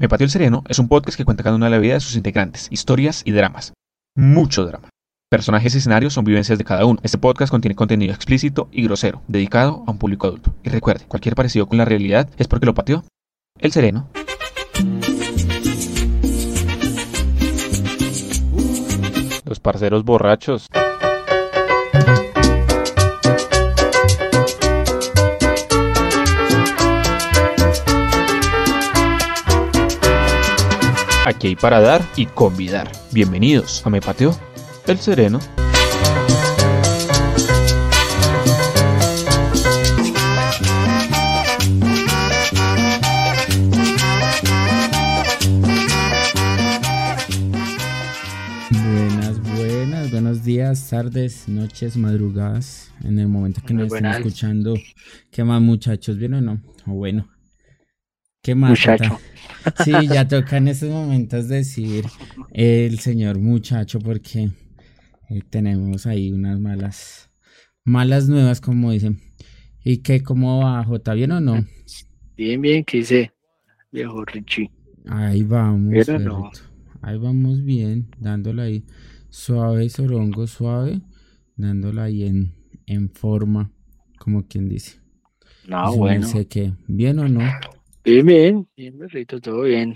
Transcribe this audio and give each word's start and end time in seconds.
Me 0.00 0.08
Patio 0.08 0.24
el 0.24 0.30
Sereno 0.30 0.64
es 0.66 0.78
un 0.78 0.88
podcast 0.88 1.18
que 1.18 1.26
cuenta 1.26 1.42
cada 1.42 1.56
una 1.56 1.66
de 1.66 1.72
la 1.72 1.78
vida 1.78 1.92
de 1.92 2.00
sus 2.00 2.16
integrantes, 2.16 2.68
historias 2.70 3.20
y 3.26 3.32
dramas. 3.32 3.74
Mucho 4.16 4.64
drama. 4.64 4.88
Personajes 5.30 5.74
y 5.74 5.76
escenarios 5.76 6.14
son 6.14 6.24
vivencias 6.24 6.56
de 6.56 6.64
cada 6.64 6.86
uno. 6.86 6.98
Este 7.02 7.18
podcast 7.18 7.50
contiene 7.50 7.74
contenido 7.74 8.14
explícito 8.14 8.70
y 8.72 8.82
grosero, 8.84 9.20
dedicado 9.28 9.84
a 9.86 9.90
un 9.90 9.98
público 9.98 10.26
adulto. 10.26 10.54
Y 10.62 10.70
recuerde, 10.70 11.04
cualquier 11.06 11.34
parecido 11.34 11.66
con 11.66 11.76
la 11.76 11.84
realidad 11.84 12.30
es 12.38 12.48
porque 12.48 12.64
lo 12.64 12.72
pateó 12.72 13.04
el 13.58 13.72
sereno. 13.72 14.08
Los 19.44 19.60
parceros 19.60 20.02
borrachos. 20.02 20.66
Aquí 31.24 31.48
hay 31.48 31.56
para 31.56 31.80
dar 31.80 32.02
y 32.16 32.26
convidar. 32.26 32.90
Bienvenidos 33.12 33.84
a 33.86 33.90
Me 33.90 34.00
Pateo 34.00 34.36
el 34.86 34.98
Sereno. 34.98 35.38
Buenas, 48.70 49.40
buenas, 49.56 50.10
buenos 50.10 50.44
días, 50.44 50.88
tardes, 50.88 51.48
noches, 51.48 51.96
madrugadas, 51.96 52.92
en 53.02 53.18
el 53.18 53.28
momento 53.28 53.60
que 53.66 53.74
Muy 53.74 53.84
nos 53.84 53.92
estén 53.92 54.02
buenas. 54.04 54.18
escuchando. 54.18 54.74
¿Qué 55.30 55.44
más, 55.44 55.60
muchachos? 55.60 56.16
¿Bien 56.16 56.34
o 56.34 56.40
no? 56.40 56.60
O 56.86 56.92
bueno. 56.92 57.28
¿Qué 58.42 58.54
más? 58.54 58.70
Muchacho. 58.70 59.18
Sí, 59.84 59.92
ya 60.08 60.26
toca 60.26 60.56
en 60.56 60.68
estos 60.68 60.88
momentos 60.88 61.46
decir 61.48 62.06
el 62.50 62.98
señor 62.98 63.38
muchacho 63.38 63.98
porque 63.98 64.50
eh, 65.28 65.42
tenemos 65.50 66.06
ahí 66.06 66.32
unas 66.32 66.58
malas, 66.58 67.30
malas 67.84 68.26
nuevas, 68.26 68.62
como 68.62 68.90
dicen. 68.90 69.20
¿Y 69.84 69.98
qué, 69.98 70.22
cómo 70.22 70.60
va, 70.60 70.82
Jota? 70.82 71.12
¿Bien 71.12 71.32
o 71.32 71.40
no? 71.40 71.62
Bien, 72.38 72.58
bien, 72.62 72.84
¿qué 72.84 72.98
dice? 72.98 73.32
Viejo 73.92 74.24
Richie. 74.24 74.70
Ahí 75.06 75.42
vamos, 75.42 75.90
Bien 75.90 76.04
o 76.08 76.18
no. 76.18 76.42
perrito. 76.42 76.60
Ahí 77.02 77.18
vamos 77.18 77.62
bien, 77.62 78.08
dándole 78.18 78.62
ahí 78.62 78.84
suave, 79.28 79.90
sorongo, 79.90 80.46
suave, 80.46 81.02
dándole 81.56 82.00
ahí 82.00 82.24
en, 82.24 82.54
en 82.86 83.10
forma, 83.10 83.70
como 84.18 84.46
quien 84.46 84.68
dice. 84.70 85.00
No, 85.68 85.94
bueno. 85.96 86.26
que, 86.48 86.72
¿bien 86.88 87.18
o 87.18 87.28
no? 87.28 87.42
Bien, 88.04 88.24
bien, 88.26 88.68
bien, 88.76 88.98
perrito, 88.98 89.40
todo 89.40 89.62
bien. 89.62 89.94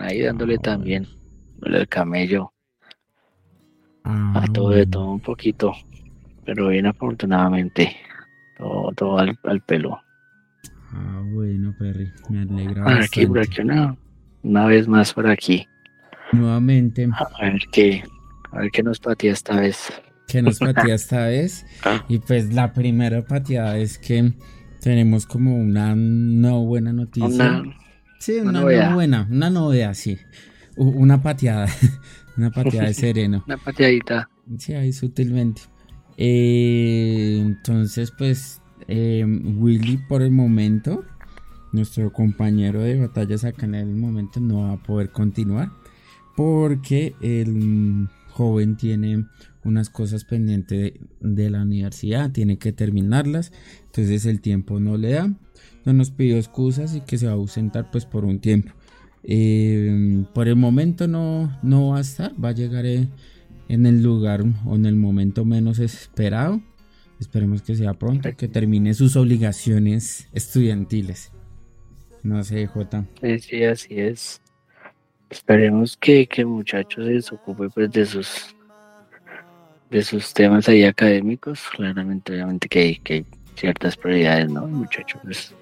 Ahí 0.00 0.22
dándole 0.22 0.56
Ah, 0.56 0.62
también. 0.62 1.06
Dándole 1.58 1.78
el 1.82 1.88
camello. 1.88 2.52
Ah, 4.04 4.42
A 4.44 4.46
todo 4.52 4.70
de 4.70 4.76
bueno. 4.78 4.90
todo 4.90 5.10
un 5.12 5.20
poquito. 5.20 5.72
Pero 6.44 6.68
bien, 6.68 6.86
afortunadamente. 6.86 7.96
Todo, 8.58 8.92
todo 8.92 9.18
al, 9.18 9.38
al 9.44 9.60
pelo. 9.62 9.98
Ah, 10.92 11.22
bueno, 11.32 11.74
Perry, 11.78 12.12
me 12.28 12.42
alegra 12.42 12.84
Por 12.84 12.92
aquí, 13.02 13.26
por 13.26 13.38
aquí, 13.40 13.60
una, 13.62 13.96
una 14.42 14.66
vez 14.66 14.86
más 14.86 15.12
por 15.12 15.26
aquí. 15.26 15.66
Nuevamente, 16.32 17.08
A 17.12 17.42
ver 17.42 17.60
qué, 17.72 18.02
a 18.52 18.58
ver 18.60 18.70
qué 18.70 18.82
nos 18.82 18.98
patea 19.00 19.32
esta 19.32 19.60
vez. 19.60 19.92
que 20.28 20.42
nos 20.42 20.58
patea 20.60 20.94
esta 20.94 21.26
vez. 21.26 21.64
Ah. 21.84 22.04
Y 22.08 22.18
pues 22.18 22.52
la 22.52 22.72
primera 22.72 23.22
pateada 23.22 23.78
es 23.78 23.98
que 23.98 24.32
tenemos 24.84 25.24
como 25.24 25.56
una 25.56 25.94
no 25.96 26.62
buena 26.64 26.92
noticia. 26.92 27.26
Una, 27.28 27.62
Sí, 28.20 28.32
Una 28.40 28.50
una, 28.50 28.60
novedad. 28.60 28.88
no 28.90 28.94
buena, 28.94 29.28
una 29.30 29.50
novedad, 29.50 29.94
sí. 29.94 30.18
Una 30.76 31.22
pateada, 31.22 31.66
una 32.36 32.50
pateada 32.50 32.88
de 32.88 32.94
sereno. 33.04 33.42
una 33.46 33.56
pateadita. 33.56 34.28
Sí, 34.58 34.74
ahí 34.74 34.92
sutilmente. 34.92 35.62
Eh, 36.18 37.38
entonces, 37.40 38.12
pues, 38.16 38.60
eh, 38.86 39.24
Willy 39.26 39.96
por 40.08 40.20
el 40.20 40.30
momento, 40.30 41.02
nuestro 41.72 42.12
compañero 42.12 42.82
de 42.82 42.98
batallas 43.00 43.44
acá 43.44 43.64
en 43.64 43.74
el 43.74 43.94
momento, 43.94 44.38
no 44.38 44.60
va 44.68 44.72
a 44.72 44.82
poder 44.82 45.10
continuar 45.10 45.70
porque 46.36 47.14
el 47.22 48.08
joven 48.30 48.76
tiene 48.76 49.24
unas 49.64 49.90
cosas 49.90 50.24
pendientes 50.24 50.92
de, 51.20 51.50
la 51.50 51.62
universidad, 51.62 52.30
tiene 52.30 52.58
que 52.58 52.72
terminarlas, 52.72 53.52
entonces 53.86 54.26
el 54.26 54.40
tiempo 54.40 54.80
no 54.80 54.96
le 54.96 55.12
da, 55.12 55.32
no 55.84 55.92
nos 55.92 56.10
pidió 56.10 56.36
excusas 56.36 56.94
y 56.94 57.00
que 57.00 57.18
se 57.18 57.26
va 57.26 57.32
a 57.32 57.36
ausentar 57.36 57.90
pues 57.90 58.06
por 58.06 58.24
un 58.24 58.40
tiempo. 58.40 58.72
Eh, 59.22 60.24
por 60.34 60.48
el 60.48 60.56
momento 60.56 61.08
no, 61.08 61.58
no 61.62 61.88
va 61.88 61.98
a 61.98 62.00
estar, 62.02 62.32
va 62.42 62.50
a 62.50 62.52
llegar 62.52 62.84
eh, 62.84 63.08
en 63.68 63.86
el 63.86 64.02
lugar 64.02 64.44
o 64.66 64.74
en 64.76 64.86
el 64.86 64.96
momento 64.96 65.44
menos 65.44 65.78
esperado. 65.78 66.60
Esperemos 67.20 67.62
que 67.62 67.74
sea 67.74 67.94
pronto, 67.94 68.28
que 68.36 68.48
termine 68.48 68.92
sus 68.92 69.16
obligaciones 69.16 70.28
estudiantiles. 70.34 71.32
No 72.22 72.42
sé, 72.42 72.66
Jota. 72.66 73.06
Sí, 73.20 73.38
sí, 73.38 73.64
así 73.64 74.00
es. 74.00 74.40
Esperemos 75.30 75.96
que, 75.96 76.26
que 76.26 76.42
el 76.42 76.48
muchacho 76.48 77.02
se 77.02 77.10
desocupe 77.10 77.68
pues 77.70 77.90
de 77.90 78.06
sus 78.06 78.54
de 79.90 80.02
sus 80.02 80.32
temas 80.34 80.68
ahí 80.68 80.84
académicos. 80.84 81.60
Claramente, 81.76 82.32
obviamente 82.32 82.68
que 82.68 82.78
hay, 82.80 82.96
que 82.96 83.14
hay 83.14 83.24
ciertas 83.56 83.96
prioridades, 83.96 84.50
¿no? 84.50 84.64
El 84.66 84.72
muchacho 84.72 85.18
pues 85.22 85.54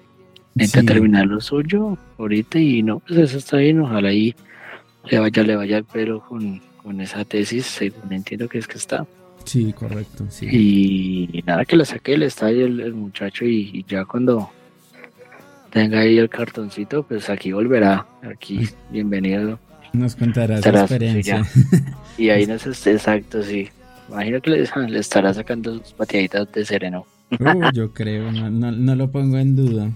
necesita 0.55 0.81
Sí. 0.81 0.85
terminar 0.87 1.25
lo 1.27 1.39
suyo 1.41 1.97
ahorita 2.17 2.59
y 2.59 2.83
no, 2.83 2.99
pues 2.99 3.19
eso 3.19 3.37
está 3.37 3.57
bien. 3.57 3.79
Ojalá 3.81 4.09
ahí 4.09 4.35
le 5.09 5.19
vaya, 5.19 5.43
le 5.43 5.55
vaya 5.55 5.77
el 5.77 5.83
pelo 5.83 6.21
con, 6.21 6.61
con 6.81 7.01
esa 7.01 7.23
tesis, 7.25 7.65
según 7.65 8.11
entiendo 8.13 8.47
que 8.47 8.57
es 8.59 8.67
que 8.67 8.77
está. 8.77 9.05
Sí, 9.45 9.73
correcto, 9.73 10.25
sí. 10.29 10.47
Y 10.49 11.43
nada, 11.45 11.65
que 11.65 11.75
le 11.75 11.83
saque 11.85 12.13
del 12.13 12.23
estadio 12.23 12.65
el, 12.65 12.79
el 12.79 12.93
muchacho 12.93 13.43
y, 13.45 13.69
y 13.73 13.85
ya 13.87 14.05
cuando 14.05 14.49
tenga 15.69 15.99
ahí 15.99 16.17
el 16.17 16.29
cartoncito, 16.29 17.03
pues 17.03 17.29
aquí 17.29 17.51
volverá. 17.51 18.05
Aquí, 18.21 18.69
bienvenido. 18.89 19.59
Nos 19.91 20.15
contará 20.15 20.61
su 20.61 20.69
experiencia. 20.69 21.43
Y 22.17 22.29
ahí 22.29 22.45
no 22.45 22.53
es 22.53 22.87
exacto, 22.87 23.41
sí. 23.41 23.69
Imagino 24.09 24.41
que 24.41 24.49
le, 24.51 24.69
le 24.89 24.99
estará 24.99 25.33
sacando 25.33 25.77
sus 25.79 25.93
pateaditas 25.93 26.51
de 26.51 26.65
sereno. 26.65 27.05
Uh, 27.39 27.71
yo 27.73 27.93
creo, 27.93 28.31
no, 28.31 28.49
no, 28.49 28.71
no 28.71 28.95
lo 28.95 29.11
pongo 29.11 29.37
en 29.37 29.55
duda. 29.55 29.91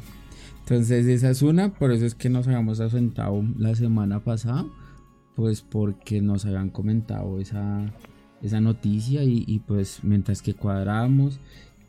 Entonces 0.59 1.05
esa 1.07 1.29
es 1.29 1.41
una, 1.41 1.69
por 1.69 1.91
eso 1.91 2.05
es 2.05 2.13
que 2.13 2.29
nos 2.29 2.47
habíamos 2.47 2.81
ausentado 2.81 3.41
la 3.57 3.73
semana 3.73 4.19
pasada, 4.19 4.65
pues 5.35 5.61
porque 5.61 6.21
nos 6.21 6.45
habían 6.45 6.71
comentado 6.71 7.39
esa, 7.39 7.85
esa 8.41 8.59
noticia 8.59 9.23
y, 9.23 9.45
y, 9.47 9.59
pues 9.59 9.99
mientras 10.03 10.41
que 10.41 10.53
cuadramos 10.53 11.39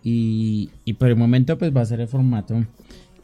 y, 0.05 0.71
y 0.85 0.93
por 0.93 1.09
el 1.09 1.17
momento 1.17 1.59
pues 1.59 1.77
va 1.77 1.81
a 1.81 1.87
ser 1.87 2.01
el 2.01 2.07
formato 2.07 2.65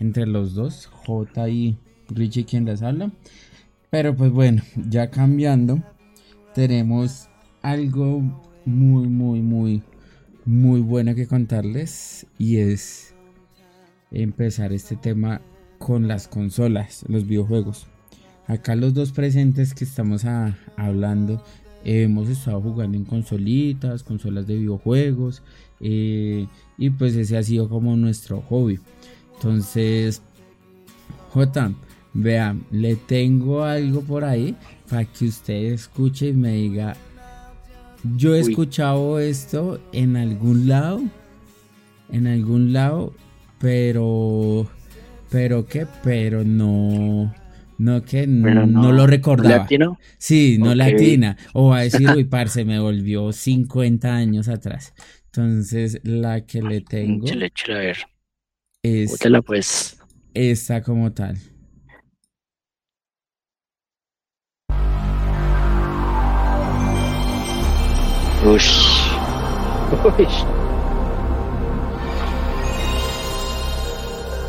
entre 0.01 0.27
los 0.27 0.55
dos, 0.55 0.87
J 0.87 1.49
y 1.49 1.79
Richie 2.09 2.45
quien 2.45 2.65
les 2.65 2.83
habla. 2.83 3.13
Pero 3.91 4.17
pues 4.17 4.33
bueno, 4.33 4.61
ya 4.89 5.11
cambiando, 5.11 5.79
tenemos 6.53 7.29
algo 7.63 8.23
muy, 8.65 9.09
muy, 9.09 9.41
muy, 9.43 9.83
muy 10.45 10.81
bueno 10.81 11.15
que 11.15 11.27
contarles 11.27 12.27
y 12.39 12.57
es 12.59 13.15
empezar 14.11 14.73
este 14.73 14.97
tema 14.97 15.41
con 15.79 16.09
las 16.09 16.29
consolas, 16.29 17.05
los 17.09 17.27
videojuegos. 17.27 17.87
Acá 18.47 18.77
los 18.77 18.95
dos 18.95 19.13
presentes 19.13 19.75
que 19.75 19.85
estamos 19.85 20.25
a- 20.25 20.57
hablando 20.77 21.43
eh, 21.85 22.03
hemos 22.03 22.29
estado 22.29 22.61
jugando 22.61 22.97
en 22.97 23.05
consolitas, 23.05 24.03
consolas 24.03 24.47
de 24.47 24.57
videojuegos 24.57 25.43
eh, 25.81 26.47
y 26.79 26.91
pues 26.91 27.15
ese 27.17 27.37
ha 27.37 27.43
sido 27.43 27.69
como 27.69 27.97
nuestro 27.97 28.41
hobby. 28.43 28.79
Entonces, 29.35 30.23
J, 31.31 31.73
vea, 32.15 32.57
le 32.71 32.97
tengo 32.97 33.65
algo 33.65 34.01
por 34.03 34.25
ahí 34.25 34.57
para 34.89 35.05
que 35.05 35.27
usted 35.27 35.73
escuche 35.73 36.29
y 36.29 36.33
me 36.33 36.53
diga, 36.55 36.97
yo 38.17 38.35
he 38.35 38.43
Uy. 38.43 38.51
escuchado 38.51 39.19
esto 39.19 39.81
en 39.93 40.17
algún 40.17 40.69
lado, 40.69 41.03
en 42.11 42.27
algún 42.27 42.73
lado, 42.73 43.15
pero, 43.59 44.69
pero 45.31 45.67
qué, 45.67 45.87
pero 46.03 46.45
no, 46.45 47.35
no 47.79 48.03
que 48.05 48.27
no, 48.27 48.67
no- 48.67 48.93
lo 48.93 49.07
recordaba. 49.07 49.59
¿Latino? 49.59 49.99
Sí, 50.19 50.59
no 50.59 50.75
latina. 50.75 51.37
O 51.55 51.71
va 51.71 51.79
a 51.79 51.83
decir, 51.83 52.11
uy, 52.11 52.25
parce, 52.25 52.65
me 52.65 52.79
volvió 52.79 53.33
50 53.33 54.15
años 54.15 54.49
atrás. 54.49 54.93
Entonces, 55.27 56.01
la 56.05 56.47
que 56.47 56.63
le 56.63 56.81
tengo 56.83 57.27
Chile, 57.27 57.51
chile, 57.55 57.75
a 57.75 57.79
ver. 57.81 57.97
es 58.83 59.11
Bótela 59.11 59.43
pues. 59.43 59.99
esta 60.35 60.83
como 60.83 61.13
tal. 61.13 61.37
Ush. 68.45 68.71
Ush. 70.19 70.45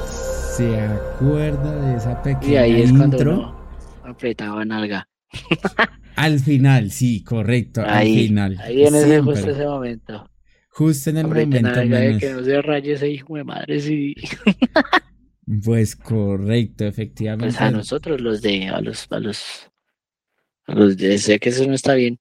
¿Se 0.03 0.79
acuerda 0.81 1.75
de 1.81 1.97
esa 1.97 2.11
Y 2.13 2.23
pequeña 2.23 2.61
ahí 2.61 2.81
es 2.81 2.91
cuando 2.93 3.17
intro? 3.17 3.33
uno 3.33 3.55
apretaba 4.03 4.63
nalga. 4.65 5.07
Al 6.15 6.39
final, 6.39 6.91
sí, 6.91 7.23
correcto, 7.23 7.83
Ahí, 7.85 8.21
al 8.21 8.27
final. 8.27 8.57
ahí 8.61 8.85
en 8.85 8.95
ese, 8.95 9.05
Siempre. 9.05 9.33
justo 9.35 9.51
ese 9.51 9.65
momento. 9.65 10.29
Justo 10.69 11.09
en 11.09 11.17
el 11.17 11.27
momento 11.27 11.61
nalga 11.61 11.99
de 11.99 12.17
que 12.17 12.29
no 12.31 12.41
se 12.43 12.61
raye 12.61 12.93
ese 12.93 13.09
hijo 13.09 13.35
de 13.35 13.43
madre, 13.43 13.79
sí. 13.81 14.15
Pues 15.63 15.95
correcto, 15.95 16.85
efectivamente. 16.85 17.45
Pues 17.53 17.61
a 17.61 17.69
nosotros 17.69 18.19
los 18.21 18.41
de, 18.41 18.67
a 18.69 18.79
los, 18.81 19.05
a 19.11 19.19
los, 19.19 19.69
a 20.67 20.73
los 20.73 20.97
de, 20.97 21.17
sé 21.19 21.37
que 21.39 21.49
eso 21.49 21.67
no 21.67 21.73
está 21.75 21.93
bien. 21.95 22.17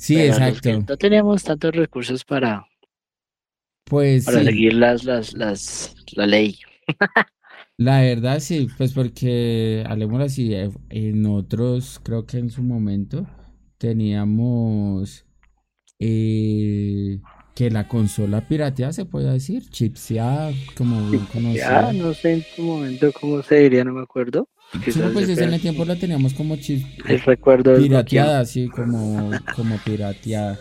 Sí, 0.00 0.20
pero 0.20 0.38
exacto. 0.38 0.84
no 0.88 0.96
teníamos 0.96 1.44
tantos 1.44 1.74
recursos 1.74 2.24
para, 2.24 2.66
Pues 3.84 4.24
para 4.24 4.44
sí, 4.44 4.44
seguir 4.44 4.74
las, 4.74 5.04
las, 5.04 5.34
las, 5.34 5.94
la 6.12 6.26
ley. 6.26 6.58
la 7.76 8.00
verdad 8.00 8.40
sí, 8.40 8.68
pues 8.76 8.92
porque 8.92 9.84
hablemos 9.88 10.20
así, 10.22 10.54
eh, 10.54 10.70
en 10.90 11.24
otros, 11.26 12.00
creo 12.02 12.26
que 12.26 12.38
en 12.38 12.50
su 12.50 12.62
momento 12.62 13.26
teníamos 13.78 15.24
eh, 16.00 17.20
que 17.54 17.70
la 17.70 17.88
consola 17.88 18.48
pirateada 18.48 18.92
se 18.92 19.06
puede 19.06 19.32
decir, 19.32 19.68
chipseada, 19.70 20.54
como 20.76 21.10
bien 21.10 21.28
Ya, 21.54 21.92
no 21.92 22.14
sé 22.14 22.32
en 22.32 22.44
tu 22.56 22.62
momento 22.62 23.12
cómo 23.12 23.42
se 23.42 23.56
diría, 23.56 23.84
no 23.84 23.92
me 23.92 24.02
acuerdo. 24.02 24.48
Sí, 24.72 24.78
Quizás 24.84 25.10
pues 25.12 25.28
eso 25.28 25.42
en 25.42 25.54
el 25.54 25.60
tiempo 25.60 25.84
la 25.84 25.96
teníamos 25.96 26.32
como 26.34 26.56
recuerdo 27.26 27.72
desbloqueado. 27.72 27.78
pirateada, 28.04 28.40
así 28.40 28.68
como, 28.68 29.30
como 29.56 29.76
pirateada. 29.78 30.58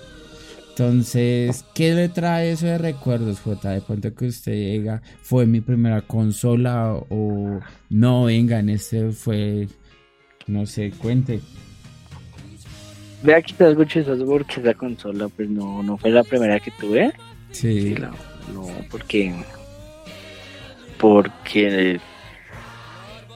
Entonces, 0.70 1.66
¿qué 1.76 1.94
le 1.94 2.08
trae 2.10 2.52
eso 2.52 2.66
de 2.66 2.78
recuerdos, 2.78 3.40
Jota? 3.42 3.72
De 3.72 3.82
pronto 3.82 4.14
que 4.16 4.28
usted 4.28 4.54
diga, 4.54 5.02
fue 5.22 5.46
mi 5.46 5.60
primera 5.62 6.02
consola 6.02 6.94
o 7.10 7.60
no, 7.90 8.24
vengan, 8.24 8.70
este 8.70 9.12
fue, 9.12 9.68
no 10.48 10.66
sé, 10.66 10.92
cuente. 10.92 11.42
Vea 13.22 13.42
que 13.42 13.62
algo 13.64 13.84
chistoso 13.84 14.26
porque 14.26 14.62
esa 14.62 14.74
consola 14.74 15.28
pues 15.28 15.50
no, 15.50 15.84
no 15.84 15.98
fue 15.98 16.12
la 16.12 16.24
primera 16.24 16.60
que 16.62 16.72
tuve. 16.80 17.12
Sí, 17.52 17.82
Sí, 17.82 17.96
la- 17.96 18.14
no, 18.54 18.66
porque. 18.90 19.36
Porque. 20.98 22.00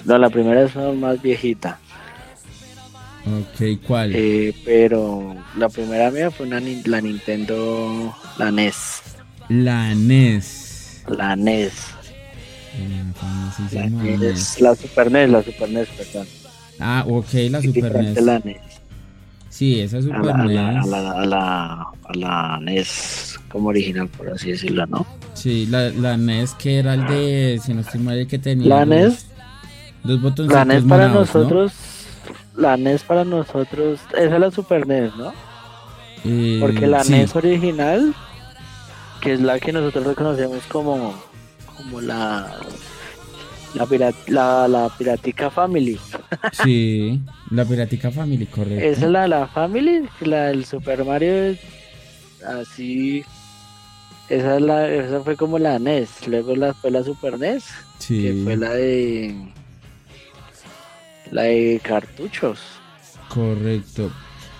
No, 0.05 0.17
la 0.17 0.29
primera 0.29 0.63
es 0.63 0.75
más 0.75 1.21
viejita. 1.21 1.79
ok, 3.25 3.79
¿cuál? 3.87 4.11
eh, 4.15 4.53
pero 4.65 5.35
la 5.57 5.69
primera 5.69 6.11
mía 6.11 6.29
fue 6.31 6.45
una, 6.47 6.59
la 6.85 7.01
Nintendo. 7.01 8.15
La 8.37 8.51
NES. 8.51 9.01
La 9.49 9.93
NES. 9.95 11.03
La 11.07 11.35
NES. 11.35 11.73
La 13.71 13.83
La 13.83 13.89
famosísima 13.93 14.03
NES. 14.03 14.19
NES. 14.19 14.61
La 14.61 14.75
Super 14.75 15.11
NES, 15.11 15.29
la 15.29 15.43
Super 15.43 15.69
NES, 15.69 15.87
perdón. 15.89 16.27
Ah, 16.79 17.05
ok, 17.07 17.33
la 17.49 17.61
Sí, 17.61 17.67
Super 17.67 17.95
NES. 18.03 18.21
La 18.21 18.39
NES. 18.39 18.57
Sí, 19.49 19.79
esa 19.81 19.99
A 19.99 20.01
Super 20.01 20.25
la, 20.25 20.33
a, 20.35 20.47
la, 20.47 20.69
a, 20.69 20.71
NES. 20.73 20.87
la, 20.87 21.11
a, 21.11 21.25
la, 21.25 21.73
a 22.03 22.15
la 22.15 22.59
NES 22.61 23.39
como 23.49 23.69
original, 23.69 24.07
por 24.09 24.29
así 24.31 24.51
decirlo, 24.51 24.85
¿no? 24.87 25.05
Sí, 25.33 25.67
la, 25.67 26.17
NES 26.17 26.55
que 26.55 26.79
era 26.79 26.95
el 26.95 27.05
de, 27.05 27.59
si 27.63 27.73
no 27.73 27.81
estoy 27.81 27.99
mal, 28.01 28.17
el 28.17 28.27
que 28.27 28.39
tenía 28.39 28.67
La 28.67 28.85
NES. 28.85 29.27
La 30.03 30.65
NES 30.65 30.83
para 30.83 31.07
morados, 31.07 31.13
¿no? 31.13 31.41
nosotros. 31.41 31.73
La 32.55 32.77
NES 32.77 33.03
para 33.03 33.23
nosotros. 33.23 33.99
Esa 34.11 34.35
es 34.35 34.39
la 34.39 34.51
Super 34.51 34.85
NES, 34.85 35.15
¿no? 35.15 35.33
Eh, 36.25 36.57
Porque 36.59 36.87
la 36.87 37.03
sí, 37.03 37.13
NES 37.13 37.35
original, 37.35 38.13
que 39.21 39.33
es 39.33 39.41
la 39.41 39.59
que 39.59 39.71
nosotros 39.71 40.05
reconocemos 40.05 40.63
como, 40.65 41.13
como 41.77 42.01
la, 42.01 42.53
la, 43.73 43.85
pirat, 43.85 44.15
la, 44.27 44.67
la 44.67 44.89
Piratica 44.89 45.49
Family. 45.49 45.99
Sí, 46.63 47.21
la 47.49 47.63
Piratica 47.65 48.11
Family, 48.11 48.45
correcto. 48.45 48.85
Esa 48.85 49.05
es 49.05 49.11
la, 49.11 49.27
la 49.27 49.47
Family, 49.47 50.07
la 50.21 50.45
del 50.47 50.65
Super 50.65 51.05
Mario, 51.05 51.33
es 51.33 51.59
así. 52.45 53.23
Esa, 54.29 54.55
es 54.55 54.61
la, 54.61 54.89
esa 54.89 55.21
fue 55.21 55.35
como 55.37 55.59
la 55.59 55.79
NES. 55.79 56.27
Luego 56.27 56.55
la, 56.55 56.73
fue 56.73 56.91
la 56.91 57.03
Super 57.03 57.39
NES, 57.39 57.65
sí, 57.99 58.21
que 58.23 58.41
fue 58.43 58.57
la 58.57 58.73
de. 58.73 59.35
La 61.33 61.43
de 61.43 61.79
cartuchos. 61.83 62.59
correcto. 63.29 64.11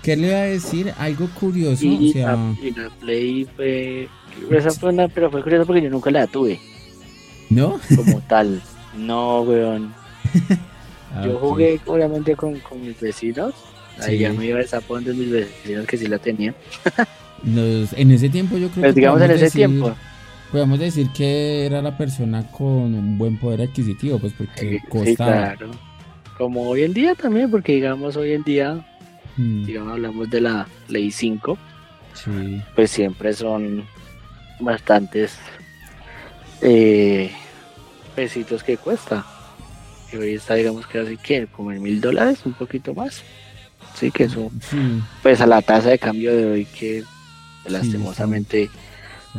¿Qué 0.02 0.18
le 0.18 0.28
iba 0.28 0.38
a 0.38 0.42
decir? 0.42 0.94
Algo 0.98 1.30
curioso, 1.40 1.86
Y, 1.86 2.10
o 2.10 2.14
sea, 2.14 2.32
la, 2.34 2.56
y 2.62 2.72
la 2.72 2.90
Play 3.00 3.48
fue. 3.56 4.10
Esa 4.52 4.72
fue 4.72 4.90
una, 4.90 5.08
pero 5.08 5.32
fue 5.32 5.42
curiosa 5.42 5.66
porque 5.66 5.82
yo 5.82 5.90
nunca 5.90 6.12
la 6.12 6.28
tuve. 6.28 6.60
¿no? 7.50 7.80
como 7.96 8.20
tal. 8.28 8.62
No, 8.98 9.42
weón. 9.42 9.94
Ah, 11.16 11.22
Yo 11.28 11.38
jugué 11.38 11.80
obviamente 11.86 12.36
con, 12.36 12.60
con 12.62 12.82
mis 12.82 13.00
vecinos. 13.00 13.54
Ahí 14.02 14.18
Sí. 14.18 14.24
ya 14.24 14.34
me 14.34 14.48
iba 14.48 14.58
de 14.58 14.66
sapón 14.66 15.04
de 15.04 15.14
mis 15.14 15.30
vecinos 15.30 15.86
que 15.86 15.96
sí 15.96 16.08
la 16.08 16.18
tenían. 16.18 16.56
Los- 17.44 17.94
en 17.96 18.10
ese 18.10 18.30
tiempo 18.30 18.58
yo 18.58 18.70
creo 18.70 18.82
Pues 18.82 18.96
que 18.96 19.00
digamos 19.02 19.22
en 19.22 19.30
ese 19.30 19.46
decir- 19.46 19.54
tiempo. 19.68 19.94
Podemos 20.52 20.80
decir 20.80 21.10
que 21.16 21.68
era 21.68 21.84
la 21.84 21.96
persona 21.96 22.50
con 22.50 22.66
un 22.96 23.18
buen 23.20 23.38
poder 23.38 23.62
adquisitivo, 23.62 24.18
pues 24.18 24.34
porque 24.36 24.80
Sí, 24.82 24.88
costaba. 24.90 25.54
claro. 25.56 25.70
Como 26.38 26.68
hoy 26.70 26.84
en 26.84 26.94
día 26.94 27.16
también, 27.16 27.50
porque 27.52 27.74
digamos 27.74 28.16
hoy 28.16 28.34
en 28.34 28.44
día, 28.44 28.86
Mm, 29.38 29.66
digamos 29.66 29.92
hablamos 29.94 30.30
de 30.30 30.42
la 30.42 30.68
Ley 30.90 31.10
5, 31.12 31.58
sí, 32.14 32.62
pues 32.76 32.92
siempre 32.92 33.34
son 33.34 33.84
bastantes 34.60 35.38
eh, 36.62 37.32
pesitos 38.16 38.64
que 38.64 38.78
cuesta. 38.78 39.26
Y 40.12 40.18
hoy 40.18 40.34
está 40.36 40.54
digamos 40.54 40.86
que 40.86 41.00
así 41.00 41.18
que 41.18 41.48
como 41.48 41.72
en 41.72 41.82
mil 41.82 42.00
dólares, 42.00 42.40
un 42.46 42.54
poquito 42.54 42.94
más. 42.94 43.24
Sí, 43.96 44.12
que 44.12 44.26
eso 44.26 44.52
sí. 44.70 44.78
pues 45.22 45.40
a 45.42 45.48
la 45.48 45.62
tasa 45.62 45.90
de 45.90 46.00
cambio 46.00 46.36
de 46.36 46.46
hoy 46.46 46.66
que 46.66 47.04
lastimosamente 47.68 48.70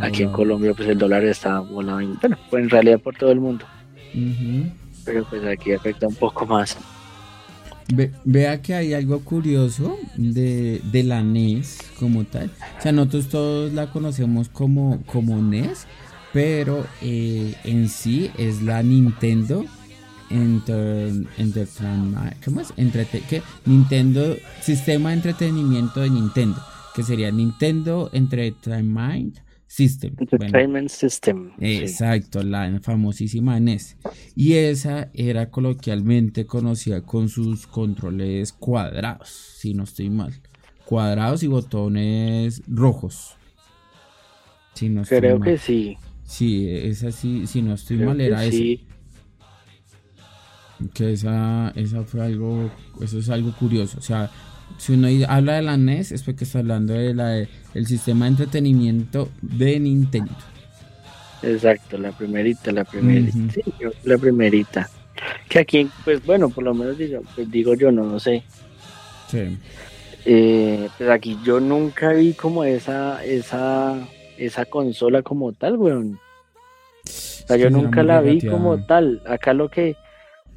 aquí 0.01 0.23
en 0.23 0.31
Colombia 0.33 0.75
pues 0.75 0.89
el 0.89 0.99
dólar 0.99 1.25
está 1.25 1.59
volado 1.61 2.01
en- 2.01 2.15
bueno 2.21 2.37
pues 2.51 2.63
en 2.63 2.71
realidad 2.71 3.01
por 3.01 3.15
todo 3.17 3.33
el 3.33 3.41
mundo 3.41 3.67
ujú. 4.15 4.71
Pero 5.05 5.25
pues 5.29 5.45
aquí 5.45 5.73
afecta 5.73 6.07
un 6.09 6.15
poco 6.15 6.47
más 6.47 6.77
Ve- 7.93 8.13
vea 8.25 8.63
que 8.63 8.75
hay 8.75 8.95
algo 8.95 9.21
curioso 9.21 9.99
de, 10.17 10.81
de 10.91 11.03
la 11.03 11.23
NES 11.23 11.79
como 12.01 12.25
tal. 12.25 12.51
O 12.79 12.83
sea, 12.83 12.93
nosotros 12.93 13.29
todos 13.29 13.73
la 13.75 13.91
conocemos 13.91 14.49
como, 14.49 15.03
como 15.05 15.37
NES, 15.43 15.87
pero 16.33 16.87
eh, 17.03 17.55
en 17.65 17.91
sí 17.91 18.31
es 18.39 18.63
la 18.63 18.83
Nintendo 18.83 19.67
Enter, 20.31 21.13
Entertainment- 21.37 22.37
¿cómo 22.43 22.63
¿qué? 23.29 23.43
Nintendo 23.67 24.35
Sistema 24.63 25.11
de 25.11 25.17
Entretenimiento 25.17 26.01
de 26.01 26.09
Nintendo, 26.09 26.57
que 26.95 27.03
sería 27.03 27.31
Nintendo 27.31 28.09
Entertainment 28.15 29.37
System. 29.75 30.15
Bueno, 30.15 30.29
Entertainment 30.33 30.89
System 30.89 31.53
sí. 31.59 31.65
Exacto, 31.83 32.43
la 32.43 32.79
famosísima 32.81 33.59
NES. 33.59 33.97
Y 34.37 34.55
esa 34.55 35.11
era 35.15 35.51
coloquialmente 35.51 36.47
conocida 36.47 37.03
con 37.03 37.29
sus 37.29 37.67
controles 37.67 38.53
cuadrados, 38.53 39.29
si 39.29 39.75
no 39.75 39.83
estoy 39.85 40.11
mal. 40.11 40.33
Cuadrados 40.85 41.43
y 41.43 41.49
botones 41.49 42.63
rojos. 42.69 43.37
Si 44.75 44.89
no 44.89 45.03
estoy 45.03 45.19
creo 45.19 45.39
mal. 45.39 45.49
que 45.49 45.59
sí 45.59 45.97
Sí, 46.25 46.69
esa 46.69 47.11
sí, 47.13 47.47
si 47.47 47.63
no 47.63 47.75
estoy 47.75 47.97
creo 47.97 48.09
mal 48.11 48.17
que 48.19 48.27
era 48.27 48.45
esa. 48.45 48.51
sí 48.51 48.87
Que 50.93 51.13
esa, 51.13 51.73
esa 51.77 52.03
fue 52.05 52.23
algo, 52.25 52.71
eso 53.01 53.19
es 53.19 53.29
algo 53.29 53.53
curioso. 53.53 53.99
O 53.99 54.03
sea, 54.03 54.31
si 54.79 54.93
uno 54.93 55.09
habla 55.29 55.55
de 55.55 55.63
la 55.63 55.77
NES 55.77 56.13
es 56.13 56.23
porque 56.23 56.45
está 56.45 56.59
hablando 56.61 56.93
de 56.95 57.15
la 57.15 57.29
de- 57.29 57.49
el 57.75 57.87
sistema 57.87 58.25
de 58.27 58.31
entretenimiento 58.33 59.29
de 59.43 59.81
Nintendo. 59.81 60.33
exacto 61.43 61.99
la 61.99 62.11
primerita 62.13 62.73
la 62.73 62.85
primerita 62.85 63.37
Ujú. 63.39 63.51
sí, 63.51 63.63
yo- 63.81 63.91
la 64.05 64.17
primerita 64.19 64.89
que 65.49 65.59
aquí 65.59 65.89
pues 66.05 66.25
bueno 66.25 66.49
por 66.49 66.65
lo 66.65 66.75
menos 66.75 66.97
digo, 66.99 67.23
pues, 67.35 67.51
digo 67.51 67.75
yo 67.75 67.93
no, 67.93 68.05
no 68.05 68.19
sé 68.19 68.43
Sí. 69.31 69.59
eh, 70.25 70.89
pues 70.97 71.11
aquí 71.11 71.39
yo 71.45 71.61
nunca 71.61 72.13
vi 72.13 72.33
como 72.35 72.65
esa 72.65 73.25
esa 73.25 73.99
esa 74.39 74.65
consola 74.65 75.23
como 75.23 75.53
tal 75.53 75.77
weón 75.77 76.19
O 77.07 77.47
sea, 77.47 77.57
yo 77.59 77.69
nunca 77.69 78.03
la 78.03 78.23
vi 78.23 78.41
como 78.41 78.79
tal. 78.87 79.21
Acá 79.27 79.53
lo 79.53 79.69
que, 79.69 79.97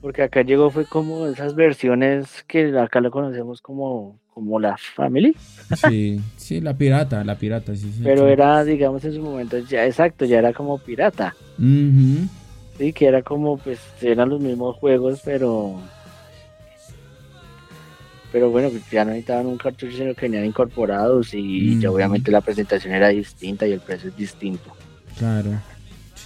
porque 0.07 0.23
acá 0.23 0.41
llegó 0.41 0.69
fue 0.69 0.85
como 0.85 1.27
esas 1.27 1.53
versiones 1.53 2.45
que 2.47 2.79
acá 2.79 3.01
lo 3.01 3.11
conocemos 3.11 3.61
como, 3.61 4.17
como 4.33 4.57
la 4.57 4.77
Family, 4.77 5.35
Sí, 5.75 6.21
sí, 6.37 6.61
la 6.61 6.73
pirata, 6.73 7.25
la 7.25 7.35
pirata, 7.35 7.75
sí, 7.75 7.91
sí. 7.93 7.99
pero 8.05 8.25
sí. 8.25 8.31
era, 8.31 8.63
digamos, 8.63 9.03
en 9.03 9.15
su 9.15 9.21
momento 9.21 9.59
ya 9.59 9.85
exacto, 9.85 10.23
ya 10.23 10.39
era 10.39 10.53
como 10.53 10.77
pirata, 10.77 11.35
sí, 11.57 12.93
que 12.93 13.05
era 13.05 13.21
como, 13.21 13.57
pues, 13.57 13.81
eran 14.01 14.29
los 14.29 14.39
mismos 14.39 14.77
juegos, 14.77 15.19
pero, 15.25 15.75
pero 18.31 18.49
bueno, 18.49 18.69
pues, 18.69 18.89
ya 18.89 19.03
no 19.03 19.11
necesitaban 19.11 19.47
un 19.47 19.57
cartucho, 19.57 19.91
sino 19.91 20.13
que 20.13 20.29
venían 20.29 20.45
incorporados 20.45 21.33
y 21.33 21.81
ya 21.81 21.91
obviamente 21.91 22.31
la 22.31 22.39
presentación 22.39 22.93
era 22.93 23.09
distinta 23.09 23.67
y 23.67 23.73
el 23.73 23.81
precio 23.81 24.07
es 24.09 24.15
distinto. 24.15 24.73
Claro. 25.17 25.49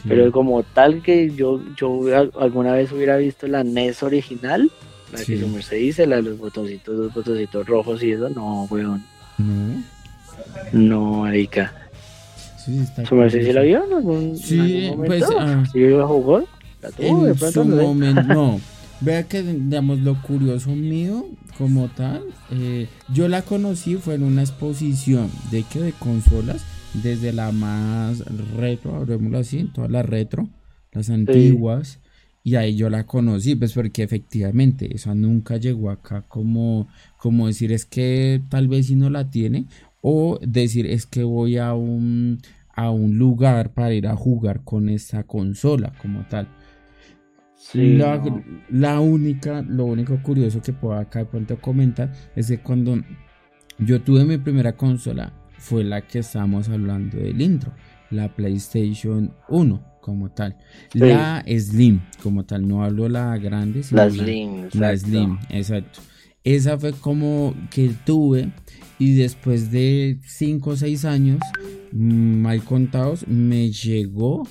Sí. 0.02 0.10
Pero 0.10 0.32
como 0.32 0.64
tal 0.64 1.02
que 1.02 1.32
yo, 1.36 1.62
yo 1.76 2.02
alguna 2.40 2.74
vez 2.74 2.92
hubiera 2.92 3.18
visto 3.18 3.48
la 3.48 3.64
NES 3.64 4.04
original, 4.04 4.72
La 5.12 5.18
Sí. 5.18 5.34
que 5.34 5.42
su 5.42 5.48
merced 5.50 5.78
dice, 5.78 6.08
la 6.08 6.16
de 6.18 6.22
los 6.22 6.38
botoncitos, 6.38 6.96
los 6.96 7.14
botoncitos 7.14 7.68
rojos 7.68 8.02
y 8.02 8.12
eso, 8.12 8.30
no, 8.30 8.64
weón. 8.72 9.04
No. 9.38 9.84
No, 10.72 11.12
marica. 11.24 11.74
Sí, 12.64 12.78
está 12.80 13.06
¿Su 13.06 13.16
merced 13.16 13.46
sí 13.46 13.52
la 13.54 13.62
curioso. 13.62 13.64
vio 13.64 13.86
en 13.92 13.94
algún, 13.98 14.38
Sí, 14.38 14.60
en 14.86 14.90
algún 14.92 15.06
pues, 15.08 15.22
momento? 15.24 15.40
ah. 15.42 15.64
¿Sí 15.72 15.80
la 15.80 16.08
jugó? 16.08 16.44
¿La 16.82 16.92
tuvo 16.92 17.24
de 17.26 17.32
En 17.32 17.38
pronto? 17.38 17.64
su 17.64 17.70
No 17.70 17.76
momento, 17.84 18.22
no. 18.24 18.62
Vea 19.02 19.24
que, 19.28 19.42
digamos, 19.42 20.00
lo 20.00 20.22
curioso 20.22 20.70
mío, 20.70 21.26
como 21.58 21.88
tal, 21.90 22.22
eh, 22.52 22.88
yo 23.12 23.28
la 23.28 23.42
conocí 23.42 23.96
fue 23.96 24.14
en 24.16 24.24
una 24.24 24.42
exposición 24.44 25.30
de 25.50 25.64
que 25.64 25.80
de 25.80 25.92
consolas, 25.94 26.64
desde 26.94 27.32
la 27.34 27.52
más 27.52 28.20
retro, 28.56 28.96
hablemoslo 28.96 29.38
así, 29.38 29.70
todas 29.74 29.92
las 29.92 30.06
retro, 30.06 30.50
las 30.92 31.10
antiguas, 31.10 32.00
y 32.44 32.56
ahí 32.56 32.76
yo 32.76 32.90
la 32.90 33.06
conocí, 33.06 33.56
pues 33.56 33.74
porque 33.74 34.04
efectivamente, 34.04 34.94
esa 34.96 35.14
nunca 35.14 35.58
llegó 35.58 35.90
acá 35.90 36.24
como, 36.28 36.88
como 37.18 37.48
decir 37.48 37.72
es 37.72 37.86
que 37.86 38.42
tal 38.50 38.68
vez 38.68 38.88
si 38.88 38.96
no 38.96 39.10
la 39.10 39.30
tiene, 39.30 39.68
o 40.02 40.40
decir 40.42 40.88
es 40.88 41.06
que 41.06 41.24
voy 41.24 41.58
a 41.58 41.74
un, 41.74 42.40
a 42.74 42.90
un 42.90 43.18
lugar 43.18 43.74
para 43.74 43.94
ir 43.94 44.08
a 44.08 44.16
jugar 44.16 44.64
con 44.64 44.90
esta 44.90 45.24
consola 45.24 45.94
como 46.02 46.26
tal. 46.28 46.48
Sí, 47.56 47.96
la, 47.96 48.18
no. 48.18 48.44
la 48.72 49.00
única, 49.00 49.62
lo 49.62 49.86
único 49.86 50.22
curioso 50.24 50.62
que 50.64 50.74
puedo 50.74 50.96
acá 50.96 51.20
de 51.20 51.26
pronto 51.26 51.62
comentar 51.62 52.12
es 52.36 52.48
que 52.48 52.58
cuando 52.58 53.00
yo 53.78 54.02
tuve 54.02 54.26
mi 54.26 54.40
primera 54.40 54.76
consola 54.76 55.32
fue 55.62 55.84
la 55.84 56.02
que 56.02 56.20
estábamos 56.20 56.68
hablando 56.68 57.18
del 57.18 57.40
intro, 57.40 57.72
la 58.10 58.36
PlayStation 58.36 59.34
1 59.48 60.00
como 60.02 60.32
tal, 60.32 60.58
la 60.94 61.46
Slim 61.48 62.02
como 62.24 62.44
tal, 62.44 62.68
no 62.68 62.84
hablo 62.84 63.08
la 63.08 63.38
grande, 63.38 63.84
sino 63.84 64.04
La 64.04 64.10
Slim. 64.10 64.70
la. 64.74 64.98
Slim, 64.98 65.38
exacto. 65.50 66.02
Esa 66.44 66.78
fue 66.80 66.92
como 66.94 67.54
que 67.70 67.92
tuve 68.04 68.50
y 68.98 69.14
después 69.14 69.72
de 69.72 70.20
5 70.26 70.70
o 70.72 70.76
6 70.76 71.06
años, 71.06 71.40
mm, 71.92 72.42
mal 72.42 72.64
contados, 72.64 73.28
me 73.28 73.72
llegó 73.72 74.44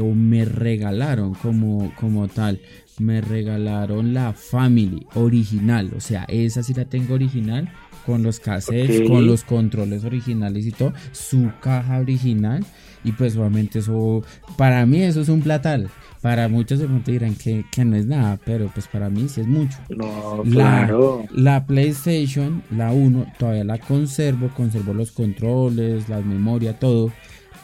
o 0.00 0.14
me 0.14 0.44
regalaron 0.44 1.34
como, 1.34 1.92
como 1.96 2.28
tal. 2.28 2.60
Me 2.98 3.20
regalaron 3.20 4.14
la 4.14 4.32
Family 4.32 5.06
original. 5.14 5.90
O 5.96 6.00
sea, 6.00 6.24
esa 6.24 6.62
sí 6.62 6.74
la 6.74 6.84
tengo 6.84 7.14
original. 7.14 7.72
Con 8.06 8.22
los 8.22 8.40
cassettes, 8.40 9.02
Ok. 9.02 9.08
con 9.08 9.26
los 9.26 9.44
controles 9.44 10.04
originales 10.04 10.66
y 10.66 10.72
todo. 10.72 10.92
Su 11.12 11.50
caja 11.60 11.98
original. 11.98 12.64
Y 13.04 13.12
pues 13.12 13.36
obviamente 13.36 13.80
eso, 13.80 14.22
para 14.56 14.84
mí 14.86 15.02
eso 15.02 15.20
es 15.22 15.28
un 15.28 15.40
platal. 15.42 15.88
Para 16.20 16.46
muchos 16.48 16.78
de 16.78 16.86
pronto 16.86 17.10
dirán 17.10 17.34
que, 17.34 17.64
que 17.72 17.84
no 17.84 17.96
es 17.96 18.06
nada, 18.06 18.38
pero 18.44 18.70
pues 18.72 18.86
para 18.86 19.10
mí 19.10 19.28
sí 19.28 19.40
es 19.40 19.48
mucho. 19.48 19.76
No, 19.88 20.42
La- 20.44 20.50
claro. 20.52 21.24
La 21.34 21.66
PlayStation, 21.66 22.62
la 22.70 22.92
1, 22.92 23.26
todavía 23.40 23.64
la 23.64 23.78
conservo, 23.78 24.48
conservo 24.54 24.94
los 24.94 25.10
controles, 25.10 26.08
la 26.08 26.20
memoria, 26.20 26.78
todo, 26.78 27.10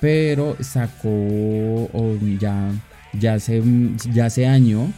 pero 0.00 0.57
sacó 0.59 1.09
o 1.09 2.16
ya, 2.40 2.73
ya 3.12 3.38
se, 3.38 3.62
ya 4.12 4.28
se 4.28 4.49
año 4.49 4.92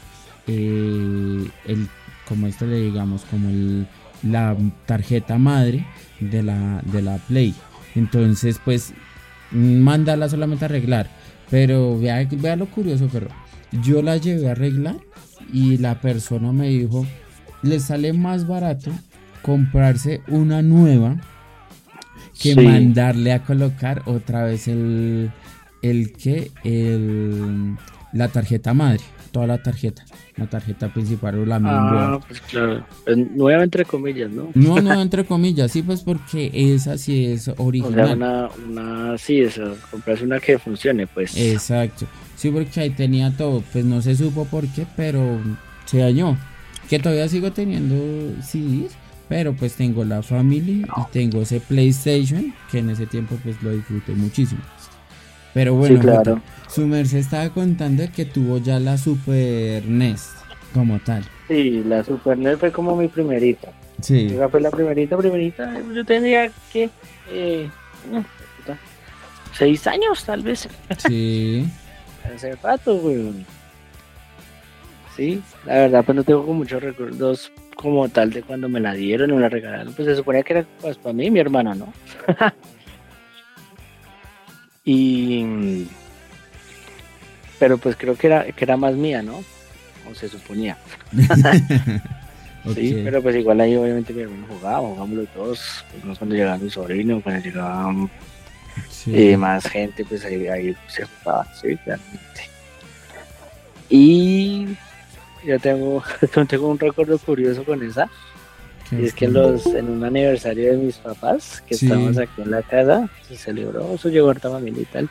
eh, 0.46 1.44
el, 1.66 1.86
como 2.26 2.46
esto 2.46 2.64
le 2.66 2.80
digamos, 2.80 3.26
como 3.30 3.48
el, 3.50 3.86
la 4.22 4.56
tarjeta 4.86 5.38
madre 5.38 5.86
de 6.20 6.42
la, 6.42 6.82
de 6.92 7.02
la 7.02 7.16
Play. 7.18 7.54
Entonces, 7.94 8.60
pues, 8.64 8.92
mándala 9.50 10.28
solamente 10.28 10.64
a 10.64 10.68
arreglar. 10.68 11.08
Pero 11.50 11.98
vea, 11.98 12.26
vea 12.30 12.56
lo 12.56 12.66
curioso, 12.66 13.08
pero 13.12 13.28
yo 13.82 14.02
la 14.02 14.16
llevé 14.16 14.48
a 14.48 14.52
arreglar 14.52 14.96
y 15.52 15.78
la 15.78 16.00
persona 16.00 16.52
me 16.52 16.68
dijo, 16.68 17.06
le 17.62 17.80
sale 17.80 18.12
más 18.12 18.46
barato 18.46 18.92
comprarse 19.42 20.20
una 20.28 20.62
nueva 20.62 21.16
que 22.40 22.54
Sí. 22.54 22.60
mandarle 22.60 23.32
a 23.32 23.42
colocar 23.42 24.02
otra 24.06 24.44
vez 24.44 24.68
el, 24.68 25.30
el 25.82 26.12
que, 26.12 26.50
el, 26.64 27.74
la 28.12 28.28
tarjeta 28.28 28.72
madre, 28.74 29.00
toda 29.30 29.46
la 29.46 29.62
tarjeta, 29.62 30.04
la 30.36 30.46
tarjeta 30.46 30.88
principal 30.92 31.38
o 31.38 31.46
la 31.46 31.56
Ah, 31.56 31.58
mainboard. 31.60 32.26
pues 32.26 32.40
claro. 32.42 32.84
Pues, 33.04 33.16
nueva 33.16 33.62
entre 33.64 33.84
comillas, 33.84 34.30
¿no? 34.30 34.50
No, 34.54 34.80
no, 34.80 35.00
entre 35.00 35.24
comillas, 35.24 35.72
sí, 35.72 35.82
pues 35.82 36.02
porque 36.02 36.50
esa 36.52 36.98
sí 36.98 37.26
es 37.26 37.48
O 37.48 37.54
sea, 37.54 37.64
original. 37.64 38.16
una, 38.16 38.48
una, 38.68 39.18
sí, 39.18 39.40
eso, 39.40 39.76
comprarse 39.90 40.24
una 40.24 40.40
que 40.40 40.58
funcione, 40.58 41.06
pues. 41.06 41.36
Exacto. 41.36 42.06
Sí, 42.36 42.50
porque 42.50 42.80
ahí 42.80 42.90
tenía 42.90 43.30
todo. 43.36 43.62
Pues 43.72 43.84
no 43.84 44.00
se 44.02 44.16
supo 44.16 44.44
por 44.46 44.66
qué, 44.68 44.86
pero 44.96 45.38
se 45.84 45.98
dañó. 45.98 46.36
Que 46.88 46.98
todavía 46.98 47.28
sigo 47.28 47.52
teniendo 47.52 47.94
CDs. 48.42 48.92
Pero 49.28 49.52
pues 49.54 49.74
tengo 49.74 50.02
la 50.02 50.22
Family 50.24 50.82
y 50.84 51.12
tengo 51.12 51.42
ese 51.42 51.60
PlayStation. 51.60 52.52
Que 52.70 52.78
en 52.78 52.90
ese 52.90 53.06
tiempo 53.06 53.38
pues 53.44 53.62
lo 53.62 53.70
disfruté 53.70 54.12
muchísimo. 54.12 54.60
Pero 55.54 55.74
bueno, 55.74 55.96
sí, 55.96 56.02
claro. 56.02 56.18
Jota, 56.18 56.42
su 56.68 56.86
merced 56.86 57.18
estaba 57.18 57.48
contando 57.50 58.04
que 58.14 58.24
tuvo 58.24 58.58
ya 58.58 58.78
la 58.78 58.96
Super 58.96 59.84
NES 59.86 60.30
como 60.72 60.98
tal. 61.00 61.24
Sí, 61.48 61.82
la 61.84 62.04
Super 62.04 62.38
NES 62.38 62.58
fue 62.58 62.70
como 62.70 62.94
mi 62.96 63.08
primerita. 63.08 63.72
Sí. 64.00 64.28
Esa 64.32 64.48
fue 64.48 64.60
la 64.60 64.70
primerita, 64.70 65.16
primerita. 65.16 65.74
Yo 65.94 66.04
tenía 66.04 66.50
que. 66.72 66.88
Eh, 67.30 67.68
no, 68.10 68.24
seis 69.52 69.86
años, 69.86 70.24
tal 70.24 70.42
vez. 70.42 70.68
Sí. 71.06 71.66
Hace 72.34 72.54
rato, 72.56 72.94
weón. 72.94 73.44
Sí, 75.16 75.42
la 75.66 75.74
verdad, 75.74 76.04
pues 76.04 76.16
no 76.16 76.24
tengo 76.24 76.42
muchos 76.54 76.82
recuerdos 76.82 77.52
como 77.74 78.08
tal 78.08 78.30
de 78.30 78.42
cuando 78.42 78.68
me 78.68 78.80
la 78.80 78.94
dieron 78.94 79.30
o 79.30 79.34
me 79.36 79.42
la 79.42 79.48
regalaron. 79.48 79.92
Pues 79.92 80.06
se 80.06 80.16
suponía 80.16 80.42
que 80.42 80.52
era 80.54 80.66
pues, 80.80 80.96
para 80.96 81.12
mí 81.12 81.26
y 81.26 81.30
mi 81.30 81.40
hermano, 81.40 81.74
¿no? 81.74 81.92
y. 84.84 85.86
Pero 87.58 87.76
pues 87.78 87.96
creo 87.96 88.16
que 88.16 88.26
era, 88.26 88.44
que 88.52 88.64
era 88.64 88.76
más 88.76 88.94
mía, 88.94 89.22
¿no? 89.22 89.42
O 90.10 90.14
se 90.14 90.28
suponía. 90.28 90.76
Sí, 92.74 93.00
pero 93.02 93.22
pues 93.22 93.36
igual 93.36 93.58
ahí 93.62 93.74
obviamente 93.74 94.12
mi 94.12 94.20
hermano 94.20 94.46
jugaba, 94.46 94.80
jugámoslo 94.80 95.24
todos. 95.28 95.82
Pues, 95.90 96.04
no 96.04 96.14
cuando 96.14 96.36
llegaba 96.36 96.58
mi 96.58 96.68
sobrino, 96.68 97.22
cuando 97.22 97.42
llegaba 97.42 97.90
Sí. 98.90 99.12
eh, 99.30 99.36
más 99.38 99.64
gente, 99.66 100.04
pues 100.04 100.22
ahí, 100.26 100.46
ahí 100.46 100.76
se 100.86 101.04
jugaba, 101.06 101.46
sí, 101.54 101.74
realmente. 101.86 102.42
Y 103.88 104.76
yo 105.46 105.58
tengo, 105.58 106.02
tengo 106.48 106.68
un 106.68 106.78
recuerdo 106.78 107.18
curioso 107.18 107.64
con 107.64 107.82
esa. 107.82 108.10
¿Qué 108.90 109.00
Y 109.02 109.04
es 109.06 109.14
que 109.14 109.24
en, 109.26 109.32
los, 109.34 109.64
en 109.66 109.88
un 109.88 110.04
aniversario 110.04 110.72
de 110.72 110.76
mis 110.78 110.96
papás, 110.96 111.62
que 111.66 111.74
Sí. 111.74 111.86
estábamos 111.86 112.18
aquí 112.18 112.42
en 112.42 112.50
la 112.50 112.62
casa, 112.62 113.08
se 113.28 113.36
celebró, 113.36 113.94
eso 113.94 114.08
llegó 114.08 114.30
harta 114.30 114.50
familia 114.50 114.82
y 114.82 114.86
tal. 114.86 115.08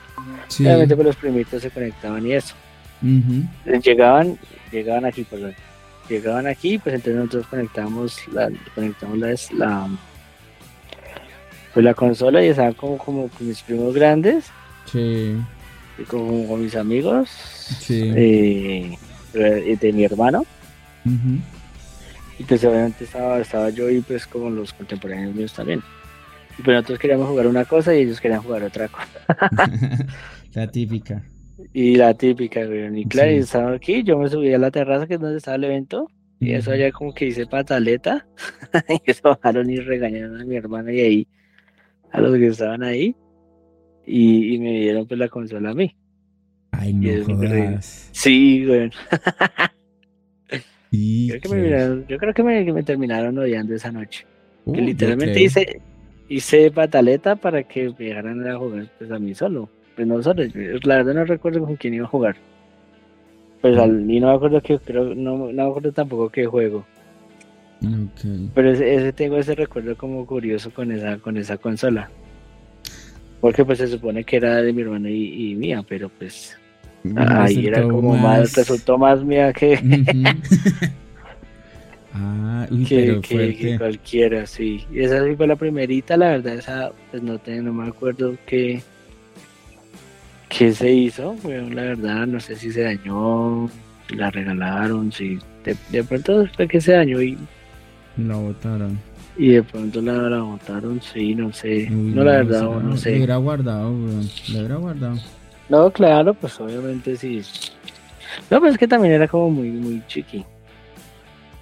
Sí. 0.50 0.66
Obviamente 0.66 0.96
pues 0.96 1.06
los 1.08 1.16
primitos 1.16 1.62
se 1.62 1.70
conectaban 1.72 2.26
y 2.28 2.34
eso. 2.34 2.56
Entonces, 3.02 3.84
Llegaban, 3.84 4.38
llegaban 4.72 5.06
aquí, 5.06 5.24
perdón. 5.24 5.56
Llegaban 6.10 6.48
aquí, 6.48 6.78
pues 6.78 6.96
entonces 6.96 7.16
nosotros 7.16 7.48
conectamos 7.48 8.18
la, 8.34 8.50
conectamos 8.76 9.18
la, 9.20 9.36
la, 9.58 9.88
pues, 11.74 11.84
la 11.86 11.94
consola 11.94 12.44
y 12.44 12.48
estaban 12.50 12.74
como, 12.74 12.98
como 12.98 13.28
con 13.30 13.48
mis 13.48 13.62
primos 13.62 13.94
grandes 13.94 14.46
Sí. 14.92 15.36
y 16.00 16.04
como 16.04 16.48
con 16.48 16.62
mis 16.64 16.76
amigos 16.76 17.30
Sí. 17.80 18.12
eh, 18.16 18.98
de, 19.80 19.94
mi 19.94 20.04
hermano. 20.04 20.44
Y 22.40 22.44
pues 22.44 22.64
obviamente 22.64 23.04
estaba, 23.04 23.40
estaba 23.40 23.70
yo 23.70 23.90
y 23.90 24.02
pues 24.02 24.26
como 24.26 24.50
los 24.50 24.74
contemporáneos 24.74 25.36
míos 25.36 25.54
también. 25.54 25.82
Y 26.58 26.62
pues 26.64 26.76
nosotros 26.76 26.98
queríamos 27.00 27.28
jugar 27.28 27.48
una 27.48 27.66
cosa 27.66 27.94
y 27.94 28.00
ellos 28.04 28.20
querían 28.20 28.42
jugar 28.42 28.64
otra 28.64 28.88
cosa. 28.88 29.20
La 30.54 30.68
típica. 30.68 31.22
Y 31.74 31.98
la 31.98 32.14
típica, 32.14 32.66
güey. 32.66 33.02
Y 33.02 33.06
claro, 33.06 33.30
Sí. 33.30 33.36
y 33.36 33.40
estaba 33.40 33.74
aquí, 33.74 34.04
yo 34.04 34.18
me 34.18 34.30
subí 34.30 34.54
a 34.54 34.58
la 34.58 34.72
terraza 34.72 35.06
que 35.06 35.16
es 35.16 35.20
donde 35.20 35.38
estaba 35.38 35.56
el 35.58 35.66
evento. 35.66 36.10
Y 36.40 36.54
eso 36.54 36.72
allá 36.72 36.90
como 36.94 37.14
que 37.14 37.26
hice 37.28 37.46
pataleta. 37.46 38.26
y 39.06 39.12
eso 39.12 39.22
bajaron 39.24 39.70
y 39.70 39.76
regañaron 39.76 40.40
a 40.40 40.46
mi 40.46 40.56
hermana 40.56 40.92
y 40.94 41.02
ahí, 41.02 41.28
a 42.12 42.22
los 42.22 42.34
que 42.38 42.48
estaban 42.48 42.82
ahí. 42.84 43.14
Y, 44.08 44.56
y 44.56 44.60
me 44.60 44.72
dieron 44.80 45.06
pues 45.06 45.20
la 45.20 45.28
consola 45.28 45.72
a 45.72 45.74
mí. 45.74 45.94
Ay, 46.72 46.94
no 46.94 47.26
jodas. 47.26 48.10
Sí, 48.14 48.66
güey. 48.66 48.90
Y 50.92 51.30
Creo 51.30 51.42
que 51.42 51.50
me 51.50 51.56
que- 51.56 51.62
miraron- 51.70 52.08
yo 52.08 52.18
creo 52.18 52.34
que 52.34 52.44
me, 52.44 52.84
terminaron 52.84 53.38
odiando 53.38 53.76
esa 53.76 53.92
noche. 53.92 54.26
Uh, 54.66 54.74
que 54.74 54.80
yo 54.82 54.86
literalmente 54.88 55.40
hice, 55.42 55.82
hice 56.30 56.72
pataleta 56.72 57.36
para 57.36 57.64
que 57.64 57.90
me 57.98 58.06
dejaran 58.06 58.48
a 58.48 58.58
jugar 58.58 58.88
pues 58.98 59.12
a 59.12 59.20
mí 59.20 59.34
solo. 59.36 59.70
Pues 59.96 60.08
no 60.08 60.22
solo, 60.24 60.44
la 60.84 60.96
verdad 60.98 61.14
no 61.14 61.26
recuerdo 61.26 61.62
con 61.66 61.76
quién 61.76 61.94
iba 61.94 62.06
a 62.06 62.10
jugar. 62.10 62.36
Pues 63.62 63.76
Mm. 63.76 63.80
al, 63.80 64.10
y 64.12 64.20
no 64.20 64.28
me 64.30 64.34
acuerdo 64.36 64.62
que 64.62 64.80
creo, 64.80 65.14
no, 65.14 65.38
no 65.38 65.52
me 65.52 65.62
acuerdo 65.70 65.92
tampoco 65.92 66.30
qué 66.30 66.46
juego. 66.46 66.86
Ok. 67.82 68.50
Pero 68.56 68.72
ese, 68.72 68.96
ese 68.96 69.14
tengo 69.14 69.38
ese 69.38 69.56
recuerdo 69.56 69.96
como 69.98 70.26
curioso 70.26 70.72
con 70.72 70.92
esa, 70.92 71.18
con 71.18 71.38
esa 71.38 71.58
consola. 71.58 72.10
Porque 73.42 73.64
pues 73.64 73.78
se 73.78 73.88
supone 73.88 74.24
que 74.24 74.36
era 74.38 74.62
de 74.62 74.74
mi 74.74 74.82
hermano 74.82 75.08
y, 75.08 75.52
y 75.52 75.56
mía, 75.56 75.84
pero 75.88 76.10
pues 76.10 76.58
ahí 77.16 77.68
era 77.68 77.84
como 77.84 78.16
más, 78.18 78.54
resultó 78.56 78.98
más 78.98 79.24
mía 79.24 79.52
que. 79.54 79.80
Ah, 82.14 82.68
uy, 82.72 82.86
que, 82.86 82.96
pero 83.02 83.22
que- 83.22 83.28
que 83.28 83.36
fuerte. 83.36 83.78
cualquiera, 83.78 84.46
sí. 84.48 84.84
Esa 84.94 85.24
sí 85.26 85.36
fue 85.36 85.48
la 85.48 85.56
primerita, 85.56 86.18
la 86.18 86.30
verdad, 86.30 86.56
esa, 86.56 86.92
pues 87.12 87.22
no, 87.22 87.38
te, 87.38 87.62
no 87.62 87.72
me 87.72 87.88
acuerdo 87.88 88.34
qué, 88.48 88.82
qué 90.50 90.74
se 90.74 90.92
hizo, 90.92 91.34
bueno, 91.44 91.70
la 91.70 91.84
verdad, 91.84 92.26
no 92.28 92.40
sé 92.40 92.56
si 92.56 92.72
se 92.72 92.82
dañó, 92.82 93.70
si 94.10 94.16
la 94.16 94.32
regalaron, 94.32 95.12
si 95.12 95.38
de, 95.64 95.76
de 95.90 96.04
pronto 96.04 96.48
fue 96.56 96.68
que 96.68 96.82
se 96.82 96.94
dañó 96.94 97.22
y, 97.22 97.38
La 98.18 98.36
botaron. 98.36 99.00
y 99.38 99.50
de 99.50 99.64
pronto 99.64 100.02
la, 100.02 100.14
la 100.14 100.42
botaron, 100.42 101.00
sí, 101.02 101.36
no 101.36 101.54
sé, 101.54 101.88
Uy, 101.92 102.12
no 102.12 102.24
la 102.24 102.32
verdad, 102.38 102.64
no 102.82 102.98
sé. 102.98 103.16
hubiera 103.18 103.38
guardado. 103.38 103.92
Lo 103.92 104.60
hubiera 104.60 104.76
guardado. 104.78 105.18
No, 105.70 105.92
claro, 105.92 106.34
pues 106.34 106.60
obviamente 106.60 107.16
sí. 107.16 107.42
No, 108.50 108.60
pero 108.60 108.72
es 108.72 108.78
que 108.78 108.88
también 108.88 109.14
era 109.14 109.28
como 109.28 109.50
muy, 109.52 109.70
muy 109.70 110.02
chiqui. 110.08 110.44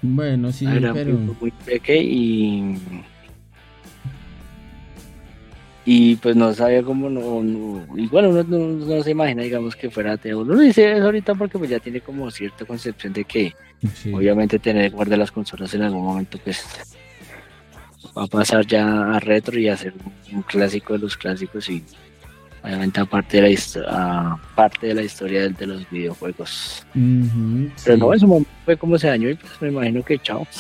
Bueno, 0.02 0.52
sí, 0.52 0.66
era 0.66 0.94
pero. 0.94 1.14
muy, 1.14 1.36
muy 1.42 1.52
peque 1.66 2.02
y 2.02 2.78
y 5.90 6.18
pues 6.18 6.36
no 6.36 6.54
sabía 6.54 6.84
cómo 6.84 7.10
no, 7.10 7.42
no- 7.42 7.98
igual 7.98 8.28
uno 8.28 8.44
no, 8.44 8.58
no 8.86 9.02
se 9.04 9.12
imagina 9.12 9.44
digamos 9.44 9.74
que 9.74 9.90
fuera 9.90 10.14
a 10.14 10.18
tener 10.18 10.36
uno 10.36 10.58
dice 10.60 10.92
eso 10.92 11.06
ahorita 11.06 11.34
porque 11.36 11.58
pues 11.58 11.70
ya 11.70 11.80
tiene 11.80 12.02
como 12.02 12.30
cierta 12.30 12.66
concepción 12.66 13.14
de 13.14 13.24
que 13.24 13.54
Sí. 13.94 14.12
obviamente 14.14 14.60
tener 14.60 14.92
guardar 14.92 15.18
las 15.20 15.32
consolas 15.32 15.74
en 15.76 15.84
algún 15.84 16.04
momento 16.04 16.38
pues 16.44 16.62
va 18.18 18.24
a 18.24 18.28
pasar 18.28 18.66
ya 18.66 19.14
a 19.16 19.20
retro 19.22 19.58
y 19.58 19.70
a 19.70 19.78
ser 19.78 19.94
un 20.34 20.42
clásico 20.42 20.92
de 20.94 21.00
los 21.00 21.16
clásicos 21.16 21.70
y 21.70 21.84
obviamente 22.64 23.00
aparte 23.00 23.38
de 23.38 23.44
la 23.44 23.50
historia 23.50 24.38
parte 24.56 24.88
de 24.88 24.94
la 24.94 25.04
historia 25.04 25.50
de, 25.50 25.68
los 25.68 25.90
videojuegos 25.90 26.86
pero 26.94 27.96
sí. 27.96 28.00
no 28.00 28.14
en 28.14 28.20
su 28.20 28.28
momento 28.28 28.50
fue 28.66 28.78
como 28.78 28.98
se 28.98 29.08
dañó 29.08 29.30
y 29.30 29.36
pues 29.36 29.52
me 29.62 29.70
imagino 29.70 30.04
que 30.04 30.20
chao 30.20 30.48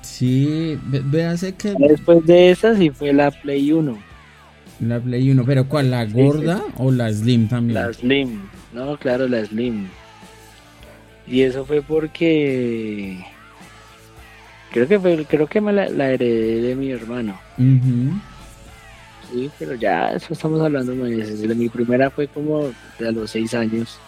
Sí, 0.00 0.78
véase 0.82 1.54
que 1.54 1.74
Después 1.76 2.24
de 2.24 2.50
esa 2.50 2.76
sí 2.76 2.90
fue 2.90 3.12
la 3.12 3.30
Play 3.30 3.72
1, 3.72 3.98
la 4.80 5.00
Play 5.00 5.30
1, 5.30 5.44
pero 5.44 5.68
¿cuál? 5.68 5.90
¿La 5.90 6.04
gorda 6.04 6.62
o 6.76 6.90
la 6.90 7.12
Slim 7.12 7.48
también? 7.48 7.74
la 7.74 7.92
Slim. 7.92 8.42
No, 8.72 8.96
claro, 8.98 9.26
la 9.26 9.44
Slim. 9.44 9.86
Y 11.26 11.42
eso 11.42 11.64
fue 11.64 11.82
porque 11.82 13.24
creo 14.70 14.86
que 14.86 15.00
fue, 15.00 15.24
creo 15.24 15.46
que 15.46 15.60
me 15.60 15.72
la, 15.72 15.88
la 15.88 16.10
heredé 16.10 16.60
de 16.60 16.76
mi 16.76 16.90
hermano. 16.90 17.38
Sí, 19.32 19.50
pero 19.58 19.74
ya 19.74 20.12
eso 20.12 20.32
estamos 20.32 20.60
hablando. 20.60 20.94
Mi 20.94 21.68
primera 21.68 22.10
fue 22.10 22.28
como 22.28 22.70
de 22.98 23.08
a 23.08 23.12
los 23.12 23.30
seis 23.30 23.54
años. 23.54 23.98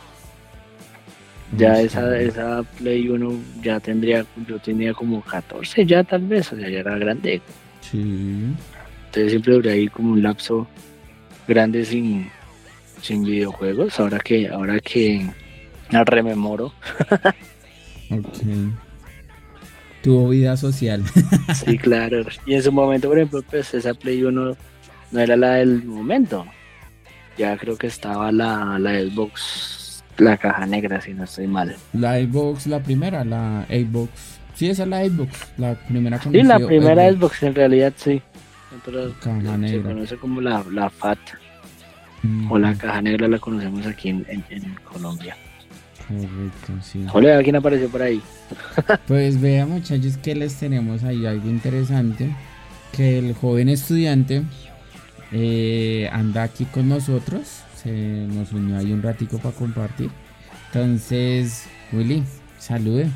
Ya 1.57 1.81
esa, 1.81 2.19
esa 2.21 2.63
Play 2.79 3.09
1 3.09 3.33
ya 3.63 3.81
tendría, 3.81 4.27
yo 4.47 4.59
tenía 4.59 4.93
como 4.93 5.23
14 5.23 5.87
ya 5.87 6.05
tal 6.05 6.27
vez, 6.27 6.53
o 6.53 6.57
sea, 6.57 6.69
ya 6.69 6.81
era 6.81 6.99
grande. 6.99 7.41
Sí. 7.81 7.99
Entonces 9.07 9.31
siempre 9.31 9.55
duré 9.55 9.73
ahí 9.73 9.89
como 9.89 10.13
un 10.13 10.23
lapso 10.23 10.69
grande 11.47 11.87
sin, 11.87 12.31
sin 13.01 13.25
videojuegos. 13.25 13.99
Ahora 13.99 14.19
que, 14.19 14.49
ahora 14.49 14.79
que 14.81 15.27
la 15.91 16.05
rememoro, 16.05 16.73
Ok. 18.11 18.39
Tuvo 20.03 20.29
vida 20.29 20.57
social. 20.57 21.03
sí, 21.55 21.77
claro. 21.77 22.25
Y 22.47 22.55
en 22.55 22.63
su 22.63 22.73
momento, 22.73 23.09
por 23.09 23.19
ejemplo, 23.19 23.43
pues 23.51 23.75
esa 23.75 23.95
Play 23.95 24.23
1 24.23 24.57
no 25.11 25.21
era 25.21 25.37
la 25.37 25.55
del 25.55 25.85
momento. 25.85 26.47
Ya 27.37 27.57
creo 27.57 27.77
que 27.77 27.87
estaba 27.87 28.33
la, 28.33 28.79
la 28.79 28.95
Xbox, 29.01 30.03
la 30.19 30.37
caja 30.37 30.67
negra, 30.67 31.01
si 31.01 31.15
no 31.15 31.25
estoy 31.25 31.47
mal. 31.47 31.77
La 31.93 32.17
Xbox, 32.19 32.67
la 32.67 32.81
primera, 32.83 33.25
la 33.25 33.65
Xbox. 33.69 34.11
Sí, 34.55 34.69
esa 34.69 34.83
es 34.83 34.89
la 34.89 35.05
Xbox, 35.05 35.31
la 35.57 35.75
primera 35.75 36.21
Sí, 36.21 36.43
la 36.43 36.59
primera 36.59 37.13
Xbox 37.13 37.43
en 37.45 37.55
realidad 37.55 37.93
sí. 37.97 38.21
Pero 38.85 39.13
Caja 39.21 39.41
se 39.53 39.59
negra. 39.59 39.83
conoce 39.95 40.17
como 40.17 40.41
la, 40.41 40.65
la 40.73 40.91
FAT 40.91 41.19
Mm, 42.25 42.51
o 42.51 42.59
la 42.59 42.75
caja 42.75 43.01
negra 43.01 43.29
la 43.29 43.39
conocemos 43.39 43.87
aquí 43.87 44.09
en, 44.09 44.27
en- 44.29 44.45
en 44.51 44.75
Colombia. 44.83 45.37
Correcto, 46.09 46.73
sí. 46.83 47.07
Hola, 47.13 47.41
¿quién 47.45 47.55
apareció 47.55 47.89
por 47.89 48.03
ahí? 48.03 48.21
Pues 49.07 49.41
vea 49.41 49.67
muchachos 49.67 50.17
que 50.17 50.35
les 50.35 50.55
tenemos 50.57 51.05
ahí 51.05 51.27
algo 51.27 51.49
interesante, 51.49 52.35
que 52.97 53.21
el 53.21 53.35
joven 53.35 53.69
estudiante 53.69 54.43
eh, 55.33 56.09
anda 56.13 56.43
aquí 56.43 56.65
con 56.67 56.89
nosotros, 56.89 57.63
se 57.83 57.91
nos 58.29 58.53
unió 58.53 58.79
ahí 58.79 58.93
un 58.93 59.03
ratico 59.03 59.39
para 59.39 59.55
compartir. 59.55 60.11
Entonces, 60.73 61.67
Willy, 61.93 62.23
salude. 62.59 63.09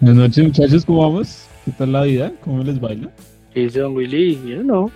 Buenas 0.00 0.16
noches, 0.18 0.44
muchachos, 0.44 0.84
¿cómo 0.84 1.00
vamos? 1.02 1.46
¿Qué 1.64 1.72
tal 1.72 1.92
la 1.92 2.02
vida? 2.02 2.32
¿Cómo 2.42 2.62
les 2.62 2.78
baila? 2.80 3.10
¿Qué 3.52 3.60
dice 3.60 3.80
Don 3.80 3.94
Willy? 3.94 4.40
Yo 4.46 4.62
no. 4.62 4.90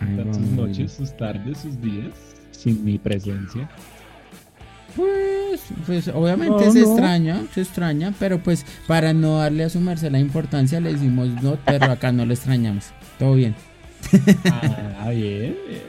Ahí 0.00 0.08
¿Qué 0.08 0.16
tal 0.16 0.24
vamos, 0.24 0.36
sus 0.36 0.50
noches, 0.50 0.92
sus 0.92 1.16
tardes, 1.16 1.58
sus 1.58 1.80
días? 1.80 2.12
Sin 2.50 2.84
mi 2.84 2.98
presencia. 2.98 3.68
Pues, 4.96 5.60
pues 5.86 6.08
obviamente 6.08 6.66
No, 6.66 6.70
se 6.72 6.80
no. 6.80 6.86
extraña, 6.86 7.42
se 7.54 7.60
extraña, 7.60 8.14
pero 8.18 8.42
pues 8.42 8.64
para 8.86 9.12
no 9.12 9.38
darle 9.38 9.64
a 9.64 9.68
su 9.68 9.78
merced 9.80 10.10
la 10.10 10.18
importancia 10.18 10.80
le 10.80 10.92
decimos 10.94 11.28
no, 11.42 11.58
pero 11.66 11.86
acá 11.92 12.12
no 12.12 12.24
le 12.24 12.34
extrañamos. 12.34 12.86
Todo 13.18 13.34
bien. 13.34 13.54
Ah, 15.00 15.10
bien. 15.10 15.56
bien. 15.68 15.82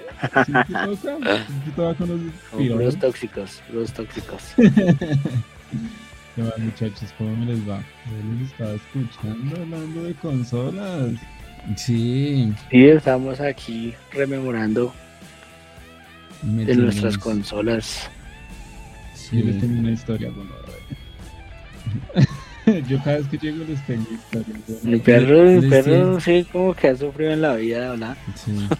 Sí, 0.45 0.51
¿qué 0.67 0.73
toca? 0.73 1.45
¿Qué 1.65 1.71
toca 1.75 1.93
con 1.95 2.31
los 2.79 2.97
tóxicos, 2.99 3.61
los 3.71 3.91
tóxicos. 3.93 4.41
¿Qué 4.57 6.41
más, 6.43 6.57
muchachos? 6.59 7.13
¿Cómo 7.17 7.35
me 7.35 7.45
les 7.47 7.67
va? 7.69 7.79
Yo 8.05 8.33
les 8.39 8.51
estaba 8.51 8.73
escuchando 8.73 9.61
hablando 9.61 10.03
de 10.03 10.13
consolas. 10.15 11.11
Sí. 11.75 12.53
Sí, 12.71 12.85
estamos 12.87 13.39
aquí 13.41 13.93
rememorando 14.11 14.93
de 16.41 16.65
metimos- 16.65 16.77
nuestras 16.83 17.17
consolas. 17.17 18.09
sí. 19.13 19.39
Yo 19.39 19.45
les 19.45 19.59
tengo 19.59 19.79
una 19.79 19.91
historia 19.91 20.29
con 20.31 20.47
Yo 22.87 22.97
cada 23.03 23.17
vez 23.17 23.27
que 23.27 23.37
llego 23.37 23.63
les 23.65 23.85
tengo 23.85 24.05
historias. 24.11 24.83
Mi 24.83 24.97
perro, 24.99 25.43
mi 25.43 25.61
Sí, 25.61 25.67
perro 25.69 26.19
sí 26.19 26.47
como 26.51 26.73
que 26.73 26.89
ha 26.89 26.95
sufrido 26.95 27.31
en 27.31 27.41
la 27.41 27.55
vida, 27.55 27.91
¿verdad? 27.91 28.17
Sí. 28.35 28.51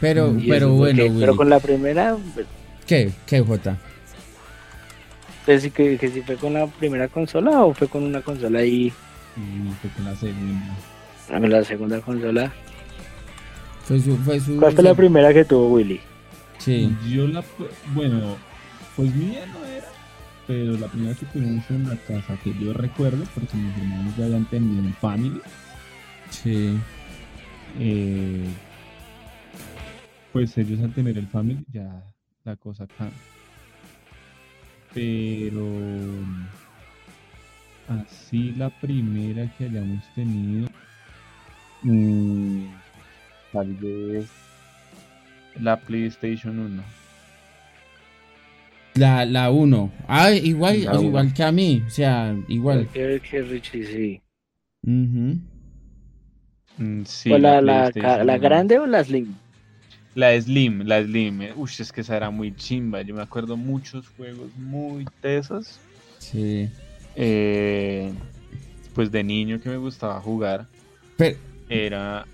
Pero, 0.00 0.34
Y 0.38 0.48
pero 0.48 0.70
bueno, 0.74 1.02
pero 1.18 1.34
con 1.36 1.48
la 1.48 1.58
primera, 1.58 2.16
¿Qué? 2.86 3.12
¿Qué, 3.26 3.40
Jota? 3.40 3.78
pues 5.46 5.62
sí 5.62 5.70
que, 5.70 5.96
que 5.96 6.08
si 6.08 6.20
fue 6.22 6.36
con 6.36 6.52
la 6.52 6.66
primera 6.66 7.08
consola 7.08 7.64
o 7.64 7.72
fue 7.72 7.88
con 7.88 8.02
una 8.02 8.20
consola 8.20 8.58
ahí, 8.58 8.92
Y 9.36 9.70
fue 9.80 9.90
con 9.96 10.04
la 10.04 10.14
segunda. 10.16 10.76
a 11.32 11.38
ver, 11.38 11.50
la 11.50 11.64
segunda 11.64 12.00
consola. 12.02 12.52
Fue 13.84 13.98
su, 14.00 14.16
fue 14.18 14.38
su. 14.38 14.56
¿Cuál 14.58 14.74
fue 14.74 14.84
la 14.84 14.94
primera 14.94 15.32
que 15.32 15.44
tuvo 15.46 15.68
Willy? 15.68 16.00
Sí. 16.58 16.94
Yo 17.08 17.26
la. 17.28 17.42
Bueno, 17.94 18.36
pues 18.96 19.14
mía 19.14 19.46
no 19.46 19.64
era. 19.66 19.75
Pero 20.46 20.76
la 20.76 20.86
primera 20.86 21.14
que 21.14 21.26
tuvimos 21.26 21.68
en 21.70 21.88
la 21.88 21.96
casa 21.96 22.38
que 22.42 22.54
yo 22.54 22.72
recuerdo, 22.72 23.24
porque 23.34 23.56
mis 23.56 23.76
hermanos 23.76 24.16
ya 24.16 24.26
habían 24.26 24.44
tenido 24.44 24.80
un 24.80 24.94
family. 24.94 25.40
Sí. 26.30 26.78
eh, 27.78 28.48
pues 30.32 30.56
ellos 30.58 30.80
al 30.82 30.92
tener 30.92 31.16
el 31.16 31.26
family 31.28 31.64
ya 31.72 32.02
la 32.44 32.56
cosa 32.56 32.86
cambia. 32.86 33.16
Pero 34.92 35.66
así 37.88 38.52
la 38.52 38.70
primera 38.70 39.50
que 39.56 39.64
hayamos 39.64 40.04
tenido, 40.14 40.68
mm, 41.82 42.66
tal 43.52 43.74
vez 43.74 44.28
la 45.60 45.78
PlayStation 45.80 46.58
1. 46.58 46.82
La, 48.96 49.24
la 49.24 49.50
1. 49.50 49.92
Ah, 50.08 50.30
igual, 50.32 50.84
La 50.84 50.92
uno. 50.98 51.02
igual 51.08 51.34
que 51.34 51.42
a 51.42 51.52
mí. 51.52 51.82
O 51.86 51.90
sea, 51.90 52.34
igual. 52.48 52.88
Que, 52.88 53.20
que 53.28 53.42
Richie, 53.42 53.84
sí. 53.86 54.20
Mm, 56.78 57.04
sí, 57.04 57.32
¿O 57.32 57.38
la, 57.38 57.60
la, 57.60 57.90
la 57.94 58.22
1. 58.34 58.38
grande 58.40 58.78
o 58.78 58.86
la 58.86 59.02
Slim? 59.02 59.34
La 60.14 60.38
Slim, 60.40 60.82
la 60.86 61.02
Slim. 61.02 61.42
eh, 61.42 61.52
Uy, 61.56 61.70
es 61.78 61.92
que 61.92 62.00
esa 62.02 62.16
era 62.16 62.30
muy 62.30 62.54
chimba. 62.54 63.02
Yo 63.02 63.14
me 63.14 63.22
acuerdo 63.22 63.56
muchos 63.56 64.08
juegos 64.16 64.50
muy 64.56 65.04
tesos. 65.20 65.78
Sí. 66.18 66.68
eh, 67.14 68.12
pues 68.94 69.10
de 69.12 69.22
niño 69.22 69.60
que 69.60 69.68
me 69.68 69.76
gustaba 69.76 70.20
jugar. 70.20 70.66
Pero, 71.16 71.38
Era 71.68 72.26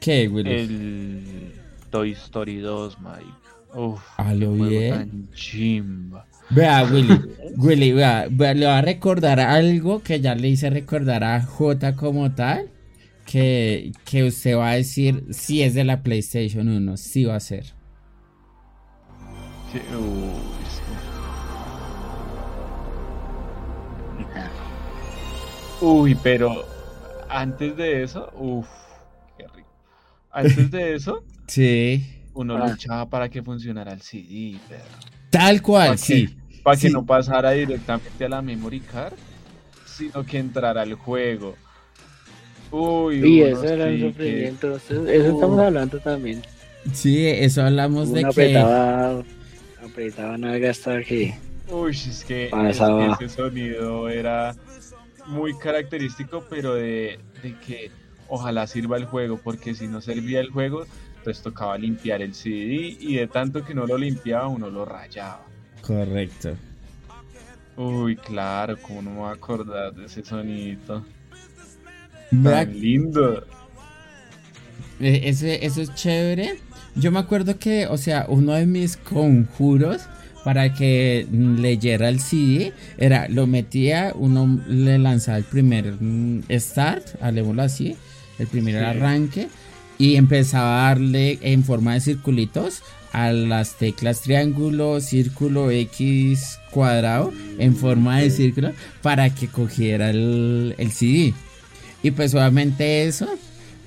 ¿qué, 0.00 0.28
Willy? 0.28 0.50
el 0.50 1.52
Toy 1.90 2.12
Story 2.12 2.58
2, 2.58 2.98
Mike. 3.00 3.32
Uf, 3.74 4.00
A 4.18 4.34
lo 4.34 4.52
bien. 4.54 4.90
tan 4.90 5.28
chimba. 5.32 6.26
Vea, 6.50 6.84
Willy. 6.92 7.18
Willy, 7.56 7.92
vea, 7.92 8.26
vea, 8.30 8.54
le 8.54 8.66
va 8.66 8.78
a 8.78 8.82
recordar 8.82 9.40
algo 9.40 10.02
que 10.02 10.20
ya 10.20 10.34
le 10.34 10.48
hice 10.48 10.68
recordar 10.70 11.24
a 11.24 11.40
J 11.42 11.96
como 11.96 12.32
tal. 12.34 12.68
Que, 13.24 13.92
que 14.04 14.24
usted 14.24 14.56
va 14.56 14.70
a 14.70 14.74
decir 14.74 15.24
si 15.30 15.62
es 15.62 15.74
de 15.74 15.84
la 15.84 16.02
PlayStation 16.02 16.68
1. 16.68 16.96
Sí 16.96 17.24
va 17.24 17.36
a 17.36 17.40
ser. 17.40 17.64
Sí, 19.72 19.78
uy, 19.94 20.66
sí. 20.68 20.82
Uy, 25.80 26.14
pero 26.22 26.64
antes 27.28 27.76
de 27.76 28.02
eso, 28.02 28.30
uff, 28.36 28.66
qué 29.38 29.46
rico. 29.48 29.68
Antes 30.30 30.70
de 30.70 30.94
eso, 30.94 31.24
Sí. 31.46 32.04
Uno 32.34 32.56
Ah. 32.56 32.68
luchaba 32.68 33.08
para 33.08 33.28
que 33.28 33.42
funcionara 33.42 33.92
el 33.92 34.00
CD, 34.02 34.58
pero 34.68 34.82
Tal 35.30 35.62
cual, 35.62 35.88
¿Para 35.88 35.96
sí. 35.98 36.36
para 36.62 36.76
que 36.78 36.90
no 36.90 37.04
pasara 37.06 37.52
directamente 37.52 38.24
a 38.24 38.28
la 38.28 38.42
memory 38.42 38.80
card, 38.80 39.14
sino 39.86 40.24
que 40.24 40.38
entrara 40.38 40.82
al 40.82 40.94
juego. 40.94 41.54
Uy, 42.70 43.16
Y 43.26 43.42
eso 43.42 43.64
era 43.64 43.86
un 43.86 44.00
sufrimiento. 44.00 44.76
Eso, 44.76 45.06
eso 45.06 45.34
estamos 45.34 45.58
hablando 45.58 45.98
también. 46.00 46.42
Sí, 46.92 47.26
eso 47.26 47.62
hablamos 47.62 48.10
de 48.12 48.20
que. 48.22 48.26
apretaba, 48.26 49.22
apretaba 49.84 50.38
nalga 50.38 50.70
hasta 50.70 51.02
que. 51.02 51.34
Uy, 51.70 51.90
es 51.92 52.24
que, 52.26 52.46
es 52.46 52.78
que 52.78 53.24
ese 53.24 53.28
sonido 53.34 54.08
era 54.08 54.54
muy 55.26 55.56
característico, 55.58 56.44
pero 56.50 56.74
de, 56.74 57.18
de 57.42 57.54
que 57.66 57.90
ojalá 58.28 58.66
sirva 58.66 58.96
el 58.96 59.04
juego, 59.06 59.38
porque 59.42 59.74
si 59.74 59.86
no 59.86 60.00
servía 60.00 60.40
el 60.40 60.50
juego, 60.50 60.84
pues 61.22 61.40
tocaba 61.42 61.76
limpiar 61.78 62.22
el 62.22 62.34
CD 62.34 62.96
y 63.00 63.14
de 63.16 63.26
tanto 63.26 63.64
que 63.64 63.74
no 63.74 63.86
lo 63.86 63.96
limpiaba, 63.98 64.48
uno 64.48 64.70
lo 64.70 64.84
rayaba. 64.84 65.44
Correcto. 65.80 66.56
Uy, 67.76 68.16
claro, 68.16 68.76
como 68.82 69.02
no 69.02 69.10
me 69.10 69.16
voy 69.18 69.28
a 69.30 69.32
acordar 69.32 69.94
de 69.94 70.04
ese 70.06 70.24
sonidito 70.24 71.04
Vea 72.30 72.64
tan 72.66 72.80
lindo. 72.80 73.44
Eh, 75.00 75.22
Ese, 75.24 75.64
eso 75.64 75.80
es 75.82 75.94
chévere. 75.94 76.58
Yo 76.94 77.10
me 77.10 77.18
acuerdo 77.18 77.58
que, 77.58 77.86
o 77.86 77.96
sea, 77.96 78.26
uno 78.28 78.52
de 78.52 78.66
mis 78.66 78.96
conjuros 78.96 80.02
para 80.44 80.74
que 80.74 81.26
leyera 81.30 82.08
el 82.08 82.20
CD 82.20 82.72
era 82.98 83.28
lo 83.28 83.46
metía, 83.46 84.12
uno 84.14 84.60
le 84.66 84.98
lanzaba 84.98 85.38
el 85.38 85.44
primer 85.44 85.94
mm, 86.00 86.42
start, 86.58 87.22
hablemoslo 87.22 87.62
así, 87.62 87.96
el 88.38 88.46
primer 88.48 88.74
Sí. 88.78 88.84
arranque, 88.84 89.48
y 90.02 90.16
empezaba 90.16 90.84
a 90.84 90.88
darle 90.88 91.38
en 91.42 91.62
forma 91.62 91.94
de 91.94 92.00
circulitos 92.00 92.82
a 93.12 93.30
las 93.30 93.76
teclas 93.78 94.22
triángulo, 94.22 95.00
círculo, 95.00 95.70
X, 95.70 96.58
cuadrado, 96.72 97.32
en 97.58 97.76
forma 97.76 98.18
de 98.18 98.30
círculo, 98.30 98.72
para 99.00 99.32
que 99.32 99.46
cogiera 99.46 100.10
el, 100.10 100.74
el 100.76 100.90
CD. 100.90 101.34
Y 102.02 102.10
pues 102.10 102.34
obviamente 102.34 103.04
eso, 103.06 103.28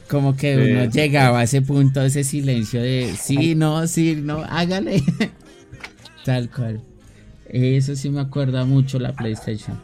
como 0.09 0.37
que 0.37 0.55
Sí. 0.55 0.71
uno 0.71 0.85
llegaba 0.85 1.39
a 1.39 1.43
ese 1.43 1.61
punto, 1.61 2.01
ese 2.01 2.23
silencio 2.23 2.81
de 2.81 3.13
sí, 3.21 3.53
no, 3.55 3.85
sí, 3.85 4.15
no, 4.15 4.41
hágale. 4.47 5.03
Tal 6.23 6.49
cual. 6.49 6.79
Eso 7.49 7.93
sí 7.97 8.09
me 8.09 8.21
acuerda 8.21 8.63
mucho 8.63 8.99
la 8.99 9.11
PlayStation. 9.11 9.77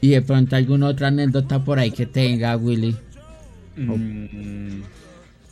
Y 0.00 0.10
de 0.10 0.22
pronto 0.22 0.54
alguna 0.54 0.86
otra 0.86 1.08
anécdota 1.08 1.64
por 1.64 1.80
ahí 1.80 1.90
que 1.90 2.06
tenga, 2.06 2.56
Willy. 2.56 2.94
Mm, 3.76 4.82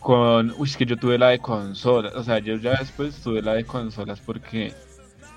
con, 0.01 0.55
uy, 0.59 0.69
es 0.69 0.77
que 0.77 0.85
yo 0.87 0.97
tuve 0.97 1.19
la 1.19 1.29
de 1.29 1.39
consolas, 1.39 2.15
o 2.15 2.23
sea, 2.25 2.39
yo 2.39 2.57
ya 2.57 2.77
después 2.79 3.15
tuve 3.17 3.43
la 3.43 3.55
de 3.55 3.65
consolas 3.65 4.21
porque... 4.21 4.73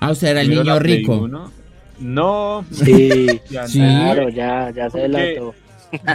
Ah, 0.00 0.10
o 0.10 0.14
sea, 0.14 0.30
era 0.30 0.40
el 0.42 0.50
niño 0.50 0.78
rico. 0.78 1.16
uno- 1.16 1.50
No, 1.98 2.64
Sí, 2.70 3.26
ya 3.50 3.66
Sí. 3.66 3.80
no. 3.80 3.86
claro, 4.14 4.28
ya, 4.28 4.70
ya 4.70 4.90
se 4.90 4.98
delató. 5.00 5.54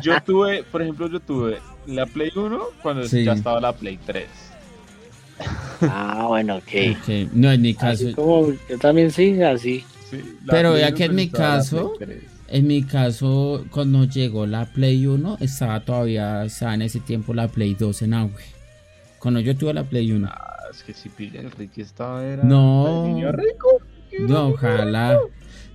Yo 0.03 0.21
tuve, 0.23 0.63
por 0.63 0.81
ejemplo, 0.83 1.07
yo 1.09 1.19
tuve 1.19 1.57
la 1.88 2.05
Play 2.05 2.31
1 2.36 2.59
cuando 2.81 3.03
Sí. 3.07 3.23
ya 3.25 3.33
estaba 3.33 3.59
la 3.59 3.73
Play 3.73 3.97
3. 4.05 4.27
Ah, 5.81 6.25
bueno, 6.27 6.57
ok. 6.57 6.63
Ok, 7.01 7.09
No, 7.33 7.51
en 7.51 7.62
mi 7.62 7.73
caso, 7.73 8.05
Así 8.05 8.13
como 8.13 8.53
yo 8.69 8.77
también 8.79 9.12
sí, 9.12 9.41
así. 9.41 9.83
Sí, 10.09 10.21
Pero 10.47 10.73
1 10.75 10.93
que 10.95 11.05
en 11.05 11.15
mi 11.15 11.27
caso- 11.29 11.93
Play 11.97 12.19
3. 12.19 12.32
En 12.47 12.67
mi 12.67 12.84
caso, 12.84 13.65
cuando 13.71 14.03
llegó 14.06 14.45
la 14.45 14.65
Play 14.65 15.06
1, 15.08 15.38
estaba 15.41 15.79
todavía, 15.84 16.45
estaba 16.45 16.73
en 16.75 16.84
ese 16.84 16.99
tiempo 16.99 17.34
la 17.34 17.47
Play 17.47 17.73
2 17.75 18.01
en 18.03 18.13
auge. 18.13 18.45
Cuando 19.19 19.39
yo 19.39 19.56
tuve 19.56 19.73
la 19.73 19.84
Play 19.84 20.12
1. 20.12 20.27
Ah, 20.29 20.53
es 20.71 20.84
que 20.84 20.93
si 20.93 21.10
pilla 21.10 21.39
el 21.39 21.51
Ricky 21.51 21.82
estaba 21.82 22.25
era 22.25 22.43
No. 22.43 23.06
el 23.06 23.13
niño 23.13 23.32
rico. 23.32 23.82
No, 24.19 24.47
ojalá. 24.49 25.17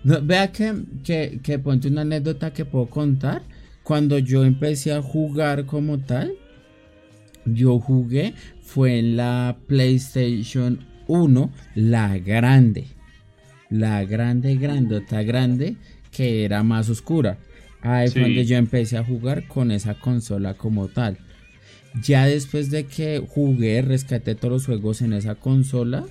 No, 0.05 0.23
vea 0.23 0.53
que, 0.53 0.75
que, 1.03 1.41
que 1.43 1.59
ponte 1.59 1.89
una 1.89 2.03
anécdota 2.03 2.53
que 2.53 2.65
puedo 2.65 2.87
contar. 2.87 3.43
Cuando 3.83 4.19
yo 4.19 4.45
empecé 4.45 4.93
a 4.93 5.03
jugar 5.03 5.65
como 5.67 5.99
tal, 5.99 6.35
yo 7.47 7.81
jugué, 7.81 8.35
fue 8.61 8.99
en 8.99 9.17
la 9.17 9.57
PlayStation 9.67 10.85
1, 11.07 11.51
la 11.75 12.19
grande. 12.19 12.87
La 13.71 14.05
grande, 14.05 14.57
grandota, 14.57 15.23
grande, 15.23 15.77
que 16.19 16.45
era 16.45 16.63
más 16.65 16.89
oscura. 16.91 17.39
Ahí 17.81 18.09
fue 18.09 18.23
donde 18.23 18.45
yo 18.45 18.57
empecé 18.57 18.99
a 18.99 19.05
jugar 19.05 19.47
con 19.47 19.71
esa 19.71 19.95
consola 19.95 20.55
como 20.55 20.89
tal. 20.89 21.17
Ya 22.03 22.27
después 22.27 22.71
de 22.71 22.85
que 22.87 23.23
jugué, 23.27 23.83
rescaté 23.83 24.35
todos 24.35 24.53
los 24.53 24.67
juegos 24.67 25.01
en 25.01 25.13
esa 25.13 25.37
consola, 25.37 26.05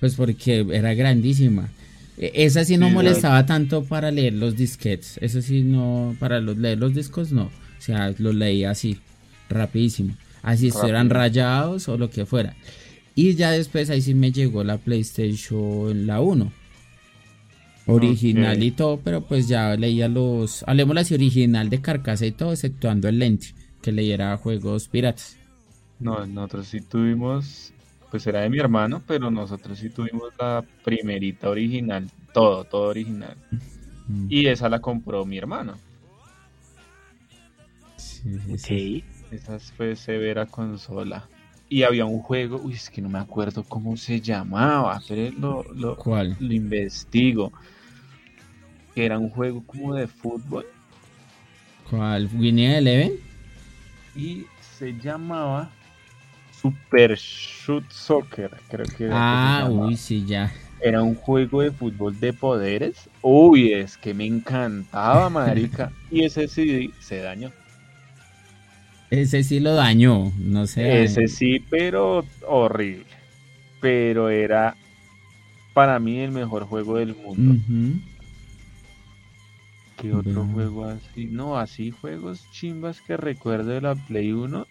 pues 0.00 0.14
porque 0.16 0.66
era 0.72 0.92
grandísima. 0.94 1.70
E- 2.18 2.32
Esa 2.44 2.64
sí 2.64 2.76
no 2.76 2.88
Sí, 2.88 2.94
molestaba 2.94 3.46
tanto 3.46 3.84
para 3.84 4.10
leer 4.10 4.34
los 4.34 4.56
disquetes. 4.56 5.18
Eso 5.22 5.40
sí 5.40 5.62
no, 5.62 6.14
para 6.20 6.40
los, 6.40 6.58
leer 6.58 6.78
los 6.78 6.94
discos 6.94 7.32
no. 7.32 7.44
O 7.44 7.80
sea, 7.80 8.12
los 8.18 8.34
leía 8.34 8.70
así, 8.70 8.98
rapidísimo. 9.48 10.14
Así 10.42 10.68
estuvieran 10.68 11.08
Rápido. 11.08 11.20
rayados 11.20 11.88
o 11.88 11.96
lo 11.96 12.10
que 12.10 12.26
fuera. 12.26 12.54
Y 13.14 13.34
ya 13.34 13.50
después 13.50 13.88
ahí 13.90 14.02
sí 14.02 14.14
me 14.14 14.30
llegó 14.30 14.62
la 14.64 14.76
PlayStation, 14.78 16.06
la 16.06 16.20
1. 16.20 16.52
Original 17.86 18.62
y 18.62 18.70
todo, 18.72 19.00
pero 19.00 19.22
pues 19.26 19.48
ya 19.48 19.76
leía 19.76 20.08
los... 20.08 20.64
Hablemos 20.66 20.96
así, 20.96 21.14
original 21.14 21.68
de 21.70 21.80
carcasa 21.80 22.26
y 22.26 22.32
todo, 22.32 22.52
exceptuando 22.52 23.08
el 23.08 23.18
lente, 23.18 23.54
que 23.80 23.92
leyera 23.92 24.36
juegos 24.36 24.88
piratas. 24.88 25.36
No, 25.98 26.26
nosotros 26.26 26.66
sí 26.68 26.80
tuvimos, 26.80 27.72
pues 28.10 28.26
era 28.26 28.40
de 28.40 28.50
mi 28.50 28.58
hermano, 28.58 29.02
pero 29.06 29.30
nosotros 29.30 29.78
sí 29.78 29.90
tuvimos 29.90 30.32
la 30.38 30.64
primerita 30.84 31.48
original, 31.50 32.10
todo, 32.32 32.64
todo 32.64 32.88
original. 32.88 33.36
Mm, 34.08 34.26
Y 34.28 34.46
esa 34.46 34.68
la 34.68 34.80
compró 34.80 35.24
mi 35.24 35.38
hermano. 35.38 35.78
sí, 37.96 38.38
sí, 38.40 38.58
sí. 38.58 39.04
Ok. 39.04 39.32
Esa 39.32 39.58
fue 39.58 39.96
severa 39.96 40.46
consola. 40.46 41.28
Y 41.72 41.84
había 41.84 42.04
un 42.04 42.18
juego, 42.18 42.60
uy, 42.62 42.74
es 42.74 42.90
que 42.90 43.00
no 43.00 43.08
me 43.08 43.18
acuerdo 43.18 43.64
cómo 43.64 43.96
se 43.96 44.20
llamaba, 44.20 45.00
pero 45.08 45.32
lo, 45.38 45.64
lo, 45.72 45.96
¿Cuál? 45.96 46.36
lo 46.38 46.52
investigo. 46.52 47.50
Que 48.94 49.06
era 49.06 49.18
un 49.18 49.30
juego 49.30 49.64
como 49.64 49.94
de 49.94 50.06
fútbol 50.06 50.66
¿Cuál? 51.88 52.28
¿Winnie 52.34 52.76
Eleven? 52.76 53.12
y 54.14 54.44
se 54.60 54.92
llamaba 54.98 55.70
Super 56.60 57.16
Shoot 57.16 57.90
Soccer, 57.90 58.50
creo 58.68 58.84
que 58.94 59.04
era. 59.06 59.62
Ah, 59.62 59.70
uy, 59.70 59.96
sí, 59.96 60.26
ya. 60.26 60.52
Era 60.78 61.02
un 61.02 61.14
juego 61.14 61.62
de 61.62 61.70
fútbol 61.70 62.20
de 62.20 62.34
poderes. 62.34 63.08
Uy, 63.22 63.72
es 63.72 63.96
que 63.96 64.12
me 64.12 64.26
encantaba, 64.26 65.30
marica. 65.30 65.90
y 66.10 66.22
ese 66.22 66.48
CD 66.48 66.90
se 67.00 67.20
dañó. 67.20 67.50
Ese 69.12 69.42
sí 69.42 69.60
lo 69.60 69.74
dañó, 69.74 70.32
no 70.38 70.66
sé. 70.66 71.02
Ese 71.02 71.28
sí, 71.28 71.62
pero 71.68 72.24
horrible. 72.48 73.04
Pero 73.78 74.30
era 74.30 74.74
para 75.74 75.98
mí 75.98 76.20
el 76.20 76.30
mejor 76.30 76.64
juego 76.64 76.96
del 76.96 77.14
mundo. 77.14 77.52
Ujú. 77.52 78.00
¿Qué 79.98 80.14
otro 80.14 80.46
juego 80.46 80.86
así? 80.86 81.26
No, 81.26 81.58
así 81.58 81.90
juegos 81.90 82.50
chimbas 82.52 83.02
que 83.02 83.18
recuerdo 83.18 83.72
de 83.72 83.82
la 83.82 83.96
Play 83.96 84.32
1. 84.32 84.66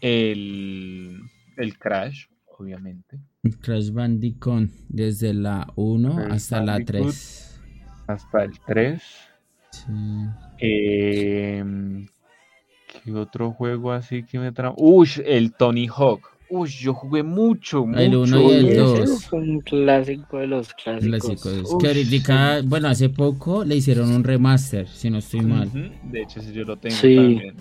El, 0.00 1.20
el 1.58 1.78
Crash, 1.78 2.24
obviamente. 2.56 3.18
Crash 3.60 3.90
Bandicoot 3.90 4.70
desde 4.88 5.34
la 5.34 5.70
1 5.76 6.14
Crash 6.14 6.32
hasta 6.32 6.62
la 6.62 6.72
Bandicoot. 6.72 7.02
3. 7.02 7.60
Hasta 8.06 8.44
el 8.44 8.58
3. 8.66 9.02
Sí. 9.72 9.82
Em, 10.56 12.06
¿Qué 13.12 13.18
otro 13.18 13.52
juego 13.52 13.92
así 13.92 14.22
que 14.22 14.38
me 14.38 14.52
trae? 14.52 14.72
Uy, 14.76 15.08
el 15.24 15.52
Tony 15.52 15.86
Hawk. 15.88 16.20
Uy, 16.50 16.68
yo 16.68 16.94
jugué 16.94 17.22
mucho, 17.22 17.84
mucho. 17.84 17.98
El 18.00 18.16
uno 18.16 18.40
y 18.40 18.54
el 18.54 18.64
mucho. 18.66 18.84
dos. 18.84 18.98
Ese 19.00 19.12
es 19.14 19.32
un 19.32 19.60
clásico 19.60 20.38
de 20.38 20.46
los 20.46 20.72
clásicos. 20.74 21.08
Clásicos. 21.08 21.72
Uy, 21.72 21.78
Que 21.80 21.86
ahorita, 21.88 22.60
bueno, 22.64 22.88
hace 22.88 23.08
poco 23.10 23.64
le 23.64 23.76
hicieron 23.76 24.10
un 24.10 24.24
remaster, 24.24 24.88
si 24.88 25.10
no 25.10 25.18
estoy 25.18 25.40
mal. 25.42 25.70
De 26.04 26.22
hecho, 26.22 26.40
ese 26.40 26.52
yo 26.52 26.64
lo 26.64 26.76
tengo 26.76 26.96
Sí. 26.96 27.16
también. 27.16 27.54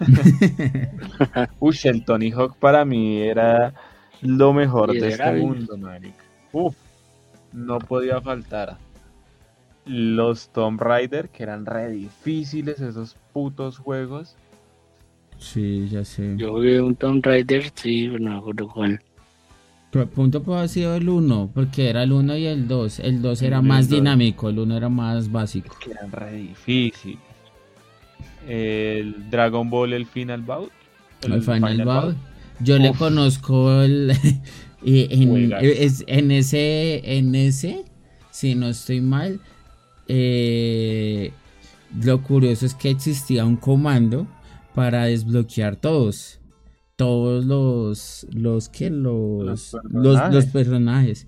Uy, 1.60 1.76
el 1.84 2.04
Tony 2.04 2.30
Hawk 2.30 2.56
para 2.56 2.84
mí 2.84 3.20
era 3.22 3.74
lo 4.22 4.52
mejor 4.52 4.94
Y 4.94 5.00
de 5.00 5.08
este 5.08 5.32
mundo, 5.32 5.76
marica. 5.76 6.22
Uf, 6.52 6.74
no 7.52 7.78
podía 7.78 8.20
faltar. 8.20 8.76
Los 9.86 10.50
Tomb 10.50 10.80
Raider, 10.80 11.30
que 11.30 11.42
eran 11.42 11.64
re 11.64 11.90
difíciles 11.90 12.80
esos 12.80 13.16
putos 13.32 13.78
juegos. 13.78 14.36
Sí, 15.40 15.88
ya 15.90 16.04
sé. 16.04 16.34
Yo 16.36 16.50
jugué 16.52 16.80
un 16.80 16.94
Tomb 16.94 17.24
Raider, 17.24 17.72
sí, 17.74 18.06
pero 18.08 18.18
no 18.22 18.30
me 18.32 18.36
acuerdo 18.38 18.68
cuál. 18.68 19.00
Pero 19.90 20.06
punto 20.08 20.42
puede 20.42 20.58
haber 20.58 20.68
sido 20.70 20.94
el 20.94 21.08
1, 21.08 21.50
porque 21.52 21.88
era 21.88 22.04
el 22.04 22.12
1 22.12 22.36
y 22.36 22.46
el 22.46 22.68
2. 22.68 23.00
El 23.00 23.22
2 23.22 23.42
era 23.42 23.56
El 23.56 23.62
más 23.64 23.88
dos. 23.88 23.98
dinámico, 23.98 24.48
el 24.50 24.58
1 24.60 24.76
era 24.76 24.88
más 24.88 25.32
básico. 25.32 25.74
Que 25.82 25.90
eran 25.92 26.12
re 26.12 26.32
difícil. 26.34 27.18
El 28.48 29.30
Dragon 29.30 29.68
Ball, 29.68 29.92
el 29.94 30.06
Final 30.06 30.42
Bout. 30.42 30.70
El 31.22 31.42
Final, 31.42 31.84
Bout. 31.84 32.16
Yo 32.60 32.78
le 32.78 32.90
Uf. 32.90 32.98
conozco 32.98 33.82
el. 33.82 34.12
y 34.84 35.22
en, 35.22 35.52
es- 35.60 36.04
en 36.06 36.30
ese. 36.30 37.16
En 37.18 37.34
ese. 37.34 37.84
Si 38.30 38.54
no 38.54 38.68
estoy 38.68 39.00
mal. 39.00 39.40
eh, 40.08 41.32
lo 42.04 42.22
curioso 42.22 42.66
es 42.66 42.74
que 42.74 42.90
existía 42.90 43.44
un 43.44 43.56
comando 43.56 44.26
para 44.74 45.04
desbloquear 45.06 45.76
todos. 45.76 46.40
Todos 46.96 47.44
los. 47.46 48.26
Los 48.32 48.68
que 48.68 48.90
los. 48.90 49.44
Los 49.44 49.72
Los, 49.90 50.32
los 50.32 50.46
personajes. 50.46 50.52
personajes. 50.52 51.26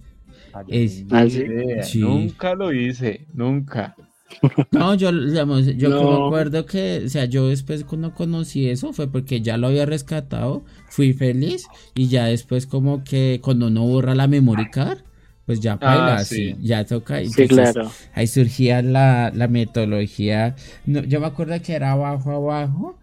Ah, 0.55 0.65
Es- 0.69 1.05
ni 1.05 1.31
sí. 1.31 1.39
idea, 1.39 1.83
Sí. 1.83 2.01
Nunca 2.01 2.55
lo 2.55 2.73
hice, 2.73 3.27
nunca. 3.33 3.97
No, 4.71 4.95
yo, 4.95 5.13
digamos, 5.13 5.67
yo 5.77 5.89
No. 5.91 5.97
como 6.03 6.27
acuerdo 6.27 6.65
que, 6.67 7.03
o 7.05 7.09
sea, 7.09 7.25
yo 7.27 7.49
después 7.49 7.85
cuando 7.85 8.15
conocí 8.15 8.69
eso 8.69 8.93
fue 8.95 9.07
porque 9.11 9.41
ya 9.43 9.57
lo 9.59 9.67
había 9.69 9.85
rescatado, 9.87 10.63
fui 10.89 11.13
feliz 11.13 11.67
y 11.95 12.09
ya 12.09 12.27
después 12.27 12.67
como 12.67 13.05
que 13.05 13.41
cuando 13.43 13.67
uno 13.69 13.83
borra 13.87 14.15
la 14.15 14.29
memory 14.29 14.71
card, 14.71 14.99
pues 15.47 15.61
ya 15.61 15.77
baila, 15.77 16.17
Ah, 16.17 16.25
sí. 16.25 16.55
sí, 16.55 16.57
ya 16.63 16.85
toca. 16.87 17.19
Sí, 17.25 17.43
entonces, 17.43 17.73
claro. 17.75 17.91
Ahí 18.15 18.27
surgía 18.27 18.81
la, 18.83 19.31
la 19.35 19.49
metodología, 19.49 20.55
no, 20.87 21.01
yo 21.03 21.21
me 21.21 21.27
acuerdo 21.27 21.61
que 21.63 21.75
era 21.75 21.93
abajo, 21.93 22.31
abajo, 22.31 22.99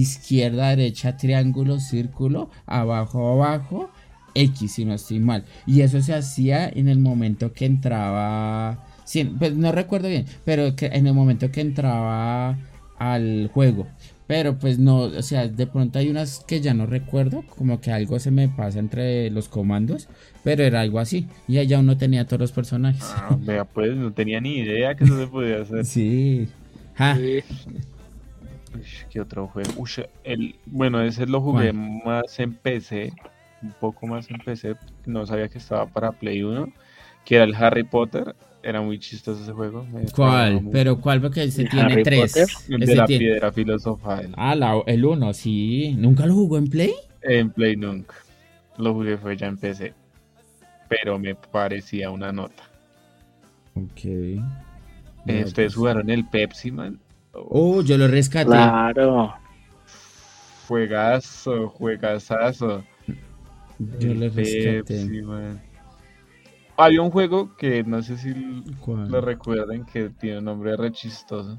izquierda, 0.00 0.70
derecha, 0.70 1.16
triángulo, 1.16 1.80
círculo, 1.80 2.50
abajo, 2.66 3.32
abajo, 3.32 3.90
X, 4.34 4.72
si 4.72 4.84
no 4.84 4.94
estoy 4.94 5.20
mal. 5.20 5.44
Y 5.66 5.82
eso 5.82 6.00
se 6.00 6.14
hacía 6.14 6.68
en 6.68 6.88
el 6.88 6.98
momento 6.98 7.52
que 7.52 7.66
entraba, 7.66 8.86
sí, 9.04 9.24
pues 9.24 9.54
no 9.54 9.72
recuerdo 9.72 10.08
bien, 10.08 10.26
pero 10.44 10.74
que 10.74 10.86
en 10.86 11.06
el 11.06 11.14
momento 11.14 11.50
que 11.50 11.60
entraba 11.60 12.56
al 12.98 13.50
juego. 13.52 13.86
Pero 14.26 14.58
pues 14.58 14.78
no, 14.78 15.00
o 15.02 15.22
sea, 15.22 15.46
de 15.48 15.66
pronto 15.66 15.98
hay 15.98 16.08
unas 16.08 16.40
que 16.46 16.60
ya 16.60 16.72
no 16.72 16.86
recuerdo, 16.86 17.44
como 17.54 17.80
que 17.80 17.90
algo 17.90 18.18
se 18.18 18.30
me 18.30 18.48
pasa 18.48 18.78
entre 18.78 19.28
los 19.30 19.48
comandos, 19.48 20.08
pero 20.42 20.62
era 20.62 20.80
algo 20.80 21.00
así. 21.00 21.26
Y 21.48 21.58
allá 21.58 21.80
uno 21.80 21.98
tenía 21.98 22.24
todos 22.24 22.40
los 22.40 22.52
personajes. 22.52 23.02
Ah, 23.04 23.36
vea, 23.38 23.64
pues 23.64 23.94
no 23.94 24.12
tenía 24.12 24.40
ni 24.40 24.58
idea 24.58 24.94
que 24.94 25.04
eso 25.04 25.18
se 25.18 25.26
podía 25.26 25.60
hacer. 25.60 25.84
Sí. 25.84 26.48
Ja, 26.94 27.16
Sí. 27.16 27.40
¿Qué 29.10 29.20
otro 29.20 29.48
juego? 29.48 29.70
Ush, 29.76 30.00
el, 30.24 30.56
bueno, 30.66 31.02
ese 31.02 31.26
lo 31.26 31.40
jugué 31.40 31.72
más 31.72 32.38
en 32.40 32.54
PC, 32.54 33.12
un 33.62 33.72
poco 33.80 34.06
más 34.06 34.30
en 34.30 34.38
PC, 34.38 34.74
no 35.06 35.26
sabía 35.26 35.48
que 35.48 35.58
estaba 35.58 35.86
para 35.86 36.12
Play 36.12 36.42
1, 36.42 36.72
que 37.24 37.36
era 37.36 37.44
el 37.44 37.54
Harry 37.54 37.84
Potter, 37.84 38.34
era 38.62 38.80
muy 38.80 38.98
chistoso 38.98 39.42
ese 39.42 39.52
juego. 39.52 39.86
¿Cuál? 40.14 40.62
Pero 40.70 41.00
¿cuál? 41.00 41.20
Porque 41.20 41.42
¿El 41.42 41.52
tiene 41.52 41.80
Harry 41.80 42.02
tres. 42.02 42.32
Potter? 42.32 42.48
El 42.68 42.80
de 42.86 42.94
la 42.94 43.04
tiene- 43.06 43.24
piedra 43.26 43.52
filosofal. 43.52 44.32
Ah, 44.36 44.54
la- 44.54 44.82
el 44.86 45.04
uno, 45.04 45.32
sí. 45.34 45.94
¿Nunca 45.98 46.26
lo 46.26 46.34
jugó 46.34 46.58
en 46.58 46.68
Play? 46.68 46.94
En 47.22 47.50
Play 47.50 47.76
nunca, 47.76 48.14
lo 48.78 48.94
jugué 48.94 49.16
fue 49.18 49.36
ya 49.36 49.46
en 49.48 49.56
PC, 49.58 49.92
pero 50.88 51.18
me 51.18 51.34
parecía 51.34 52.10
una 52.10 52.32
nota. 52.32 52.62
Ok. 53.74 54.04
Eh, 55.24 55.44
¿Ustedes 55.44 55.74
jugaron 55.74 56.10
el 56.10 56.24
Pepsi 56.26 56.70
Man? 56.72 56.98
Oh, 57.32 57.82
yo 57.82 57.96
lo 57.98 58.08
rescaté. 58.08 58.46
Claro. 58.46 59.34
Juegazo, 60.68 61.68
juegazazo. 61.68 62.84
Yo 63.98 64.14
lo 64.14 64.26
El 64.26 64.34
rescaté. 64.34 64.84
Pepsi 64.84 65.22
Man. 65.22 65.60
Había 66.76 67.02
un 67.02 67.10
juego 67.10 67.54
que 67.56 67.82
no 67.84 68.02
sé 68.02 68.16
si 68.16 68.34
¿Cuál? 68.80 69.10
lo 69.10 69.20
recuerden 69.20 69.84
que 69.84 70.08
tiene 70.08 70.38
un 70.38 70.44
nombre 70.46 70.76
re 70.76 70.90
chistoso 70.90 71.58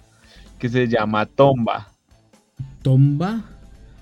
que 0.58 0.70
se 0.70 0.88
llama 0.88 1.26
Tomba. 1.26 1.90
¿Tomba? 2.82 3.42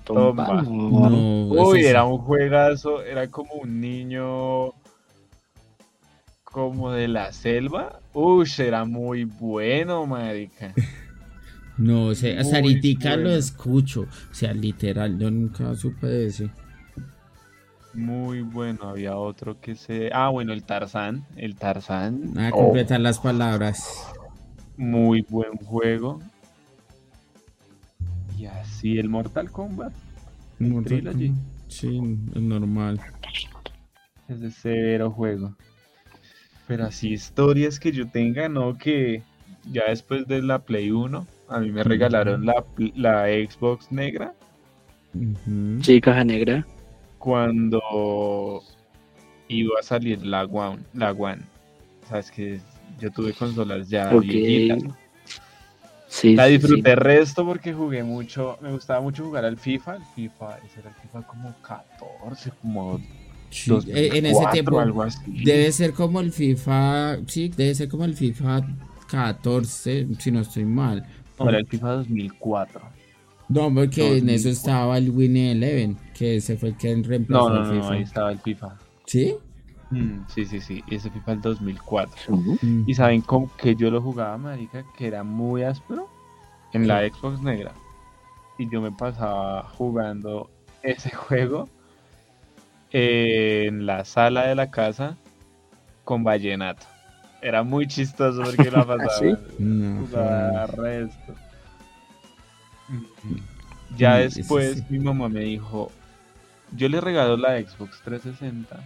Tomba. 0.04 0.62
No. 0.62 1.48
Uy, 1.48 1.84
era 1.84 2.04
un 2.04 2.18
juegazo, 2.18 3.02
era 3.02 3.28
como 3.28 3.54
un 3.54 3.80
niño 3.80 4.72
como 6.44 6.92
de 6.92 7.08
la 7.08 7.32
selva. 7.32 8.00
Uy, 8.12 8.48
era 8.58 8.84
muy 8.84 9.24
bueno, 9.24 10.06
marica. 10.06 10.72
No, 11.78 12.06
o 12.06 12.14
sea, 12.14 12.42
Saritica 12.44 13.16
lo 13.16 13.30
escucho. 13.34 14.02
O 14.02 14.34
sea, 14.34 14.52
literal, 14.52 15.18
yo 15.18 15.30
nunca 15.30 15.74
supe 15.74 16.06
de 16.06 16.26
ese. 16.26 16.50
Muy 17.94 18.42
bueno. 18.42 18.88
Había 18.90 19.16
otro 19.16 19.60
que 19.60 19.74
se. 19.74 20.10
Ah, 20.12 20.28
bueno, 20.28 20.52
el 20.52 20.64
Tarzán. 20.64 21.24
El 21.36 21.56
Tarzán. 21.56 22.38
A 22.38 22.48
Oh, 22.52 22.64
completar 22.64 23.00
las 23.00 23.18
palabras. 23.18 23.86
muy 24.76 25.22
buen 25.28 25.52
juego. 25.58 26.20
Y 28.38 28.46
así 28.46 28.98
el 28.98 29.08
Mortal 29.08 29.50
Kombat. 29.50 29.92
el 30.60 30.66
Mortal. 30.68 31.02
Kombat. 31.04 31.36
Sí, 31.68 32.00
es 32.34 32.42
normal. 32.42 33.00
Ese 34.28 34.50
severo 34.50 35.10
juego. 35.10 35.54
Pero 36.66 36.84
así 36.86 37.12
historias 37.12 37.78
que 37.78 37.92
yo 37.92 38.08
tenga, 38.08 38.48
no 38.48 38.78
que 38.78 39.22
ya 39.70 39.84
después 39.88 40.26
de 40.26 40.42
la 40.42 40.60
Play 40.60 40.90
1, 40.90 41.26
a 41.48 41.58
mí 41.60 41.70
me 41.70 41.82
regalaron 41.82 42.44
la, 42.46 42.64
la 42.94 43.26
Xbox 43.26 43.90
negra. 43.92 44.34
Sí, 45.82 46.00
caja 46.00 46.24
negra. 46.24 46.66
cuando 47.18 48.62
iba 49.48 49.78
a 49.78 49.82
salir 49.82 50.24
la 50.24 50.44
One. 50.44 50.82
La 50.94 51.12
One. 51.12 51.42
Sabes 52.08 52.30
que 52.30 52.60
yo 52.98 53.10
tuve 53.10 53.32
consolas 53.34 53.88
ya 53.88 54.14
Ok. 54.14 54.22
viejitas. 54.22 54.78
Sí, 56.08 56.36
La 56.36 56.46
sí, 56.46 56.52
disfruté 56.58 56.94
resto 56.94 57.44
porque 57.44 57.72
jugué 57.72 58.02
mucho, 58.02 58.58
me 58.60 58.70
gustaba 58.70 59.00
mucho 59.00 59.24
jugar 59.24 59.44
al 59.46 59.58
FIFA, 59.58 59.96
el 59.96 60.04
FIFA, 60.14 60.58
ese 60.58 60.80
era 60.80 60.90
el 60.90 60.94
FIFA 60.96 61.22
como 61.26 61.54
14, 61.62 62.50
como 62.60 63.00
Sí, 63.50 63.70
2004, 63.70 63.98
eh, 63.98 64.18
en 64.18 64.26
ese 64.26 64.46
tiempo 64.52 64.78
algo 64.80 65.02
así. 65.02 65.18
debe 65.26 65.72
ser 65.72 65.92
como 65.94 66.20
el 66.20 66.32
FIFA, 66.32 67.18
sí, 67.26 67.48
debe 67.48 67.74
ser 67.74 67.88
como 67.88 68.04
el 68.04 68.14
FIFA 68.14 68.62
14, 69.10 70.06
si 70.18 70.30
no 70.30 70.40
estoy 70.40 70.64
mal. 70.66 71.06
No, 71.44 71.48
era 71.50 71.58
el 71.58 71.66
FIFA 71.66 71.88
2004. 71.92 72.80
No, 73.48 73.74
porque 73.74 74.18
en 74.18 74.28
eso 74.30 74.48
2004. 74.48 74.50
estaba 74.50 74.98
el 74.98 75.10
Winnie 75.10 75.52
Eleven, 75.52 75.98
que 76.14 76.36
ese 76.36 76.56
fue 76.56 76.70
el 76.70 76.76
que 76.76 76.94
reemplazó 77.02 77.48
No, 77.50 77.54
no, 77.56 77.60
al 77.62 77.68
no, 77.76 77.82
FIFA. 77.82 77.92
ahí 77.94 78.02
estaba 78.02 78.32
el 78.32 78.38
FIFA. 78.38 78.76
¿Sí? 79.06 79.34
Mm, 79.90 80.20
sí, 80.28 80.46
sí, 80.46 80.60
sí, 80.60 80.82
ese 80.88 81.10
FIFA 81.10 81.32
el 81.32 81.40
2004. 81.42 82.16
sí. 82.24 82.32
Ujú. 82.32 82.58
Mm. 82.62 82.84
Y 82.86 82.94
saben 82.94 83.20
con 83.20 83.48
que 83.58 83.74
yo 83.76 83.90
lo 83.90 84.00
jugaba, 84.00 84.38
marica, 84.38 84.84
que 84.96 85.06
era 85.06 85.22
muy 85.22 85.62
áspero 85.64 86.08
en 86.72 86.88
la 86.88 87.06
Xbox 87.06 87.42
negra. 87.42 87.72
Y 88.58 88.68
yo 88.70 88.80
me 88.80 88.90
pasaba 88.92 89.64
jugando 89.64 90.50
ese 90.82 91.10
juego 91.14 91.68
en 92.90 93.86
la 93.86 94.04
sala 94.04 94.46
de 94.46 94.54
la 94.54 94.70
casa 94.70 95.16
con 96.04 96.24
vallenato. 96.24 96.86
Era 97.42 97.62
muy 97.64 97.86
chistoso 97.88 98.42
porque 98.42 98.70
la 98.70 98.84
pasaba. 98.86 99.10
sí? 99.18 99.34
No, 99.58 100.06
jugaba 100.06 100.66
resto. 100.68 101.34
Ya 103.96 104.16
Mm, 104.18 104.20
ese 104.22 104.38
después 104.40 104.78
sí. 104.78 104.84
mi 104.90 104.98
mamá 104.98 105.28
me 105.28 105.40
dijo, 105.40 105.90
yo 106.76 106.88
le 106.88 107.00
regalo 107.00 107.36
la 107.36 107.60
Xbox 107.60 108.00
360. 108.04 108.76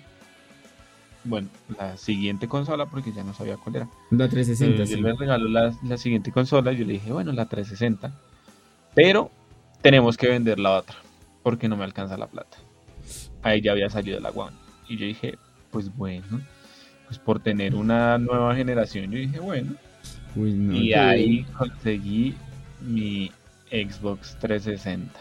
Bueno, 1.24 1.48
la 1.78 1.96
siguiente 1.96 2.46
consola 2.48 2.86
porque 2.86 3.12
ya 3.12 3.24
no 3.24 3.34
sabía 3.34 3.56
cuál 3.56 3.76
era. 3.76 3.88
La 4.10 4.26
Eh, 4.26 4.28
360, 4.28 4.84
yo 4.84 4.96
sí. 4.96 5.02
le 5.02 5.12
regaló 5.14 5.48
la, 5.48 5.74
la 5.82 5.96
siguiente 5.96 6.30
consola 6.32 6.72
y 6.72 6.76
yo 6.78 6.84
le 6.84 6.94
dije, 6.94 7.12
bueno, 7.12 7.32
la 7.32 7.46
360. 7.46 8.12
Pero 8.94 9.30
tenemos 9.82 10.16
que 10.16 10.28
vender 10.28 10.58
la 10.58 10.72
otra 10.78 10.96
porque 11.42 11.68
no 11.68 11.76
me 11.76 11.84
alcanza 11.84 12.16
la 12.16 12.26
plata. 12.28 12.56
Ahí 13.42 13.60
ya 13.60 13.72
había 13.72 13.90
salido 13.90 14.18
la 14.20 14.30
One. 14.30 14.56
Y 14.88 14.96
yo 14.98 15.06
dije, 15.06 15.36
pues 15.70 15.94
bueno, 15.96 16.40
pues 17.06 17.18
por 17.18 17.40
tener 17.40 17.74
una 17.74 18.18
nueva 18.18 18.54
generación, 18.54 19.10
yo 19.10 19.18
dije, 19.18 19.38
bueno. 19.40 19.74
Uy, 20.34 20.52
no, 20.52 20.74
y 20.76 20.90
yo- 20.90 21.00
ahí 21.00 21.44
conseguí 21.56 22.34
mi 22.80 23.30
Xbox 23.70 24.36
360. 24.38 25.12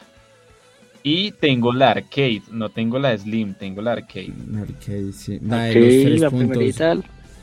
Y 1.03 1.31
tengo 1.33 1.71
la 1.71 1.91
arcade, 1.91 2.41
no 2.51 2.69
tengo 2.69 2.97
la 2.97 3.15
Slim, 3.17 3.53
tengo 3.53 3.81
la 3.81 3.91
arcade. 3.93 4.33
Arcade, 4.59 5.13
sí. 5.13 5.39
La 5.41 5.63
de 5.65 5.71
Ok, 5.71 5.75
los 5.77 6.03
tres 6.03 6.21
la 6.21 6.29
puntos. 6.31 6.49
primerita, 6.49 6.95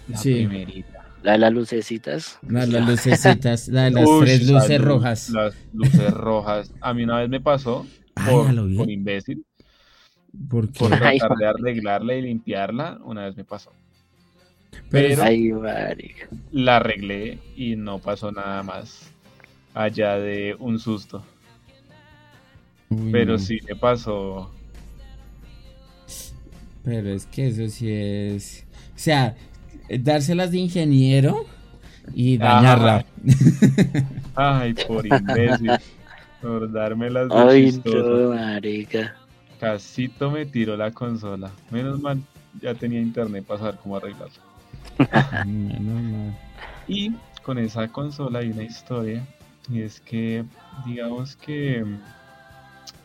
La 0.08 0.16
Sí. 0.18 0.32
primerita. 0.34 0.98
la 1.22 1.32
de 1.32 1.38
las 1.38 1.52
lucecitas. 1.52 2.38
La 2.48 2.66
de 2.66 2.72
las 2.72 2.88
lucecitas, 2.88 3.68
la 3.68 3.84
de 3.84 3.90
las 3.92 4.08
Uy, 4.08 4.24
tres 4.26 4.48
luces 4.50 4.78
luz, 4.80 4.88
rojas. 4.88 5.30
Las 5.30 5.54
luces 5.72 6.10
rojas. 6.12 6.72
A 6.80 6.92
mí 6.92 7.04
una 7.04 7.20
vez 7.20 7.28
me 7.28 7.40
pasó 7.40 7.86
Ay, 8.16 8.34
por, 8.34 8.52
lo 8.52 8.66
vi. 8.66 8.76
por 8.76 8.90
imbécil, 8.90 9.44
Porque 10.50 10.78
por 10.80 10.92
Ay, 10.94 11.18
tratar 11.20 11.36
de 11.38 11.46
arreglarla 11.46 12.14
y 12.16 12.22
limpiarla. 12.22 12.98
Una 13.04 13.26
vez 13.26 13.36
me 13.36 13.44
pasó. 13.44 13.70
Pero 14.90 15.22
Ay, 15.22 15.52
marica. 15.52 16.28
La 16.50 16.76
arreglé 16.76 17.38
y 17.56 17.76
no 17.76 17.98
pasó 17.98 18.30
nada 18.32 18.62
más 18.62 19.10
allá 19.74 20.18
de 20.18 20.54
un 20.58 20.78
susto. 20.78 21.24
Uy, 22.90 23.10
Pero 23.10 23.32
no. 23.32 23.38
sí 23.38 23.58
me 23.66 23.74
pasó. 23.76 24.50
Pero 26.84 27.10
es 27.10 27.26
que 27.26 27.48
eso 27.48 27.68
sí 27.68 27.90
es. 27.90 28.66
O 28.94 28.98
sea, 28.98 29.34
dárselas 29.88 30.50
de 30.50 30.58
ingeniero 30.58 31.46
y 32.14 32.36
dañarla. 32.36 33.06
Ay, 34.34 34.74
por 34.74 35.06
imbécil. 35.06 35.70
por 36.40 36.70
dármelas 36.70 37.28
de 37.28 37.34
Ay, 37.34 37.64
chistoso. 37.66 37.96
no, 37.98 38.34
marica. 38.34 39.14
Casito 39.60 40.30
me 40.30 40.44
tiró 40.44 40.76
la 40.76 40.90
consola. 40.90 41.52
Menos 41.70 42.00
mal, 42.00 42.20
ya 42.60 42.74
tenía 42.74 43.00
internet 43.00 43.44
para 43.46 43.60
saber 43.60 43.76
cómo 43.82 43.96
arreglarla. 43.96 44.34
Y 46.88 47.12
con 47.44 47.58
esa 47.58 47.88
consola 47.88 48.40
hay 48.40 48.50
una 48.50 48.64
historia. 48.64 49.24
Y 49.70 49.82
es 49.82 50.00
que, 50.00 50.44
digamos 50.84 51.36
que 51.36 51.84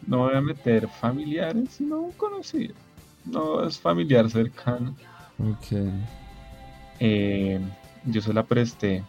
no 0.08 0.18
voy 0.20 0.36
a 0.36 0.42
meter 0.42 0.88
familiares, 0.88 1.70
sino 1.78 2.00
un 2.00 2.12
conocido. 2.14 2.74
No 3.26 3.64
es 3.66 3.78
familiar 3.78 4.30
cercano. 4.30 4.96
Ok. 5.40 5.78
Eh, 7.00 7.60
yo 8.06 8.22
se 8.22 8.34
la 8.34 8.44
presté 8.44 9.04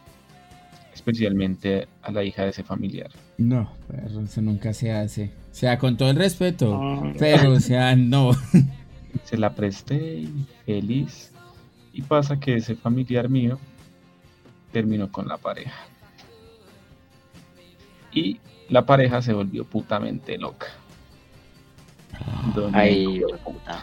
especialmente 0.92 1.88
a 2.02 2.10
la 2.10 2.24
hija 2.24 2.42
de 2.42 2.50
ese 2.50 2.64
familiar. 2.64 3.10
No, 3.38 3.70
pero 3.86 4.20
eso 4.20 4.42
nunca 4.42 4.74
se 4.74 4.92
hace. 4.92 5.30
O 5.50 5.54
sea, 5.54 5.78
con 5.78 5.96
todo 5.96 6.10
el 6.10 6.16
respeto. 6.16 6.78
Ah. 6.80 7.12
Pero, 7.18 7.52
o 7.52 7.60
sea, 7.60 7.96
no. 7.96 8.32
Se 9.24 9.36
la 9.36 9.54
presté 9.54 10.20
y 10.20 10.46
feliz. 10.66 11.32
Y 11.98 12.02
pasa 12.02 12.38
que 12.38 12.54
ese 12.54 12.76
familiar 12.76 13.28
mío 13.28 13.58
terminó 14.70 15.10
con 15.10 15.26
la 15.26 15.36
pareja. 15.36 15.74
Y 18.12 18.38
la 18.68 18.86
pareja 18.86 19.20
se 19.20 19.32
volvió 19.32 19.64
putamente 19.64 20.38
loca. 20.38 20.68
Ay, 22.72 23.04
puta. 23.42 23.82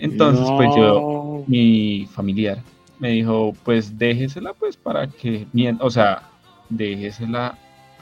Entonces, 0.00 0.50
pues 0.56 0.74
yo, 0.74 1.44
mi 1.46 2.06
familiar 2.06 2.60
me 2.98 3.10
dijo, 3.10 3.52
pues 3.64 3.96
déjesela 3.96 4.52
pues 4.52 4.76
para 4.76 5.06
que, 5.06 5.46
mien- 5.52 5.78
o 5.80 5.88
sea, 5.88 6.22
déjesela 6.68 7.56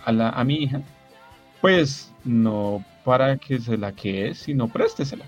a, 0.07 0.11
la, 0.13 0.31
a 0.31 0.43
mi 0.43 0.55
hija, 0.55 0.81
pues 1.61 2.11
no 2.25 2.83
para 3.05 3.37
que 3.37 3.61
se 3.61 3.77
la 3.77 3.93
quede, 3.93 4.35
sino 4.35 4.69
préstesela. 4.69 5.27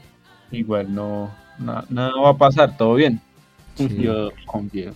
Igual 0.51 0.95
no, 0.95 1.31
na- 1.59 1.85
nada 1.91 2.19
va 2.19 2.31
a 2.31 2.39
pasar, 2.39 2.75
todo 2.79 2.95
bien. 2.95 3.21
Sí. 3.77 3.89
Yo 3.99 4.31
confío. 4.47 4.93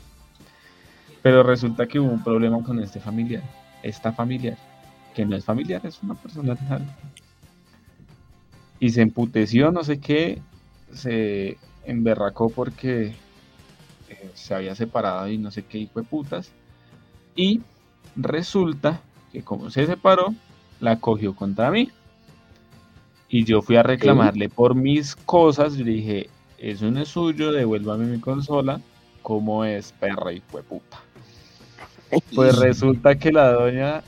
Pero 1.23 1.43
resulta 1.43 1.87
que 1.87 2.01
hubo 2.01 2.11
un 2.11 2.25
problema 2.25 2.63
con 2.63 2.79
este 2.81 2.99
familiar, 2.99 3.43
esta 3.83 4.13
familiar, 4.13 4.57
que 5.15 5.25
no 5.27 5.37
es 5.37 5.45
familiar, 5.45 5.85
es 5.85 6.03
una 6.03 6.15
persona 6.15 6.55
real. 6.55 6.83
Y 8.79 8.91
se 8.91 9.03
emputeció, 9.03 9.71
no 9.71 9.85
sé 9.85 10.01
qué, 10.01 10.41
se 10.95 11.59
emberracó 11.85 12.49
porque 12.49 13.15
eh, 14.09 14.31
se 14.35 14.55
había 14.55 14.75
separado 14.75 15.29
y 15.29 15.37
no 15.37 15.51
sé 15.51 15.63
qué 15.63 15.79
hijo 15.79 16.01
de 16.01 16.07
putas. 16.07 16.51
Y 17.37 17.61
resulta 18.17 19.01
que 19.33 19.43
como 19.43 19.71
se 19.71 19.87
separó, 19.87 20.35
la 20.81 20.99
cogió 20.99 21.35
contra 21.35 21.71
mí. 21.71 21.91
Y 23.29 23.45
yo 23.45 23.63
fui 23.63 23.77
a 23.77 23.83
reclamarle 23.83 24.49
por 24.49 24.75
mis 24.75 25.15
cosas. 25.15 25.77
Yo 25.77 25.85
le 25.85 25.93
dije, 25.93 26.31
eso 26.61 26.91
no 26.91 27.01
es 27.01 27.09
suyo, 27.09 27.53
devuélvame 27.53 28.05
mi 28.05 28.21
consola. 28.21 28.81
¿Cómo 29.23 29.65
es, 29.65 29.93
perra 29.93 30.33
hijo 30.33 30.59
de 30.59 30.63
puta? 30.63 30.99
Pues 32.35 32.59
resulta 32.61 33.19
que 33.19 33.33
la 33.33 33.53
doña 33.53 34.03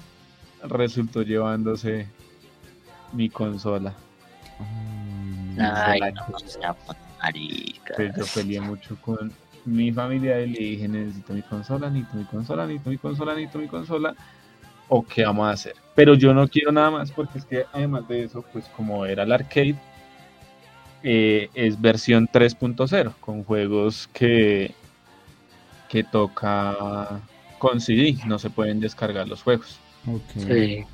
resultó 0.63 1.23
llevándose 1.23 2.07
mi 3.13 3.29
consola. 3.29 3.95
Ay, 5.59 6.01
Ay, 6.03 6.13
no, 6.13 6.39
sea. 6.39 6.77
Pues 7.97 8.13
yo 8.17 8.25
peleé 8.35 8.61
mucho 8.61 8.97
con 9.01 9.33
mi 9.65 9.93
familia 9.93 10.41
y 10.41 10.51
le 10.51 10.59
dije, 10.59 10.89
necesito 10.89 11.33
mi 11.35 11.43
consola, 11.43 11.89
necesito 11.89 12.19
mi 12.19 12.25
consola, 12.25 12.67
necesito 12.67 12.91
mi 12.91 12.99
consola, 12.99 13.35
necesito 13.35 13.59
mi 13.59 13.69
consola. 13.69 14.15
¿O 14.89 15.07
qué 15.07 15.25
vamos 15.25 15.47
a 15.47 15.51
hacer? 15.53 15.75
Pero 15.95 16.15
yo 16.15 16.35
no 16.35 16.49
quiero 16.49 16.73
nada 16.73 16.91
más 16.91 17.13
porque 17.13 17.39
es 17.39 17.45
que 17.45 17.65
además 17.73 18.07
de 18.09 18.25
eso, 18.25 18.45
pues 18.53 18.67
como 18.77 19.07
era 19.07 19.23
el 19.23 19.33
arcade, 19.33 19.77
eh, 21.03 21.49
es 21.55 21.81
versión 21.81 22.29
3.0 22.29 23.15
con 23.21 23.45
juegos 23.45 24.09
que, 24.13 24.75
que 25.89 26.05
toca 26.05 27.21
con 27.59 27.81
CD, 27.81 28.17
no 28.27 28.39
se 28.39 28.51
pueden 28.51 28.81
descargar 28.81 29.29
los 29.29 29.43
juegos. 29.43 29.79
Sí. 30.37 30.85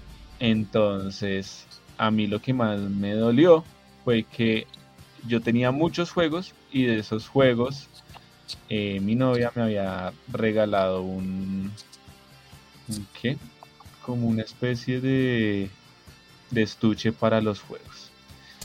Entonces, 0.41 1.67
a 1.97 2.11
mí 2.11 2.27
lo 2.27 2.41
que 2.41 2.53
más 2.53 2.79
me 2.79 3.13
dolió 3.13 3.65
fue 4.05 4.25
que 4.25 4.67
yo 5.27 5.41
tenía 5.41 5.71
muchos 5.71 6.13
juegos 6.13 6.55
y 6.71 6.85
de 6.85 6.99
esos 6.99 7.29
juegos 7.29 7.89
eh, 8.69 9.01
mi 9.01 9.15
novia 9.15 9.53
me 9.55 9.63
había 9.63 10.13
regalado 10.31 11.03
un, 11.03 11.71
un 12.89 13.07
¿qué? 13.21 13.37
Como 14.03 14.29
una 14.29 14.43
especie 14.43 15.01
de, 15.01 15.71
de 16.51 16.63
estuche 16.63 17.13
para 17.13 17.41
los 17.41 17.61
juegos. 17.61 18.08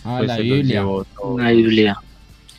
Ah, 0.03 0.15
Pues 0.17 0.27
la 0.27 0.35
se 0.35 0.43
los 0.43 0.57
Biblia. 0.57 0.79
llevó 0.81 1.03
todos, 1.05 1.35
Una 1.35 1.51
Biblia. 1.51 1.97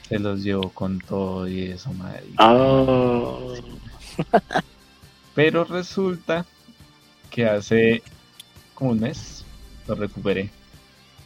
se 0.09 0.19
los 0.19 0.43
llevó 0.43 0.71
con 0.71 0.99
todo 1.01 1.47
y 1.49 1.63
eso, 1.63 1.93
madre. 1.95 2.25
Oh. 2.39 3.55
Pero 5.35 5.65
resulta 5.65 6.45
que 7.31 7.47
hace 7.47 8.03
como 8.75 8.93
un 8.93 9.01
mes 9.01 9.45
lo 9.89 9.95
recuperé. 9.97 10.51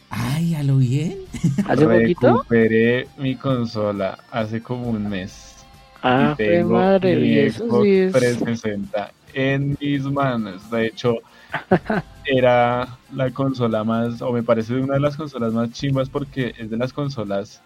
Ay, 0.09 0.55
a 0.55 0.63
lo 0.63 0.77
bien. 0.77 1.19
¿Hace 1.67 1.85
poquito? 1.85 2.27
Recuperé 2.27 3.07
mi 3.17 3.35
consola 3.35 4.17
hace 4.31 4.61
como 4.61 4.89
un 4.89 5.07
mes. 5.07 5.55
Ah, 6.01 6.31
y 6.31 6.35
fue 6.35 6.45
tengo 6.47 6.73
madre, 6.73 7.15
mi 7.17 7.27
y 7.27 7.39
eso 7.39 7.65
Xbox 7.67 7.83
sí 7.83 7.97
es. 7.97 8.11
360 8.13 9.11
en 9.33 9.77
mis 9.79 10.01
manos. 10.03 10.69
De 10.71 10.87
hecho, 10.87 11.15
era 12.29 12.99
la 13.13 13.31
consola 13.31 13.83
más, 13.83 14.21
o 14.21 14.31
me 14.31 14.43
parece 14.43 14.75
una 14.75 14.95
de 14.95 14.99
las 15.01 15.17
consolas 15.17 15.53
más 15.53 15.71
chimbas 15.71 16.09
porque 16.09 16.53
es 16.57 16.69
de 16.69 16.77
las 16.77 16.93
consolas 16.93 17.63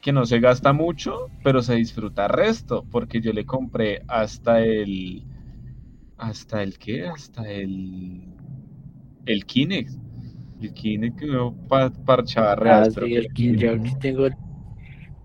que 0.00 0.12
no 0.12 0.26
se 0.26 0.40
gasta 0.40 0.72
mucho, 0.72 1.30
pero 1.44 1.62
se 1.62 1.74
disfruta 1.76 2.28
resto, 2.28 2.84
porque 2.90 3.20
yo 3.20 3.32
le 3.32 3.44
compré 3.46 4.02
hasta 4.08 4.62
el, 4.62 5.24
hasta 6.18 6.62
el 6.62 6.78
qué, 6.78 7.06
hasta 7.06 7.50
el, 7.50 8.22
el 9.26 9.44
Kinect. 9.46 9.90
El 10.60 10.72
Kinect 10.72 11.18
que 11.18 11.26
no 11.26 11.54
pa- 11.68 11.90
parchaba 11.90 12.54
Ah, 12.64 12.84
sí, 12.90 13.14
el 13.14 13.32
Kinect. 13.32 13.60
Yo 13.62 13.72
aquí 13.72 13.94
tengo, 14.00 14.28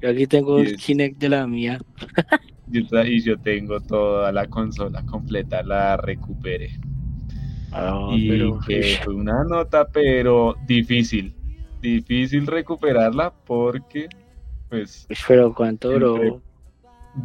yo 0.01 0.09
aquí 0.09 0.27
tengo 0.27 0.61
el 0.61 0.75
Kinect 0.75 1.17
de 1.17 1.29
la 1.29 1.47
mía. 1.47 1.79
Yo 2.67 2.81
y 3.03 3.21
yo 3.21 3.37
tengo 3.37 3.81
toda 3.81 4.31
la 4.31 4.47
consola 4.47 5.03
completa, 5.03 5.61
la 5.61 5.97
recuperé. 5.97 6.71
Ah, 7.71 8.09
y 8.11 8.29
pero 8.29 8.59
que 8.67 8.99
fue 9.03 9.13
una 9.15 9.43
nota, 9.43 9.87
pero 9.87 10.55
difícil. 10.65 11.33
Difícil 11.81 12.45
recuperarla 12.47 13.33
porque, 13.33 14.07
pues, 14.69 15.07
pero 15.27 15.53
cuánto 15.53 15.89
duró. 15.91 16.41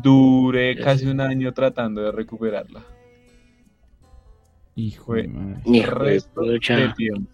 duré 0.02 0.76
casi 0.76 1.06
un 1.06 1.20
año 1.20 1.52
tratando 1.52 2.00
de 2.02 2.12
recuperarla. 2.12 2.82
Hijo 4.76 5.14
de 5.14 5.28
madre. 5.28 5.60
Hijo 5.64 5.90
de 6.04 6.10
resto 6.10 6.40
de 6.42 6.58
tiempo. 6.96 7.30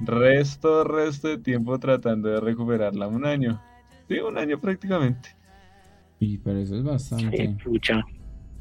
Resto, 0.00 0.84
resto 0.84 1.28
de 1.28 1.38
tiempo 1.38 1.78
tratando 1.78 2.28
de 2.28 2.40
recuperarla. 2.40 3.08
Un 3.08 3.26
año. 3.26 3.60
Sí, 4.08 4.18
un 4.18 4.38
año 4.38 4.58
prácticamente. 4.60 5.30
Y 6.18 6.38
pero 6.38 6.58
eso 6.58 6.74
es 6.76 6.80
Sí, 6.82 6.86
bastante. 6.88 7.56
pucha. 7.62 8.02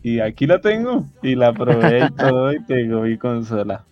Y 0.06 0.20
aquí 0.20 0.46
la 0.46 0.62
tengo. 0.62 1.08
Y 1.24 1.34
la 1.34 1.52
probé 1.52 2.06
y 2.06 2.12
todo 2.15 2.54
y 2.54 2.63
tengo 2.65 3.02
mi 3.02 3.18
consola. 3.18 3.84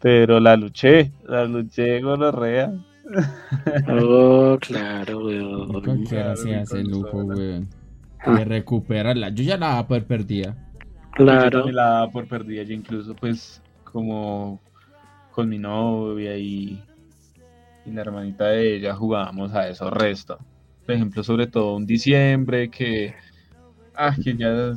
Pero 0.00 0.38
la 0.38 0.56
luché, 0.56 1.10
la 1.26 1.44
luché 1.44 2.00
gonorrea. 2.00 2.72
Oh, 4.00 4.56
claro, 4.60 5.26
weón. 5.26 5.82
Cualquiera 5.82 6.34
Claro, 6.34 6.36
se 6.36 6.48
mi 6.48 6.54
hace 6.54 6.80
el 6.80 6.86
lujo, 6.88 7.18
weón. 7.24 7.68
Ah. 8.20 8.34
De 8.38 8.44
recuperarla. 8.44 9.30
Yo 9.30 9.42
ya 9.42 9.56
la 9.56 9.70
daba 9.70 9.88
por 9.88 10.04
perdida. 10.04 10.54
Yo 11.18 11.24
Claro. 11.24 11.50
también 11.50 11.76
la 11.76 11.84
daba 11.84 12.10
por 12.12 12.28
perdida, 12.28 12.62
yo 12.62 12.72
incluso 12.74 13.14
pues 13.16 13.60
como 13.82 14.60
con 15.32 15.48
mi 15.48 15.58
novia 15.58 16.36
y, 16.36 16.80
y 17.84 17.90
la 17.90 18.02
hermanita 18.02 18.46
de 18.50 18.76
ella 18.76 18.94
jugábamos 18.94 19.52
a 19.52 19.68
eso 19.68 19.90
resto. 19.90 20.38
Por 20.86 20.94
ejemplo, 20.94 21.24
sobre 21.24 21.48
todo 21.48 21.74
un 21.74 21.86
diciembre 21.86 22.70
que, 22.70 23.14
ah, 23.96 24.14
que 24.22 24.36
ya 24.36 24.74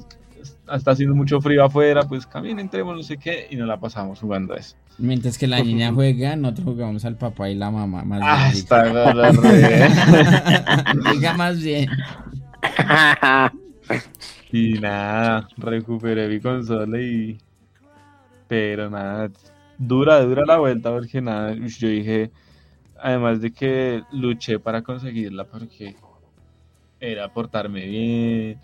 está 0.74 0.92
haciendo 0.92 1.16
mucho 1.16 1.40
frío 1.42 1.64
afuera, 1.64 2.04
pues 2.04 2.26
caminen, 2.26 2.60
entremos, 2.60 2.96
no 2.96 3.04
sé 3.04 3.18
qué, 3.18 3.48
y 3.50 3.56
nos 3.56 3.68
la 3.68 3.80
pasamos 3.80 4.20
jugando 4.20 4.54
a 4.54 4.58
eso. 4.58 4.76
Mientras 4.98 5.38
que 5.38 5.48
la 5.48 5.62
niña 5.62 5.92
juega, 5.94 6.36
nosotros 6.36 6.66
jugamos 6.66 7.06
al 7.06 7.16
papá 7.18 7.50
y 7.50 7.56
la 7.56 7.70
mamá. 7.72 8.04
Más 8.04 8.22
Ah, 8.24 8.48
bien, 8.52 8.58
está 8.58 8.84
diga. 8.86 9.14
gonorrea. 9.14 10.84
Diga 11.14 11.34
más 11.34 11.62
bien. 11.62 11.90
Y 14.52 14.74
nada, 14.80 15.48
recuperé 15.58 16.28
mi 16.30 16.40
consola 16.40 17.00
y... 17.02 17.38
Pero 18.48 18.90
nada, 18.90 19.30
dura, 19.78 20.22
dura 20.22 20.46
la 20.46 20.58
vuelta 20.58 20.90
porque 20.92 21.22
nada, 21.22 21.54
yo 21.54 21.88
dije, 21.90 22.32
Además 23.00 23.42
de 23.42 23.52
que 23.52 24.04
luché 24.12 24.58
para 24.60 24.82
conseguirla 24.82 25.44
porque 25.46 25.96
era 27.00 27.32
portarme 27.32 27.86
bien, 27.86 28.60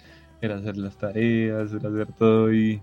era 0.45 0.55
hacer 0.57 0.77
las 0.77 0.97
tareas, 0.97 1.71
era 1.71 1.89
hacer 1.89 2.07
todo 2.17 2.53
y, 2.53 2.81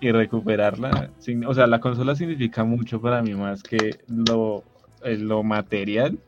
y 0.00 0.12
recuperarla. 0.12 1.10
O 1.46 1.54
sea, 1.54 1.66
la 1.66 1.80
consola 1.80 2.14
significa 2.14 2.62
mucho 2.62 3.00
para 3.00 3.20
mí 3.22 3.34
más 3.34 3.62
que 3.62 3.98
lo, 4.06 4.62
eh, 5.02 5.16
lo 5.16 5.42
material. 5.42 6.18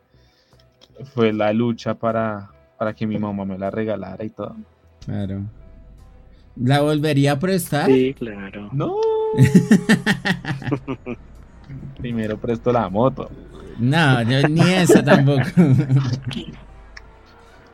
Fue 1.15 1.33
la 1.33 1.53
lucha 1.53 1.95
para, 1.95 2.51
para 2.77 2.93
que 2.95 3.07
mi 3.07 3.17
mamá 3.19 3.45
me 3.45 3.57
la 3.57 3.71
regalara 3.71 4.25
y 4.25 4.31
todo. 4.31 4.57
Claro. 5.05 5.43
¿La 6.57 6.81
volvería 6.81 7.33
a 7.33 7.39
prestar? 7.39 7.87
Sí, 7.87 8.15
claro. 8.15 8.71
No. 8.73 8.97
Primero 11.99 12.37
presto 12.39 12.73
la 12.73 12.89
moto. 12.89 13.31
No, 13.79 14.23
yo 14.23 14.49
ni 14.49 14.61
eso 14.63 15.05
tampoco. 15.05 15.45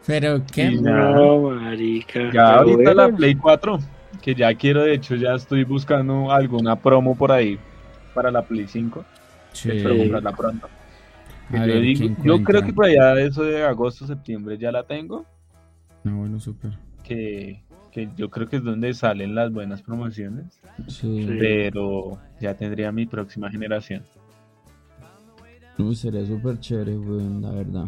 Pero 0.07 0.43
qué. 0.53 0.71
No, 0.71 1.51
marica. 1.51 2.31
Ya 2.33 2.57
ahorita 2.57 2.95
la 2.95 3.09
Play 3.09 3.35
4, 3.35 3.79
que 4.23 4.35
ya 4.35 4.55
quiero, 4.55 4.83
de 4.83 4.95
hecho, 4.95 5.15
ya 5.15 5.35
estoy 5.35 5.65
buscando 5.65 6.31
alguna 6.31 6.77
promo 6.77 7.17
por 7.17 7.33
ahí 7.33 7.59
para 8.15 8.31
la 8.31 8.43
Play 8.43 8.67
5. 8.69 9.05
Sí. 9.53 9.71
Espero 9.71 9.97
comprarla 9.97 10.33
pronto. 10.33 10.69
A 11.51 11.59
yo, 11.59 11.75
ver, 11.75 11.81
digo- 11.83 12.17
¿qué 12.17 12.23
yo 12.29 12.43
creo 12.43 12.63
que 12.63 12.73
por 12.73 12.87
allá 12.87 13.15
de 13.15 13.27
eso 13.27 13.45
de 13.45 13.63
agosto, 13.65 14.07
septiembre 14.07 14.59
ya 14.59 14.73
la 14.73 14.83
tengo. 14.83 15.25
No, 16.03 16.19
bueno, 16.19 16.39
súper. 16.41 16.73
Que, 17.03 17.63
que 17.93 18.09
yo 18.17 18.29
creo 18.31 18.49
que 18.49 18.57
es 18.57 18.65
donde 18.65 18.93
salen 18.95 19.35
las 19.35 19.53
buenas 19.53 19.83
promociones. 19.83 20.61
Sí. 20.89 21.27
Pero 21.39 22.19
ya 22.41 22.55
tendría 22.55 22.93
mi 22.93 23.07
próxima 23.07 23.51
generación. 23.51 24.03
Uy, 25.79 25.95
sería 25.97 26.25
súper 26.25 26.61
chévere, 26.61 26.97
weón, 26.97 27.43
la 27.43 27.51
verdad. 27.51 27.87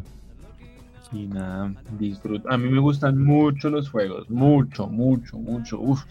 Y 1.13 1.27
nada, 1.27 1.73
disfruto. 1.99 2.51
A 2.51 2.57
mí 2.59 2.69
me 2.69 2.81
gustan 2.81 3.23
mucho 3.23 3.71
los 3.71 3.89
juegos, 3.89 4.29
mucho, 4.29 4.87
mucho, 4.89 5.39
mucho. 5.39 5.79
Uf, 5.81 6.05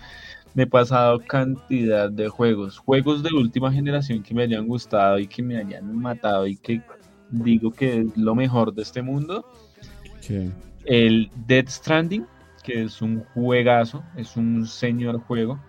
me 0.54 0.64
he 0.64 0.68
pasado 0.68 1.20
cantidad 1.20 2.10
de 2.10 2.30
juegos, 2.30 2.78
juegos 2.78 3.22
de 3.22 3.30
última 3.34 3.72
generación 3.72 4.24
que 4.24 4.34
me 4.34 4.43
hayan 4.43 4.68
gustado 4.68 5.20
y 5.20 5.28
que 5.28 5.43
me 5.43 5.58
hayan 5.58 5.96
matado 5.98 6.48
y 6.48 6.56
que 6.56 6.82
digo 7.30 7.72
que 7.72 8.02
es 8.02 8.18
lo 8.18 8.36
mejor 8.36 8.74
de 8.74 8.84
este 8.84 9.02
mundo. 9.02 9.46
El 10.86 11.30
Dead 11.46 11.68
Stranding, 11.68 12.26
que 12.64 12.84
es 12.84 13.02
un 13.02 13.24
juegazo, 13.34 14.04
es 14.16 14.38
un 14.38 14.66
señor 14.66 15.20
juego. 15.20 15.60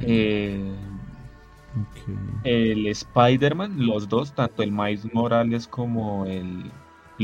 Eh, 0.00 0.72
Ok. 1.72 2.42
el 2.44 2.86
Spider-Man, 2.88 3.86
los 3.86 4.08
dos, 4.08 4.34
tanto 4.34 4.62
el 4.62 4.72
Miles 4.72 5.06
Morales 5.12 5.68
como 5.68 6.26
el, 6.26 6.70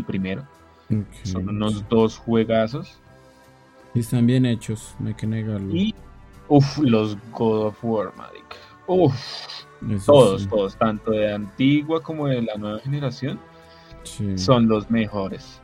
el 0.00 0.04
primero, 0.04 0.46
son 1.22 1.48
unos 1.48 1.88
dos 1.88 2.18
juegazos. 2.18 2.98
Y 3.94 4.00
Están 4.00 4.26
bien 4.26 4.44
hechos, 4.44 4.94
no 4.98 5.08
hay 5.08 5.14
que 5.14 5.26
negarlo. 5.26 5.74
Y, 5.74 5.94
uff, 6.48 6.78
los 6.78 7.16
God 7.32 7.68
of 7.68 7.84
War, 7.84 8.12
marica. 8.16 8.56
Uff, 8.86 9.14
todos, 10.04 10.42
sí, 10.42 10.48
todos, 10.48 10.76
tanto 10.76 11.10
de 11.10 11.32
antigua 11.32 12.02
como 12.02 12.28
de 12.28 12.42
la 12.42 12.56
nueva 12.56 12.78
generación, 12.80 13.38
sí. 14.04 14.36
son 14.38 14.68
los 14.68 14.90
mejores. 14.90 15.60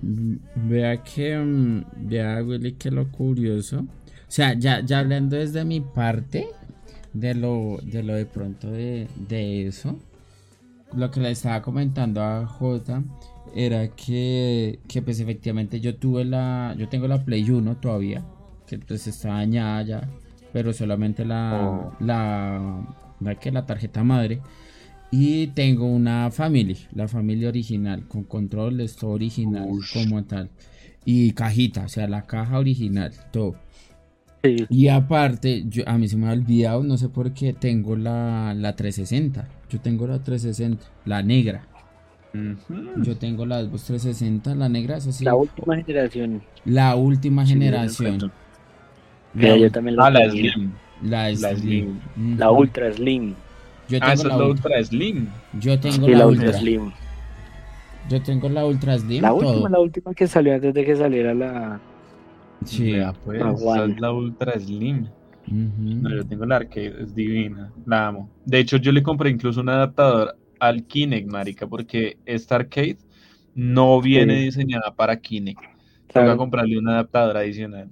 Vea 0.00 1.02
que, 1.02 1.36
mm, 1.36 1.84
vea 2.08 2.42
Willy, 2.42 2.72
que 2.72 2.90
lo 2.90 3.10
curioso. 3.10 3.80
O 3.80 4.30
sea, 4.30 4.54
ya, 4.54 4.80
ya 4.80 5.00
hablando 5.00 5.36
desde 5.36 5.64
mi 5.64 5.80
parte 5.80 6.48
de 7.12 7.34
lo 7.34 7.78
de, 7.82 8.02
lo 8.02 8.14
de 8.14 8.26
pronto 8.26 8.70
de, 8.70 9.08
de 9.16 9.66
eso, 9.66 9.98
lo 10.94 11.10
que 11.10 11.20
le 11.20 11.30
estaba 11.30 11.62
comentando 11.62 12.22
a 12.22 12.46
Jota 12.46 13.02
era 13.54 13.88
que, 13.88 14.78
que 14.88 15.02
pues 15.02 15.20
efectivamente 15.20 15.80
yo 15.80 15.96
tuve 15.96 16.24
la, 16.24 16.74
yo 16.78 16.88
tengo 16.88 17.08
la 17.08 17.24
Play 17.24 17.48
1 17.50 17.76
todavía, 17.78 18.24
que 18.66 18.78
pues 18.78 19.06
está 19.06 19.28
dañada 19.30 19.82
ya, 19.82 20.08
pero 20.52 20.72
solamente 20.72 21.24
la, 21.24 21.60
Oh. 21.62 21.92
la, 22.04 22.86
la 23.20 23.34
que 23.36 23.50
la 23.52 23.66
tarjeta 23.66 24.04
madre. 24.04 24.40
Y 25.10 25.46
tengo 25.48 25.86
una 25.86 26.30
family, 26.30 26.76
la 26.92 27.08
familia 27.08 27.48
original, 27.48 28.06
con 28.06 28.24
controles, 28.24 28.96
todo 28.96 29.12
original, 29.12 29.66
Ush. 29.70 29.94
como 29.94 30.22
tal. 30.24 30.50
Y 31.06 31.32
cajita, 31.32 31.84
o 31.84 31.88
sea, 31.88 32.06
la 32.06 32.26
caja 32.26 32.58
original, 32.58 33.12
todo. 33.32 33.54
Sí. 34.42 34.68
Y 34.68 34.88
aparte, 34.88 35.64
yo, 35.68 35.84
a 35.86 35.98
mí 35.98 36.08
se 36.08 36.16
me 36.16 36.28
ha 36.28 36.32
olvidado, 36.32 36.82
no 36.84 36.96
sé 36.98 37.08
por 37.08 37.32
qué, 37.34 37.52
tengo 37.54 37.96
la, 37.96 38.54
la 38.54 38.76
360. 38.76 39.48
Yo 39.68 39.80
tengo 39.80 40.06
la 40.06 40.22
360, 40.22 40.86
la 41.04 41.22
negra. 41.22 41.68
Yo 42.96 43.18
tengo 43.18 43.46
la 43.46 43.62
Xbox 43.62 43.84
360, 43.84 44.54
la 44.54 44.68
negra, 44.68 44.96
es 44.98 45.06
así. 45.06 45.24
La 45.24 45.34
última 45.34 45.76
generación. 45.76 46.46
La 46.64 46.94
última 46.96 47.46
Sí, 47.46 47.54
generación. 47.54 48.18
yo 48.18 48.32
Mira, 49.32 49.56
La, 49.56 49.56
yo 49.56 49.70
también 49.70 49.96
la 49.96 50.06
Ah, 50.06 50.10
la. 50.10 50.28
Slim. 50.30 50.78
la 51.00 51.30
la 51.32 51.56
Slim. 51.56 52.04
La 52.14 52.50
Ultra 52.52 52.92
Slim. 52.92 53.36
Yo 53.86 54.00
Ah, 54.00 54.00
tengo 54.04 54.12
esa 54.14 54.28
es 54.28 54.34
la 54.34 54.36
la 54.36 54.46
ultra. 54.46 54.76
Ultra 54.76 54.84
Slim. 54.84 55.40
Yo 55.52 55.80
tengo 55.80 56.06
Sí, 56.06 56.14
la, 56.14 56.24
la 56.26 56.26
ultra. 56.26 56.52
Slim. 56.52 56.94
Yo 58.02 58.22
tengo 58.22 58.48
la 58.48 58.66
ultra 58.66 58.98
Slim. 58.98 59.22
La 59.22 59.34
todo. 59.36 59.36
última, 59.36 59.68
la 59.68 59.80
última 59.80 60.14
que 60.14 60.26
salió 60.28 60.54
antes 60.54 60.74
de 60.74 60.84
que 60.84 60.96
saliera 60.96 61.34
la. 61.34 61.87
Sí. 62.64 62.92
Vea, 62.92 63.12
pues, 63.14 63.40
Ah, 63.42 63.52
esa 63.56 63.84
es 63.86 64.00
la 64.00 64.12
Ultra 64.12 64.58
Slim. 64.58 65.08
No, 66.00 66.10
yo 66.14 66.26
tengo 66.26 66.44
la 66.46 66.56
arcade, 66.56 67.02
es 67.02 67.14
divina, 67.14 67.72
la 67.86 68.08
amo. 68.08 68.30
De 68.44 68.58
hecho, 68.60 68.76
yo 68.76 68.92
le 68.92 69.02
compré 69.02 69.30
incluso 69.30 69.60
un 69.60 69.68
adaptador 69.68 70.38
al 70.60 70.86
Kinect, 70.86 71.28
marica, 71.28 71.66
porque 71.66 72.18
esta 72.24 72.56
arcade 72.56 72.98
no 73.54 74.00
viene 74.00 74.34
Sí. 74.34 74.44
diseñada 74.44 74.94
para 74.94 75.20
Kinect. 75.20 75.60
Toca 76.12 76.36
Claro. 76.36 76.36
comprarle 76.36 76.78
un 76.78 76.88
adaptador 76.88 77.36
adicional. 77.36 77.90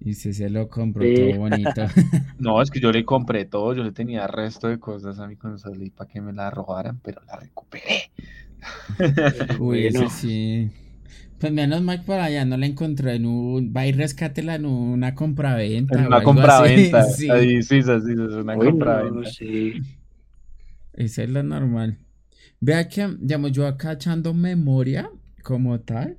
Y 0.00 0.14
si 0.14 0.32
se 0.32 0.50
lo 0.50 0.68
compró 0.68 1.04
Sí. 1.06 1.12
todo 1.12 1.34
bonito. 1.36 1.82
No, 2.38 2.62
es 2.62 2.70
que 2.70 2.80
yo 2.80 2.92
le 2.92 3.04
compré 3.04 3.44
todo, 3.46 3.74
yo 3.74 3.82
le 3.84 3.92
tenía 3.92 4.26
resto 4.28 4.68
de 4.68 4.78
cosas 4.78 5.18
a 5.18 5.26
mi 5.26 5.36
consola 5.36 5.84
y 5.84 5.90
para 5.90 6.08
que 6.08 6.20
me 6.20 6.32
la 6.32 6.50
robaran, 6.50 7.00
pero 7.00 7.20
la 7.26 7.36
recuperé. 7.36 8.12
Uy, 9.58 9.86
ese 9.86 10.08
Bueno. 10.08 10.10
sí. 10.10 10.70
Pues 11.38 11.52
menos 11.52 11.82
mal 11.82 12.04
por 12.04 12.18
allá 12.18 12.44
no 12.44 12.56
la 12.56 12.66
encontré 12.66 13.14
en 13.14 13.26
un. 13.26 13.72
Va 13.74 13.86
y 13.86 13.92
rescátela 13.92 14.56
en 14.56 14.66
una 14.66 15.14
compraventa. 15.14 15.98
En 15.98 16.06
una 16.06 16.22
compraventa. 16.22 17.04
Sí. 17.16 17.30
Ahí, 17.30 17.62
sí, 17.62 17.82
sí, 17.82 17.90
sí, 18.04 18.12
es 18.12 18.34
una 18.34 18.56
compraventa. 18.56 19.30
sí. 19.30 19.74
Esa 20.94 21.22
es 21.22 21.30
la 21.30 21.44
normal. 21.44 21.98
Vea 22.60 22.88
que, 22.88 23.06
digamos, 23.20 23.52
yo 23.52 23.66
acá 23.68 23.92
echando 23.92 24.34
memoria 24.34 25.10
como 25.44 25.78
tal. 25.80 26.18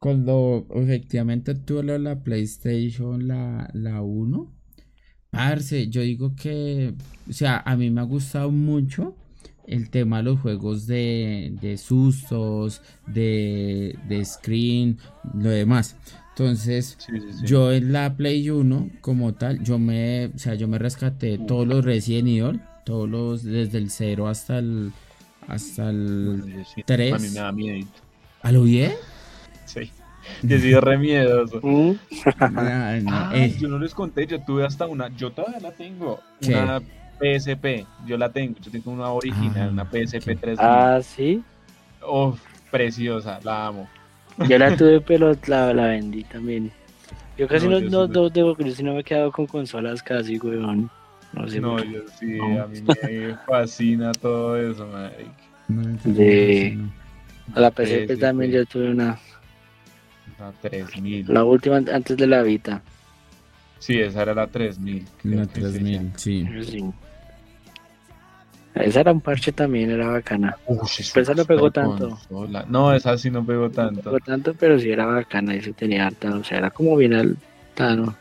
Cuando 0.00 0.66
efectivamente 0.74 1.54
tuve 1.54 1.84
lo 1.84 1.92
de 1.94 1.98
la 2.00 2.22
PlayStation, 2.22 3.28
la, 3.28 3.70
la 3.74 4.02
1. 4.02 4.52
Parce, 5.30 5.88
yo 5.88 6.00
digo 6.02 6.34
que, 6.34 6.94
o 7.28 7.32
sea, 7.32 7.58
a 7.64 7.76
mí 7.76 7.90
me 7.90 8.00
ha 8.00 8.04
gustado 8.04 8.50
mucho 8.50 9.16
el 9.66 9.90
tema 9.90 10.18
de 10.18 10.22
los 10.24 10.40
juegos 10.40 10.86
de, 10.86 11.52
de 11.60 11.76
sustos, 11.78 12.82
de, 13.06 13.98
de 14.08 14.24
screen, 14.24 14.98
lo 15.34 15.50
demás. 15.50 15.96
Entonces, 16.30 16.96
Sí, 16.98 17.12
sí, 17.20 17.32
sí. 17.32 17.46
yo 17.46 17.72
en 17.72 17.92
la 17.92 18.14
Play 18.16 18.50
1, 18.50 18.90
como 19.00 19.34
tal, 19.34 19.62
yo 19.64 19.78
me, 19.78 20.26
o 20.34 20.38
sea, 20.38 20.54
yo 20.54 20.68
me 20.68 20.78
rescaté 20.78 21.38
todos 21.38 21.66
los 21.66 21.84
Resident 21.84 22.28
Evil, 22.28 22.60
todos 22.84 23.08
los, 23.08 23.42
desde 23.42 23.78
el 23.78 23.90
0 23.90 24.28
hasta 24.28 24.58
el, 24.58 24.92
hasta 25.48 25.88
el, 25.90 26.42
Bueno, 26.42 26.46
yo 26.58 26.64
sí, 26.64 26.82
tres. 26.84 27.12
A 27.14 27.18
mí 27.18 27.28
me 27.28 27.34
da 27.40 27.52
miedo. 27.52 27.86
¿a 28.42 28.52
lo 28.52 28.62
bien? 28.64 28.92
Sí. 29.64 29.90
Yo 30.42 30.58
soy 30.58 30.74
re 30.74 30.98
miedoso. 30.98 31.60
Mm, 31.62 31.92
Ah, 32.40 32.98
no, 33.02 33.10
Ah, 33.12 33.30
eh, 33.32 33.56
yo 33.58 33.68
no 33.68 33.78
les 33.78 33.94
conté, 33.94 34.26
yo 34.26 34.40
tuve 34.44 34.64
hasta 34.66 34.86
una, 34.86 35.08
yo 35.16 35.32
todavía 35.32 35.60
la 35.60 35.72
tengo, 35.72 36.20
¿Qué? 36.40 36.54
una 36.54 36.80
PSP, 37.18 37.86
yo 38.06 38.16
la 38.18 38.30
tengo, 38.30 38.58
yo 38.60 38.70
tengo 38.70 38.90
una 38.90 39.10
original, 39.10 39.68
Ah, 39.68 39.72
una 39.72 39.84
PSP 39.84 40.24
¿qué? 40.24 40.36
3000. 40.36 40.56
Ah, 40.58 41.00
sí. 41.02 41.42
Uf, 42.06 42.40
preciosa, 42.70 43.40
la 43.42 43.66
amo. 43.68 43.88
Yo 44.48 44.58
la 44.58 44.76
tuve, 44.76 45.00
pero 45.00 45.34
la, 45.46 45.72
la 45.72 45.86
vendí 45.88 46.24
también. 46.24 46.70
Yo 47.38 47.48
casi 47.48 47.66
No, 47.66 47.72
no, 47.72 47.78
yo 47.80 47.84
no, 47.90 48.06
sí 48.06 48.12
no, 48.12 48.70
sí 48.74 48.82
no 48.82 48.94
me 48.94 49.00
he 49.00 49.04
quedado 49.04 49.32
con 49.32 49.46
consolas 49.46 50.02
casi, 50.02 50.38
weón. 50.38 50.90
No 51.32 51.48
sé. 51.48 51.60
No, 51.60 51.72
por 51.72 51.82
qué. 51.82 51.92
yo 51.92 52.00
sí, 52.18 52.26
No. 52.26 52.62
a 52.62 52.66
mí 52.66 52.80
me 52.82 53.34
fascina 53.46 54.12
todo 54.12 54.56
eso, 54.56 54.86
no, 55.68 55.82
de-. 56.04 56.78
A 57.54 57.60
la 57.60 57.70
PSP 57.70 58.14
Sí, 58.14 58.20
también 58.20 58.50
sí. 58.50 58.56
yo 58.58 58.66
tuve 58.66 58.90
una. 58.90 59.18
La 60.38 60.52
3000. 60.60 61.26
La 61.32 61.44
última 61.44 61.76
antes 61.76 62.16
de 62.16 62.26
la 62.26 62.42
Vita. 62.42 62.82
Sí, 63.78 64.00
esa 64.00 64.22
era 64.22 64.34
la 64.34 64.46
3000. 64.46 65.04
creo 65.22 65.40
La 65.40 65.46
que 65.46 65.60
sí, 65.60 65.60
3000, 65.60 66.12
sí. 66.16 66.48
Sí. 68.76 68.82
Esa 68.84 69.00
era 69.00 69.12
un 69.12 69.20
parche 69.20 69.52
también, 69.52 69.90
era 69.90 70.08
bacana. 70.08 70.56
Pero 70.66 71.22
esa 71.22 71.34
no 71.34 71.44
pegó 71.44 71.70
tanto. 71.70 72.10
consola. 72.10 72.64
No, 72.68 72.92
esa 72.92 73.16
sí 73.16 73.30
no 73.30 73.44
pegó 73.44 73.70
tanto. 73.70 74.10
Por 74.10 74.22
tanto, 74.22 74.54
pero 74.58 74.78
sí 74.78 74.90
era 74.90 75.06
bacana 75.06 75.54
y 75.54 75.62
se 75.62 75.72
tenía 75.72 76.06
harta. 76.06 76.34
O 76.36 76.44
sea, 76.44 76.58
era 76.58 76.70
como 76.70 76.96
bien 76.96 77.14
alta, 77.14 77.96
¿no? 77.96 78.14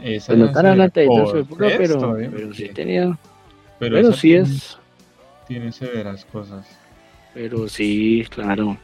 Esa 0.00 0.28
Pues 0.28 0.38
no 0.38 0.50
tan 0.52 0.66
adelantadito 0.66 1.26
su 1.26 1.36
época, 1.38 1.66
pero, 1.76 2.18
¿eh? 2.18 2.30
pero 2.34 2.54
sí 2.54 2.66
Sí. 2.68 2.72
tenía. 2.72 3.18
Pero, 3.78 3.96
Pero 3.96 4.12
sí 4.12 4.20
tiene- 4.28 4.42
es. 4.48 4.78
Tiene 5.46 5.72
severas 5.72 6.24
cosas. 6.26 6.66
Pero 7.34 7.68
sí, 7.68 8.24
claro. 8.30 8.76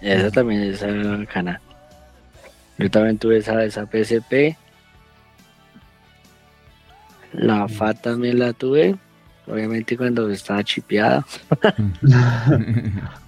Esa 0.00 0.30
también 0.30 0.62
es 0.62 0.82
bacana. 1.18 1.60
Yo 2.78 2.90
también 2.90 3.18
tuve 3.18 3.38
esa, 3.38 3.64
esa 3.64 3.86
PSP. 3.86 4.56
La 7.34 7.68
FAT 7.68 8.02
también 8.02 8.38
la 8.38 8.52
tuve. 8.52 8.96
Obviamente 9.46 9.96
cuando 9.96 10.28
estaba 10.30 10.64
chipeada. 10.64 11.24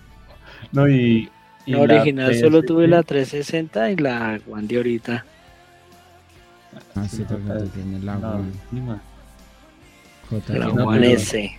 No, 0.73 0.89
y. 0.89 1.31
y 1.65 1.73
La 1.73 1.81
original 1.81 2.35
solo 2.35 2.63
tuve 2.63 2.89
la 2.89 3.03
360 3.03 3.93
y 3.93 3.97
la 3.97 4.41
One 4.51 4.67
de 4.67 4.77
ahorita. 4.77 5.25
Ah, 6.95 7.09
sí, 7.09 7.25
tú 7.25 7.37
tienes 7.73 8.03
la 8.03 8.19
la 8.19 8.33
One. 8.33 8.53
La 10.49 10.67
no, 10.67 10.87
One 10.87 11.13
S. 11.13 11.51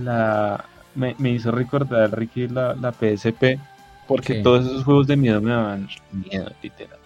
La, 0.00 0.64
me, 0.94 1.14
me 1.18 1.30
hizo 1.30 1.50
recordar, 1.50 2.16
Ricky, 2.16 2.48
la, 2.48 2.74
la 2.74 2.92
PSP, 2.92 3.58
porque 4.06 4.34
¿Qué? 4.34 4.42
todos 4.42 4.64
esos 4.66 4.84
juegos 4.84 5.06
de 5.06 5.16
miedo 5.16 5.40
me 5.40 5.50
daban 5.50 5.88
miedo, 6.12 6.50
literal. 6.62 6.98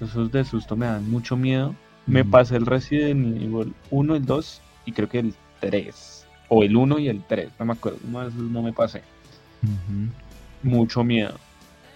Esos 0.00 0.32
de 0.32 0.44
susto 0.44 0.76
me 0.76 0.86
dan 0.86 1.08
mucho 1.08 1.36
miedo. 1.36 1.74
Me 2.06 2.24
pasé 2.24 2.56
el 2.56 2.66
Resident 2.66 3.36
Evil 3.42 3.72
1, 3.90 4.16
el 4.16 4.24
2 4.24 4.60
y 4.86 4.92
creo 4.92 5.08
que 5.08 5.18
el 5.20 5.34
3. 5.60 6.26
O 6.48 6.62
el 6.64 6.76
1 6.76 6.98
y 6.98 7.08
el 7.08 7.22
3, 7.24 7.48
no 7.58 7.64
me 7.66 7.72
acuerdo. 7.72 7.98
Uno 8.06 8.20
de 8.22 8.28
esos 8.28 8.40
no 8.42 8.62
me 8.62 8.72
pasé. 8.72 9.02
Ujú. 9.62 10.08
Mucho 10.62 11.04
miedo. 11.04 11.34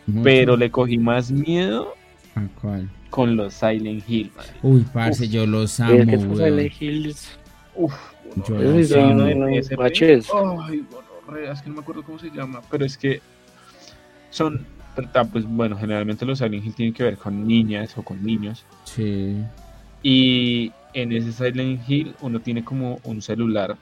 Mucho. 0.06 0.22
Pero 0.24 0.56
le 0.56 0.70
cogí 0.70 0.98
más 0.98 1.30
miedo 1.32 1.94
¿A 2.36 2.42
cuál? 2.60 2.88
con 3.10 3.36
los 3.36 3.54
Silent 3.54 4.08
Hill, 4.08 4.30
madre. 4.36 4.52
Uy, 4.62 4.86
parce, 4.92 5.24
Uf. 5.24 5.30
yo 5.30 5.46
los 5.46 5.72
Es 5.74 5.80
amo, 5.80 6.06
que 6.06 6.14
esos 6.14 6.26
weón. 6.26 6.36
Silent 6.38 6.72
Hills. 6.82 7.38
Uf, 7.74 7.94
Yo 8.48 8.54
los 8.56 8.92
amo. 8.92 9.24
baches. 9.76 10.28
Ay, 10.32 10.84
gonorrea, 10.90 11.52
es 11.52 11.60
que 11.62 11.68
no 11.68 11.74
me 11.76 11.80
acuerdo 11.80 12.02
cómo 12.04 12.18
se 12.18 12.30
llama, 12.30 12.62
pero 12.70 12.84
es 12.84 12.96
que 12.96 13.20
son, 14.30 14.64
pues 15.32 15.44
bueno, 15.44 15.76
generalmente 15.76 16.24
los 16.24 16.38
Silent 16.38 16.64
Hill 16.64 16.74
tienen 16.74 16.94
que 16.94 17.02
ver 17.02 17.16
con 17.18 17.46
niñas 17.46 17.96
o 17.98 18.02
con 18.02 18.22
niños. 18.24 18.64
Sí. 18.84 19.36
Y 20.08 20.70
en 20.94 21.10
ese 21.10 21.32
Silent 21.32 21.80
Hill 21.88 22.14
uno 22.20 22.38
tiene 22.38 22.62
como 22.62 23.00
un 23.02 23.20
celular. 23.20 23.76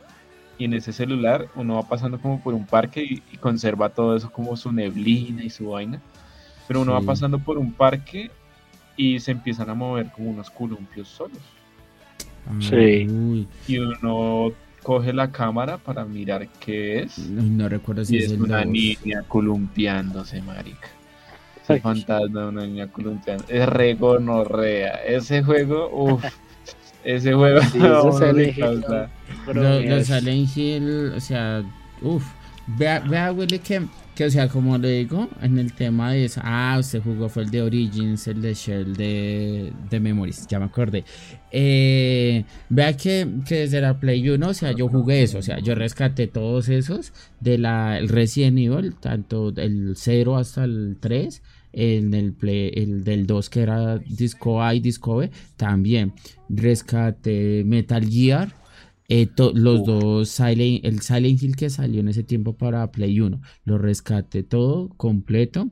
Y 0.57 0.65
en 0.65 0.73
ese 0.73 0.91
celular 0.91 1.49
uno 1.55 1.75
va 1.75 1.87
pasando 1.87 2.19
como 2.19 2.41
por 2.43 2.55
un 2.55 2.65
parque 2.65 3.05
y, 3.05 3.23
y 3.31 3.37
conserva 3.37 3.91
todo 3.91 4.17
eso 4.17 4.31
como 4.33 4.57
su 4.57 4.73
neblina 4.73 5.45
y 5.45 5.51
su 5.51 5.69
vaina. 5.69 6.01
Pero 6.67 6.81
uno 6.81 6.93
Sí. 6.99 7.03
va 7.05 7.07
pasando 7.13 7.39
por 7.39 7.59
un 7.59 7.73
parque 7.73 8.31
y 8.97 9.21
se 9.21 9.33
empiezan 9.33 9.69
a 9.69 9.75
mover 9.75 10.11
como 10.13 10.31
unos 10.31 10.49
columpios 10.49 11.09
solos. 11.09 11.37
Sí. 12.59 13.07
Uy, 13.07 13.47
Y 13.69 13.77
uno 13.79 14.53
coge 14.83 15.13
la 15.13 15.31
cámara 15.31 15.77
para 15.77 16.07
mirar 16.07 16.49
qué 16.59 17.01
es. 17.01 17.19
no, 17.19 17.43
no 17.43 17.69
recuerdo 17.69 18.03
si 18.03 18.17
Y 18.17 18.19
es 18.21 18.33
una 18.33 18.65
niña 18.65 19.23
columpiándose, 19.29 20.41
marica. 20.41 20.89
Ay. 21.69 21.81
fantasma 21.81 22.41
de 22.43 22.49
una 22.49 22.67
niña 22.67 22.87
columpiando. 22.89 23.45
Es 23.49 23.67
re 23.69 23.95
gonorrea. 23.95 24.95
Ese 25.07 25.43
juego, 25.43 25.89
uff. 25.93 26.25
ese 27.05 27.33
juego. 27.33 27.61
Sí, 27.63 27.79
eso 27.79 27.87
a 27.95 28.03
uno 28.03 28.13
se 28.19 28.33
le 28.33 28.43
elige, 28.45 28.61
causa- 28.61 29.11
Pero 29.47 29.63
Lo- 29.63 29.81
mira, 29.81 29.97
Los 29.97 30.07
Silent 30.07 30.57
Hill, 30.57 31.13
o 31.17 31.21
sea, 31.21 31.63
uff. 32.03 32.25
Vea, 32.67 33.01
vea, 33.01 33.31
Willy, 33.31 33.59
que, 33.59 33.83
que, 34.15 34.25
o 34.25 34.31
sea, 34.31 34.49
como 34.49 34.79
le 34.79 34.89
digo, 34.91 35.29
en 35.43 35.59
el 35.59 35.75
tema 35.75 36.13
de 36.13 36.25
eso, 36.25 36.41
ah, 36.43 36.79
usted 36.81 37.03
jugó 37.03 37.29
fue 37.29 37.43
el 37.43 37.51
de 37.51 37.61
Origins, 37.61 38.27
el 38.27 38.41
de 38.41 38.55
Shell 38.55 38.97
de, 38.97 39.71
de 39.91 40.01
Memories, 40.01 40.47
ya 40.47 40.59
me 40.59 40.65
acordé. 40.65 41.05
Eh, 41.67 42.45
vea 42.71 42.97
que, 42.97 43.29
que 43.47 43.55
desde 43.61 43.81
la 43.83 44.01
Play 44.01 44.29
1, 44.29 44.49
o 44.49 44.55
sea, 44.55 44.73
yo 44.73 44.89
jugué 44.89 45.23
eso, 45.23 45.39
o 45.39 45.43
sea, 45.43 45.59
yo 45.61 45.75
rescaté 45.75 46.27
todos 46.27 46.71
esos 46.71 47.13
de 47.41 47.59
la 47.59 47.99
el 47.99 48.09
Resident 48.09 48.59
Evil, 48.59 48.95
tanto 48.97 49.53
el 49.57 49.93
0 49.95 50.37
hasta 50.39 50.65
el 50.65 50.97
3. 50.99 51.43
En 51.77 52.15
el, 52.15 52.33
play, 52.35 52.71
el 52.75 53.05
del 53.05 53.27
2 53.27 53.51
que 53.51 53.61
era 53.63 53.99
Disco 53.99 54.63
A 54.63 54.75
y 54.75 54.81
Disco 54.81 55.17
B 55.17 55.31
también. 55.57 56.15
Rescaté 56.49 57.65
Metal 57.65 58.05
Gear 58.09 58.55
eh, 59.09 59.27
to- 59.27 59.53
los 59.55 59.85
dos 59.85 60.29
Silent, 60.31 60.85
el 60.85 61.01
Silent 61.01 61.43
Hill 61.43 61.57
que 61.57 61.71
salió 61.71 62.01
en 62.01 62.09
ese 62.09 62.23
tiempo 62.25 62.57
para 62.57 62.91
Play 62.91 63.21
1, 63.21 63.41
lo 63.65 63.79
rescaté 63.79 64.43
todo 64.43 64.89
completo. 64.97 65.71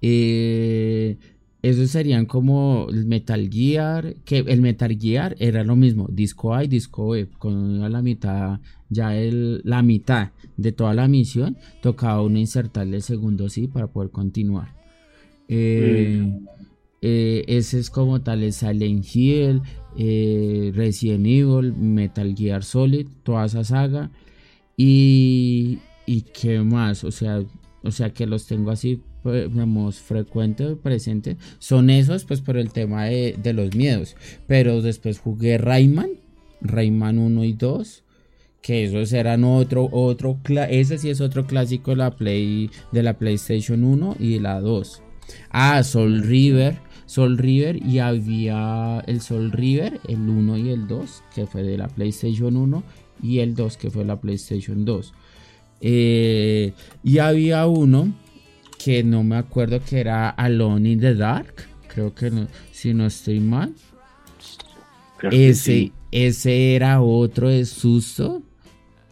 Eh, 0.00 1.16
esos 1.62 1.90
serían 1.90 2.26
como 2.26 2.88
Metal 2.88 3.48
Gear, 3.48 4.16
que 4.24 4.38
el 4.38 4.60
Metal 4.60 4.98
Gear 4.98 5.36
era 5.38 5.62
lo 5.62 5.76
mismo, 5.76 6.08
disco 6.10 6.54
A 6.54 6.64
y 6.64 6.68
disco 6.68 7.10
B, 7.10 7.28
a 7.40 7.88
la 7.88 8.02
mitad, 8.02 8.58
ya 8.88 9.16
el, 9.16 9.62
la 9.64 9.80
mitad 9.82 10.30
de 10.56 10.72
toda 10.72 10.92
la 10.92 11.06
misión, 11.06 11.56
tocaba 11.80 12.20
uno 12.22 12.38
insertarle 12.38 12.96
el 12.96 13.02
segundo 13.02 13.48
sí 13.48 13.68
para 13.68 13.86
poder 13.86 14.10
continuar. 14.10 14.74
Eh, 15.46 16.40
eh, 17.00 17.44
ese 17.46 17.78
es 17.78 17.90
como 17.90 18.22
tal 18.22 18.42
el 18.42 18.52
Silent 18.52 19.06
Hill, 19.14 19.62
eh, 19.96 20.72
Resident 20.74 21.26
Evil, 21.26 21.72
Metal 21.74 22.34
Gear 22.34 22.64
Solid, 22.64 23.06
toda 23.22 23.46
esa 23.46 23.62
saga. 23.62 24.10
Y, 24.76 25.78
y 26.06 26.22
qué 26.22 26.60
más, 26.60 27.04
o 27.04 27.10
sea, 27.10 27.42
o 27.82 27.90
sea 27.90 28.10
que 28.10 28.26
los 28.26 28.46
tengo 28.46 28.70
así, 28.70 29.02
pues, 29.22 29.50
digamos, 29.50 29.98
frecuente, 29.98 30.76
presente. 30.76 31.36
Son 31.58 31.90
esos, 31.90 32.24
pues 32.24 32.40
por 32.40 32.56
el 32.56 32.70
tema 32.72 33.06
de, 33.06 33.36
de 33.42 33.52
los 33.52 33.74
miedos. 33.74 34.16
Pero 34.46 34.82
después 34.82 35.18
jugué 35.18 35.58
Rayman, 35.58 36.10
Rayman 36.60 37.18
1 37.18 37.44
y 37.44 37.52
2. 37.52 38.04
Que 38.60 38.84
esos 38.84 39.12
eran 39.12 39.42
otro, 39.42 39.88
otro, 39.90 40.38
ese 40.70 40.96
sí 40.96 41.10
es 41.10 41.20
otro 41.20 41.46
clásico 41.46 41.90
de 41.90 41.96
la 41.96 42.14
Play, 42.14 42.70
de 42.92 43.02
la 43.02 43.18
PlayStation 43.18 43.82
1 43.82 44.16
y 44.20 44.38
la 44.38 44.60
2. 44.60 45.02
Ah, 45.50 45.82
Soul 45.82 46.22
River. 46.22 46.78
Soul 47.06 47.36
River 47.36 47.84
y 47.84 47.98
había 47.98 49.00
el 49.06 49.20
Soul 49.20 49.52
River, 49.52 50.00
el 50.08 50.20
1 50.20 50.56
y 50.56 50.70
el 50.70 50.86
2, 50.86 51.24
que 51.34 51.46
fue 51.46 51.62
de 51.62 51.76
la 51.76 51.88
PlayStation 51.88 52.56
1 52.56 52.82
y 53.22 53.40
el 53.40 53.54
2 53.54 53.76
que 53.76 53.90
fue 53.90 54.04
la 54.04 54.20
PlayStation 54.20 54.86
2. 54.86 55.12
Eh, 55.82 56.72
y 57.02 57.18
había 57.18 57.66
uno 57.66 58.12
que 58.78 59.02
no 59.04 59.22
me 59.24 59.36
acuerdo 59.36 59.80
que 59.84 60.00
era 60.00 60.30
Alone 60.30 60.90
in 60.92 61.00
the 61.00 61.14
Dark, 61.14 61.54
creo 61.88 62.14
que 62.14 62.30
no, 62.30 62.48
si 62.70 62.94
no 62.94 63.06
estoy 63.06 63.40
mal. 63.40 63.74
creo 65.18 65.32
Ese, 65.32 65.62
sí. 65.64 65.92
ese 66.10 66.74
era 66.76 67.00
otro 67.02 67.48
de 67.48 67.64
susto. 67.64 68.42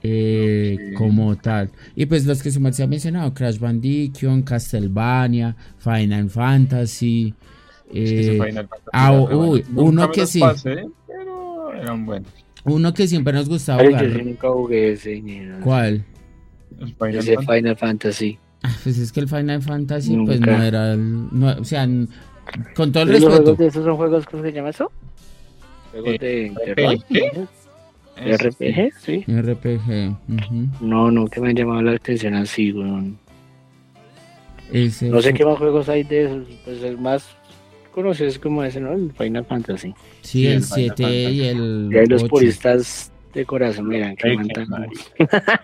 eh, 0.02 0.80
como 0.96 1.36
tal 1.36 1.70
y 1.94 2.06
pues 2.06 2.24
los 2.24 2.42
que 2.42 2.50
se 2.50 2.58
me 2.60 2.70
han 2.70 2.88
mencionado 2.88 3.34
Crash 3.34 3.58
Bandicoot, 3.58 4.44
Castlevania, 4.44 5.54
Final 5.78 6.30
Fantasy 6.30 7.34
Es 7.92 8.12
que 8.14 8.20
ese 8.20 8.32
eh, 8.32 8.34
Final 8.38 8.68
Fantasy 8.68 8.90
ah, 8.92 9.12
uy, 9.12 9.64
uno 9.74 10.10
que 10.10 10.26
sí. 10.26 10.40
pasé, 10.40 10.86
pero 11.06 11.72
eran 11.74 12.06
buenos. 12.06 12.32
uno 12.64 12.94
que 12.94 13.06
siempre 13.08 13.32
nos 13.34 13.48
gustaba 13.48 13.82
Ay, 13.82 13.96
yo 13.96 14.08
sí 14.10 14.20
jugar 14.20 14.24
nunca 14.24 14.48
jugué 14.50 14.92
ese. 14.92 15.20
ni 15.20 15.40
nada. 15.40 15.60
¿cuál? 15.60 16.04
El 16.78 16.94
Final 16.94 17.16
Ese 17.16 17.34
Fantasy. 17.34 17.46
Final 17.58 17.76
Fantasy. 17.76 18.38
Ah, 18.62 18.76
pues 18.82 18.98
es 18.98 19.10
que 19.12 19.20
el 19.20 19.28
Final 19.28 19.62
Fantasy 19.62 20.16
pues 20.24 20.40
no 20.40 20.62
era 20.62 20.92
el- 20.92 21.28
no, 21.32 21.48
o 21.58 21.64
sea 21.64 21.88
con 22.74 22.92
todo 22.92 23.04
el 23.04 23.08
¿Los 23.10 23.20
respeto 23.22 23.30
juegos 23.42 23.58
de 23.58 23.66
esos 23.68 23.84
son 23.84 23.96
juegos, 23.96 24.26
¿cómo 24.26 24.42
se 24.42 24.52
llama 24.52 24.70
eso? 24.70 24.90
¿Juegos 25.92 26.18
de 26.18 26.52
terror? 26.64 26.94
RPG? 26.94 27.48
¿De 28.24 28.36
RPG? 28.36 28.92
Sí. 29.00 29.24
RPG. 29.26 30.16
No, 30.80 31.10
no, 31.10 31.26
que 31.26 31.40
me 31.40 31.48
han 31.50 31.56
llamado 31.56 31.80
la 31.82 31.92
atención 31.92 32.34
así, 32.34 32.72
weón. 32.72 33.18
Ese 34.72 35.08
No 35.08 35.20
sé 35.22 35.32
qué 35.34 35.44
más 35.44 35.58
juegos 35.58 35.88
hay 35.88 36.02
de 36.04 36.24
esos. 36.24 36.46
Pues 36.64 36.82
el 36.82 36.98
más 36.98 37.26
conocido 37.92 38.28
es 38.28 38.38
como 38.38 38.62
ese, 38.62 38.80
¿no? 38.80 38.92
El 38.92 39.10
Final 39.12 39.44
Fantasy. 39.46 39.94
sí 40.22 40.44
Sí, 40.44 40.46
el 40.46 40.52
el 40.54 40.62
Final 40.64 40.94
7 40.96 41.30
y 41.30 41.42
el 41.44 41.90
Y 41.92 42.06
los 42.06 42.22
8. 42.24 42.30
puristas 42.30 43.12
de 43.32 43.44
corazón 43.44 43.88
miran 43.88 44.16
que 44.16 44.36
madre. 44.68 44.88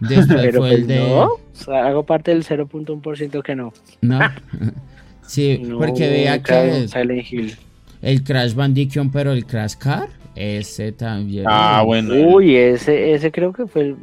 después 0.00 0.26
Pero 0.42 0.60
fue 0.60 0.68
pues 0.70 0.72
el 0.80 0.86
de 0.86 0.98
no, 0.98 1.22
o 1.24 1.40
sea, 1.52 1.86
hago 1.86 2.02
parte 2.04 2.30
del 2.32 2.44
0.1% 2.44 3.42
que 3.42 3.54
no. 3.54 3.72
no 4.02 4.18
sí 5.26 5.58
no 5.64 5.78
porque 5.78 6.26
nunca 6.36 6.42
que 6.72 6.88
Silent 6.88 7.32
Hill. 7.32 7.56
el 8.02 8.22
Crash 8.24 8.54
Bandicoot 8.54 9.10
pero 9.12 9.32
el 9.32 9.46
Crash 9.46 9.74
Car 9.76 10.08
ese 10.34 10.92
también 10.92 11.44
Ah, 11.48 11.82
bueno. 11.86 12.12
Uy, 12.14 12.56
ese, 12.56 13.12
ese 13.14 13.30
creo 13.30 13.52
que 13.52 13.66
fue 13.66 13.82
el- 13.82 13.96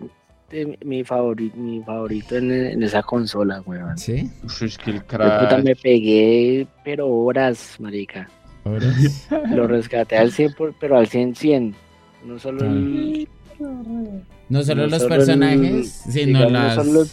mi 0.84 1.04
favorito, 1.06 1.56
mi 1.58 1.82
favorito 1.82 2.36
en, 2.38 2.52
en 2.52 2.84
esa 2.84 3.02
consola, 3.04 3.62
weón. 3.66 3.98
sí 3.98 4.30
Uf, 4.44 4.64
es 4.64 4.78
que 4.78 4.92
el 4.92 4.98
De 4.98 5.04
puta 5.04 5.18
Crash. 5.48 5.64
me 5.64 5.76
pegué, 5.78 6.68
pero 6.84 7.08
horas, 7.08 7.76
marica. 7.80 8.30
ahora 8.66 8.88
Lo 9.50 9.66
rescaté 9.68 10.18
al 10.18 10.32
100, 10.32 10.54
por- 10.54 10.74
pero 10.80 10.98
al 10.98 11.08
100, 11.08 11.36
100. 11.36 11.76
No 12.26 12.38
solo 12.38 12.66
el- 12.66 13.28
no 13.62 14.64
solo 14.64 14.82
No 14.84 14.88
los 14.88 15.02
solo 15.02 15.16
el- 15.16 15.20
personajes 15.20 15.88
sino 16.10 16.26
digamos, 16.40 16.52
no 16.52 16.60
las 16.60 16.76
solo- 16.76 17.06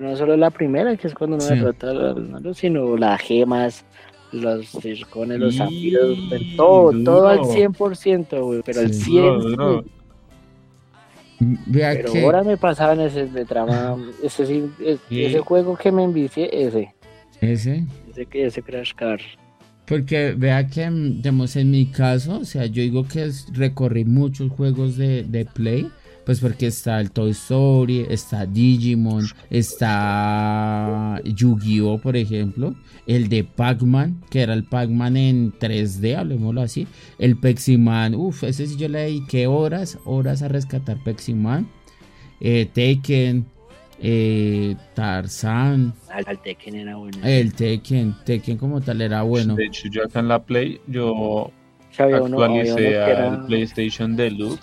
no 0.00 0.16
solo 0.16 0.36
la 0.36 0.50
primera, 0.50 0.96
que 0.96 1.06
es 1.06 1.14
cuando 1.14 1.36
uno 1.36 1.44
Sí. 1.44 1.54
derrota 1.54 1.90
al 1.90 2.28
malo, 2.28 2.52
sino 2.54 2.96
las 2.96 3.20
gemas, 3.20 3.84
los 4.32 4.66
circones, 4.68 5.38
los 5.38 5.54
Y 5.54 5.58
zafiros, 5.58 6.18
todo, 6.56 6.90
todo 7.04 7.28
al 7.28 7.38
duro. 7.38 7.52
100%, 7.52 8.44
güey, 8.44 8.62
pero 8.64 8.80
al 8.80 8.92
Sí. 8.92 9.02
100%. 9.12 9.48
Duro, 9.50 9.56
duro. 9.74 9.84
Vea 11.66 11.92
Pero 11.94 12.12
que 12.12 12.24
ahora 12.24 12.42
me 12.42 12.56
pasaban 12.56 13.00
ese 13.00 13.26
de 13.26 13.44
trama, 13.44 13.96
ese, 14.22 14.46
sí, 14.46 14.64
es- 14.84 14.98
Sí. 15.08 15.24
ese 15.24 15.40
juego 15.40 15.76
que 15.76 15.92
me 15.92 16.02
envicié, 16.04 16.48
ese, 16.66 16.94
ese, 17.40 17.84
ese, 18.10 18.26
ese 18.32 18.62
Crash 18.62 18.92
Car. 18.94 19.20
Porque 19.86 20.34
vea 20.36 20.66
que, 20.66 20.88
mm, 20.88 21.16
digamos, 21.16 21.56
en 21.56 21.70
mi 21.70 21.86
caso, 21.86 22.40
o 22.40 22.44
sea, 22.44 22.66
yo 22.66 22.82
digo 22.82 23.06
que 23.06 23.30
recorrí 23.52 24.04
muchos 24.04 24.50
juegos 24.50 24.96
de, 24.96 25.24
de 25.24 25.44
Play, 25.44 25.88
pues 26.24 26.40
porque 26.40 26.66
está 26.66 27.00
el 27.00 27.10
Toy 27.10 27.30
Story, 27.32 28.06
está 28.08 28.46
Digimon, 28.46 29.26
está 29.50 31.20
Yu-Gi-Oh, 31.24 31.98
por 31.98 32.16
ejemplo, 32.16 32.74
el 33.06 33.28
de 33.28 33.44
Pac-Man, 33.44 34.22
que 34.30 34.40
era 34.40 34.54
el 34.54 34.64
Pac-Man 34.64 35.16
en 35.16 35.52
3D, 35.52 36.16
hablemoslo 36.16 36.62
así, 36.62 36.86
el 37.18 37.36
Peximan, 37.36 38.14
uff, 38.14 38.44
ese 38.44 38.66
sí 38.66 38.76
yo 38.76 38.88
le 38.88 39.00
dediqué 39.00 39.46
horas, 39.46 39.98
horas 40.06 40.42
a 40.42 40.48
rescatar 40.48 41.02
Peximan, 41.04 41.68
eh, 42.40 42.68
Tekken, 42.72 43.46
eh, 44.00 44.76
Tarzan, 44.94 45.94
Al, 46.10 46.24
al 46.26 46.38
Tekken 46.42 46.74
era 46.74 46.96
bueno. 46.96 47.18
el 47.22 47.52
Tekken, 47.54 48.14
Tekken 48.24 48.58
como 48.58 48.80
tal 48.80 49.00
era 49.00 49.22
bueno. 49.22 49.54
De 49.54 49.66
hecho, 49.66 49.88
yo 49.88 50.04
acá 50.04 50.20
en 50.20 50.28
la 50.28 50.42
Play, 50.42 50.80
yo 50.86 51.50
Sí, 51.90 52.02
había 52.02 52.22
uno- 52.22 52.42
había 52.42 52.46
uno 52.62 52.72
actualicé 52.72 52.92
era- 52.94 53.32
al 53.32 53.46
PlayStation 53.46 54.16
Deluxe 54.16 54.62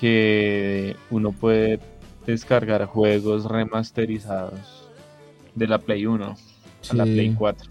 que 0.00 0.96
uno 1.10 1.32
puede 1.32 1.80
descargar 2.26 2.86
juegos 2.86 3.44
remasterizados 3.44 4.88
de 5.54 5.66
la 5.66 5.78
Play 5.78 6.06
1 6.06 6.36
a 6.90 6.94
la. 6.94 7.04
Play 7.04 7.34
4. 7.36 7.70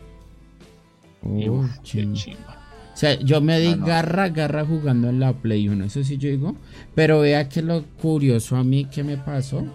Y 1.38 1.50
Uf, 1.50 1.70
qué 1.80 2.12
chimba. 2.14 2.58
O 2.94 2.98
sea, 3.02 3.16
yo 3.20 3.42
me 3.42 3.60
di 3.60 3.70
Ah, 3.70 3.76
no. 3.78 3.86
garra, 3.86 4.30
garra 4.30 4.66
jugando 4.66 5.10
en 5.10 5.20
la 5.20 5.34
Play 5.34 5.68
1, 5.70 5.86
eso 5.86 6.04
sí 6.04 6.18
yo 6.18 6.30
digo. 6.30 6.56
Pero 6.94 7.22
vea 7.22 7.48
que 7.50 7.62
lo 7.62 7.84
curioso 8.02 8.58
a 8.58 8.64
mí 8.64 8.86
que 8.86 9.04
me 9.04 9.18
pasó 9.18 9.66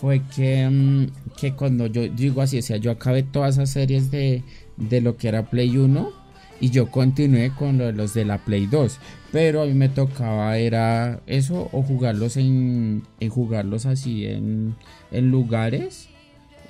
fue 0.00 0.22
que, 0.34 0.68
mm, 0.68 1.06
que 1.36 1.54
cuando 1.54 1.86
yo 1.86 2.08
digo 2.08 2.42
así, 2.42 2.58
o 2.58 2.62
sea, 2.62 2.76
yo 2.76 2.90
acabé 2.90 3.22
todas 3.22 3.54
esas 3.54 3.70
series 3.70 4.10
de, 4.10 4.42
de 4.76 5.00
lo 5.00 5.16
que 5.16 5.28
era 5.28 5.50
Play 5.50 5.76
1 5.76 6.24
y 6.60 6.70
yo 6.70 6.90
continué 6.90 7.50
con 7.50 7.78
lo 7.78 7.86
de 7.86 7.92
los 7.92 8.14
de 8.14 8.24
la 8.24 8.38
Play 8.38 8.66
2. 8.66 8.98
Pero 9.32 9.62
a 9.62 9.66
mí 9.66 9.74
me 9.74 9.88
tocaba 9.88 10.56
era 10.58 11.20
eso 11.26 11.68
o 11.72 11.82
jugarlos 11.82 12.36
en, 12.36 13.02
en 13.20 13.28
jugarlos 13.28 13.86
así 13.86 14.26
en, 14.26 14.74
en 15.10 15.30
lugares. 15.30 16.08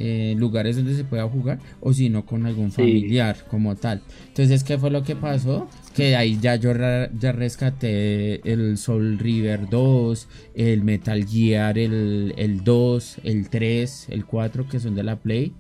Eh, 0.05 0.35
lugares 0.37 0.77
donde 0.77 0.95
se 0.95 1.03
pueda 1.05 1.27
jugar 1.29 1.59
o 1.81 1.93
si 1.95 2.11
no 2.11 2.27
con 2.27 2.45
algún 2.47 2.71
Sí. 2.71 2.77
familiar 2.77 3.37
como 3.51 3.75
tal. 3.75 4.03
Entonces 4.29 4.63
qué 4.63 4.77
fue 4.79 4.91
lo 4.91 5.03
que 5.03 5.17
pasó 5.17 5.69
que 5.97 6.15
ahí 6.17 6.39
ya 6.41 6.57
yo 6.57 6.73
ya 6.75 7.33
rescaté 7.33 8.41
el 8.53 8.77
Soul 8.79 9.19
River 9.19 9.69
2 9.71 10.29
el 10.55 10.83
Metal 10.83 11.25
Gear 11.27 11.79
el, 11.79 12.35
el 12.37 12.63
2 12.65 13.17
el 13.25 13.49
3 13.49 14.07
el 14.11 14.25
4 14.27 14.69
que 14.69 14.81
son 14.81 14.95
de 14.95 15.03
la 15.05 15.17
Play 15.17 15.53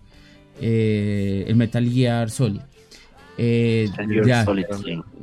eh, 0.60 1.44
el 1.48 1.56
Metal 1.56 1.88
Gear 1.88 2.30
Solid 2.30 2.60
eh, 3.36 3.88
ya, 4.26 4.44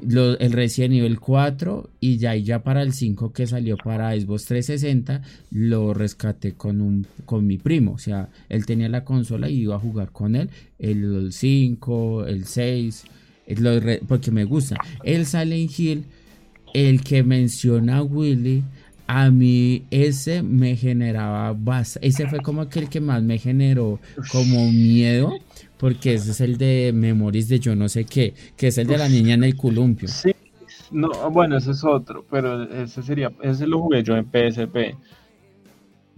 lo- 0.08 0.38
el 0.40 0.52
Resident 0.52 0.94
Evil 0.96 1.20
4 1.20 1.90
y 2.00 2.18
ya, 2.18 2.36
y 2.36 2.44
ya 2.44 2.62
para 2.64 2.82
el 2.82 2.92
5 2.94 3.32
que 3.32 3.48
salió 3.48 3.78
para 3.78 4.12
Xbox 4.20 4.46
360 4.46 5.22
lo 5.52 5.94
rescaté 5.94 6.54
con 6.54 6.82
un 6.82 7.06
con 7.26 7.48
mi 7.48 7.58
primo, 7.58 7.94
o 7.94 7.98
sea, 7.98 8.30
él 8.50 8.66
tenía 8.66 8.90
la 8.90 9.06
consola 9.06 9.50
y 9.50 9.62
iba 9.62 9.76
a 9.76 9.80
jugar 9.80 10.12
con 10.12 10.36
él 10.36 10.50
el 10.80 11.32
5, 11.32 12.26
el 12.26 12.46
6, 12.46 13.06
eh, 13.48 13.56
lo 13.60 13.80
re- 13.80 14.02
porque 14.08 14.32
me 14.32 14.44
gusta. 14.46 14.76
El 15.04 15.26
Silent 15.26 15.80
Hill, 15.80 16.04
el 16.74 17.02
que 17.04 17.24
menciona 17.24 18.02
Willy, 18.02 18.64
a 19.08 19.30
mí 19.30 19.84
ese 19.92 20.42
me 20.42 20.76
generaba 20.78 21.54
bas- 21.54 22.00
ese 22.02 22.28
fue 22.28 22.40
como 22.40 22.70
que 22.70 22.80
el 22.80 22.88
que 22.90 23.02
más 23.02 23.22
me 23.22 23.38
generó 23.38 24.00
como 24.32 24.72
miedo 24.72 25.34
porque 25.82 26.14
ese 26.14 26.30
es 26.30 26.42
el 26.42 26.60
de 26.60 26.92
Memories 26.94 27.48
de 27.48 27.60
yo 27.60 27.76
no 27.76 27.90
sé 27.90 28.06
qué, 28.06 28.36
que 28.56 28.68
es 28.68 28.78
el 28.78 28.86
de 28.86 29.00
la 29.00 29.10
niña 29.10 29.34
en 29.34 29.44
el 29.44 29.56
columpio. 29.56 30.08
Sí, 30.08 30.32
no, 30.92 31.10
bueno, 31.32 31.58
ese 31.58 31.72
es 31.72 31.84
otro, 31.84 32.24
pero 32.30 32.62
ese 32.72 33.02
sería, 33.02 33.32
ese 33.42 33.66
lo 33.66 33.80
jugué 33.82 34.04
yo 34.04 34.16
en 34.16 34.26
PSP. 34.26 34.96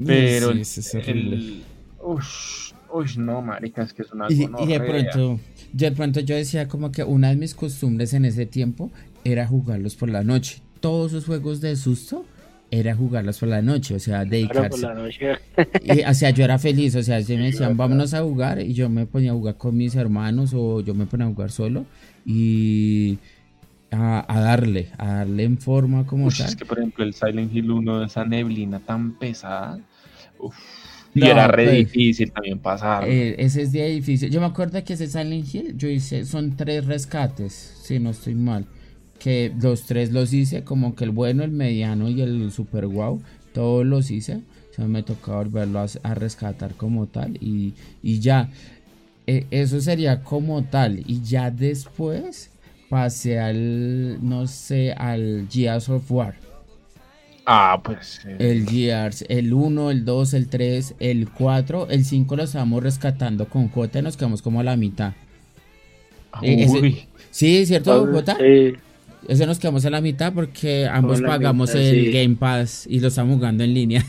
Pero 0.06 0.52
Sí, 0.52 0.60
ese 0.60 0.82
es 0.82 0.94
horrible. 0.94 1.36
el, 1.38 1.64
ush, 2.02 2.74
ush, 2.92 3.18
no, 3.18 3.42
marica, 3.42 3.84
es 3.84 3.94
que 3.94 4.02
es 4.02 4.12
una 4.12 4.28
Y, 4.30 4.50
y 4.60 4.68
de 4.68 4.82
pronto, 4.82 5.40
de 5.72 5.92
pronto 5.94 6.20
yo 6.20 6.36
decía 6.36 6.68
como 6.68 6.92
que 6.92 7.06
una 7.06 7.30
de 7.30 7.38
mis 7.38 7.56
costumbres 7.56 8.14
en 8.14 8.26
ese 8.26 8.46
tiempo 8.46 8.92
era 9.24 9.48
jugarlos 9.48 9.96
por 9.96 10.10
la 10.10 10.26
noche. 10.26 10.62
Todos 10.82 11.14
esos 11.14 11.26
juegos 11.26 11.62
de 11.62 11.78
susto 11.78 12.26
era 12.80 12.96
jugarlos 12.96 13.40
por 13.40 13.50
la 13.50 13.62
noche, 13.62 13.96
o 13.96 14.00
sea, 14.00 14.26
Ahora 14.42 14.70
por 14.70 14.80
dedicarse. 14.80 14.82
la 14.82 14.94
noche. 14.96 15.40
Y, 15.80 16.02
o 16.04 16.14
sea, 16.14 16.32
yo 16.32 16.44
era 16.44 16.58
feliz, 16.60 16.96
o 16.96 17.04
sea, 17.04 17.22
si 17.24 17.38
me 17.38 17.46
decían 17.46 17.78
vámonos 17.78 18.14
a 18.14 18.22
jugar 18.24 18.60
y 18.62 18.74
yo 18.74 18.90
me 18.90 19.06
ponía 19.06 19.32
a 19.32 19.36
jugar 19.36 19.58
con 19.58 19.78
mis 19.78 19.96
hermanos 19.96 20.54
o 20.56 20.82
yo 20.82 20.94
me 20.96 21.06
ponía 21.06 21.26
a 21.28 21.30
jugar 21.30 21.52
solo 21.52 21.86
y 22.26 23.20
a, 23.92 24.26
a 24.28 24.40
darle, 24.42 24.90
a 24.98 25.08
darle 25.18 25.44
en 25.44 25.58
forma 25.60 26.06
como 26.06 26.32
tal. 26.32 26.48
es 26.48 26.56
que 26.56 26.66
por 26.66 26.80
ejemplo 26.80 27.04
el 27.04 27.14
Silent 27.14 27.54
Hill 27.56 27.72
1, 27.72 28.04
esa 28.06 28.26
neblina 28.26 28.80
tan 28.80 29.18
pesada, 29.20 29.80
uf, 30.40 30.56
y 31.16 31.22
No, 31.22 31.28
era 31.28 31.48
re 31.48 31.66
pues, 31.66 31.78
difícil 31.78 32.32
también 32.32 32.60
pasar. 32.60 33.04
Eh, 33.04 33.36
ese 33.38 33.64
es 33.64 33.72
de 33.72 33.88
difícil. 33.90 34.32
Yo 34.32 34.40
me 34.40 34.48
acuerdo 34.48 34.84
que 34.84 34.94
ese 34.94 35.08
Silent 35.08 35.54
Hill, 35.54 35.78
yo 35.78 35.88
hice, 35.90 36.26
son 36.26 36.56
tres 36.56 36.86
rescates, 36.86 37.54
si 37.54 38.00
no 38.00 38.10
estoy 38.12 38.36
mal. 38.36 38.68
Que 39.24 39.54
los 39.62 39.84
tres 39.84 40.12
los 40.12 40.34
hice, 40.34 40.64
como 40.64 40.96
que 40.96 41.06
el 41.06 41.12
bueno, 41.12 41.44
el 41.44 41.52
mediano 41.52 42.10
y 42.10 42.22
el 42.22 42.52
super 42.52 42.88
wow, 42.88 43.22
todos 43.54 43.86
los 43.86 44.12
hice. 44.12 44.42
O 44.72 44.76
sea, 44.76 44.86
me 44.88 45.04
tocaba 45.04 45.38
volverlo 45.44 45.80
a, 45.80 45.86
a 46.04 46.14
rescatar 46.16 46.74
como 46.74 47.08
tal 47.08 47.38
y, 47.40 47.74
y 48.02 48.20
ya. 48.20 48.50
Eh, 49.28 49.46
eso 49.52 49.80
sería 49.80 50.22
como 50.24 50.64
tal. 50.64 51.04
Y 51.08 51.22
ya 51.22 51.52
después 51.52 52.50
pasé 52.90 53.40
al, 53.40 54.18
no 54.28 54.46
sé, 54.48 54.92
al 54.94 55.48
Gears 55.50 55.88
of 55.90 56.12
War. 56.12 56.36
ah, 57.46 57.80
pues 57.84 58.22
eh, 58.26 58.36
El 58.40 58.68
Gears, 58.68 59.24
el 59.30 59.54
1, 59.54 59.92
el 59.92 60.04
2, 60.06 60.34
el 60.34 60.50
3, 60.50 60.96
el 61.00 61.30
4, 61.30 61.88
el 61.90 62.04
5 62.04 62.36
lo 62.36 62.44
estábamos 62.44 62.84
rescatando 62.84 63.48
con 63.48 63.70
Jota 63.70 64.00
y 64.00 64.02
nos 64.02 64.18
quedamos 64.18 64.42
como 64.42 64.60
a 64.60 64.64
la 64.64 64.76
mitad. 64.76 65.14
eh, 66.42 66.64
ese- 66.64 66.80
uy, 66.80 67.08
Sí, 67.32 67.66
¿cierto, 67.66 68.06
Jota? 68.12 68.36
Sí, 68.40 68.74
Ese 69.28 69.46
nos 69.46 69.60
quedamos 69.60 69.86
a 69.86 69.90
la 69.90 70.02
mitad 70.02 70.34
porque 70.34 70.88
ambos 70.88 71.22
pagamos 71.22 71.70
mitad, 71.70 71.82
el 71.82 72.06
sí. 72.06 72.12
Game 72.12 72.36
Pass 72.36 72.88
y 72.90 73.00
lo 73.00 73.08
estamos 73.08 73.36
jugando 73.36 73.64
en 73.64 73.74
línea. 73.74 74.04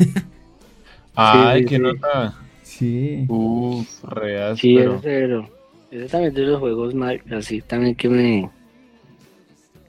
ay, 1.14 1.60
sí, 1.60 1.66
qué 1.66 1.76
sí. 1.76 1.82
nota. 1.82 2.34
Sí. 2.62 3.24
Uf, 3.28 4.04
re 4.04 4.56
sí, 4.56 4.76
ese 4.78 4.98
pero 5.00 5.48
Ese 5.90 6.06
también 6.06 6.34
de 6.34 6.42
los 6.42 6.58
juegos 6.58 6.94
mal, 6.94 7.22
así 7.30 7.60
también 7.60 7.94
que 7.94 8.08
me 8.08 8.50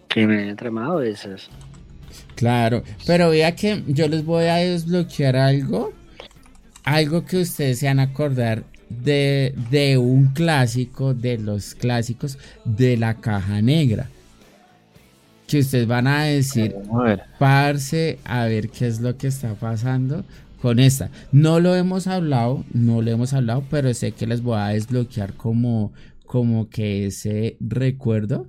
que 0.07 0.27
me 0.27 0.49
han 0.49 0.55
tramado 0.55 1.01
esas. 1.01 1.49
Claro, 2.35 2.83
pero 3.05 3.29
vea 3.29 3.55
que 3.55 3.83
yo 3.87 4.07
les 4.07 4.23
voy 4.23 4.45
a 4.45 4.55
desbloquear 4.55 5.35
algo, 5.35 5.93
algo 6.83 7.25
que 7.25 7.37
ustedes 7.41 7.79
se 7.79 7.87
van 7.87 7.99
a 7.99 8.03
acordar 8.03 8.63
de, 8.89 9.53
de 9.71 9.97
un 9.97 10.27
clásico, 10.27 11.13
de 11.13 11.37
los 11.37 11.75
clásicos 11.75 12.37
de 12.65 12.97
la 12.97 13.15
caja 13.15 13.61
negra. 13.61 14.09
Que 15.47 15.59
ustedes 15.59 15.85
van 15.87 16.07
a 16.07 16.23
decir, 16.23 16.75
A 16.91 16.97
ver. 17.03 17.21
parce, 17.37 18.17
a 18.25 18.45
ver 18.45 18.69
qué 18.69 18.87
es 18.87 18.99
lo 18.99 19.15
que 19.15 19.27
está 19.27 19.53
pasando 19.53 20.23
con 20.61 20.79
esta. 20.79 21.11
No 21.31 21.59
lo 21.59 21.75
hemos 21.75 22.07
hablado, 22.07 22.63
no 22.73 23.01
lo 23.03 23.11
hemos 23.11 23.33
hablado, 23.33 23.63
pero 23.69 23.93
sé 23.93 24.11
que 24.11 24.25
les 24.25 24.41
voy 24.41 24.57
a 24.57 24.67
desbloquear 24.69 25.33
como, 25.33 25.91
como 26.25 26.67
que 26.69 27.05
ese 27.07 27.57
recuerdo. 27.59 28.47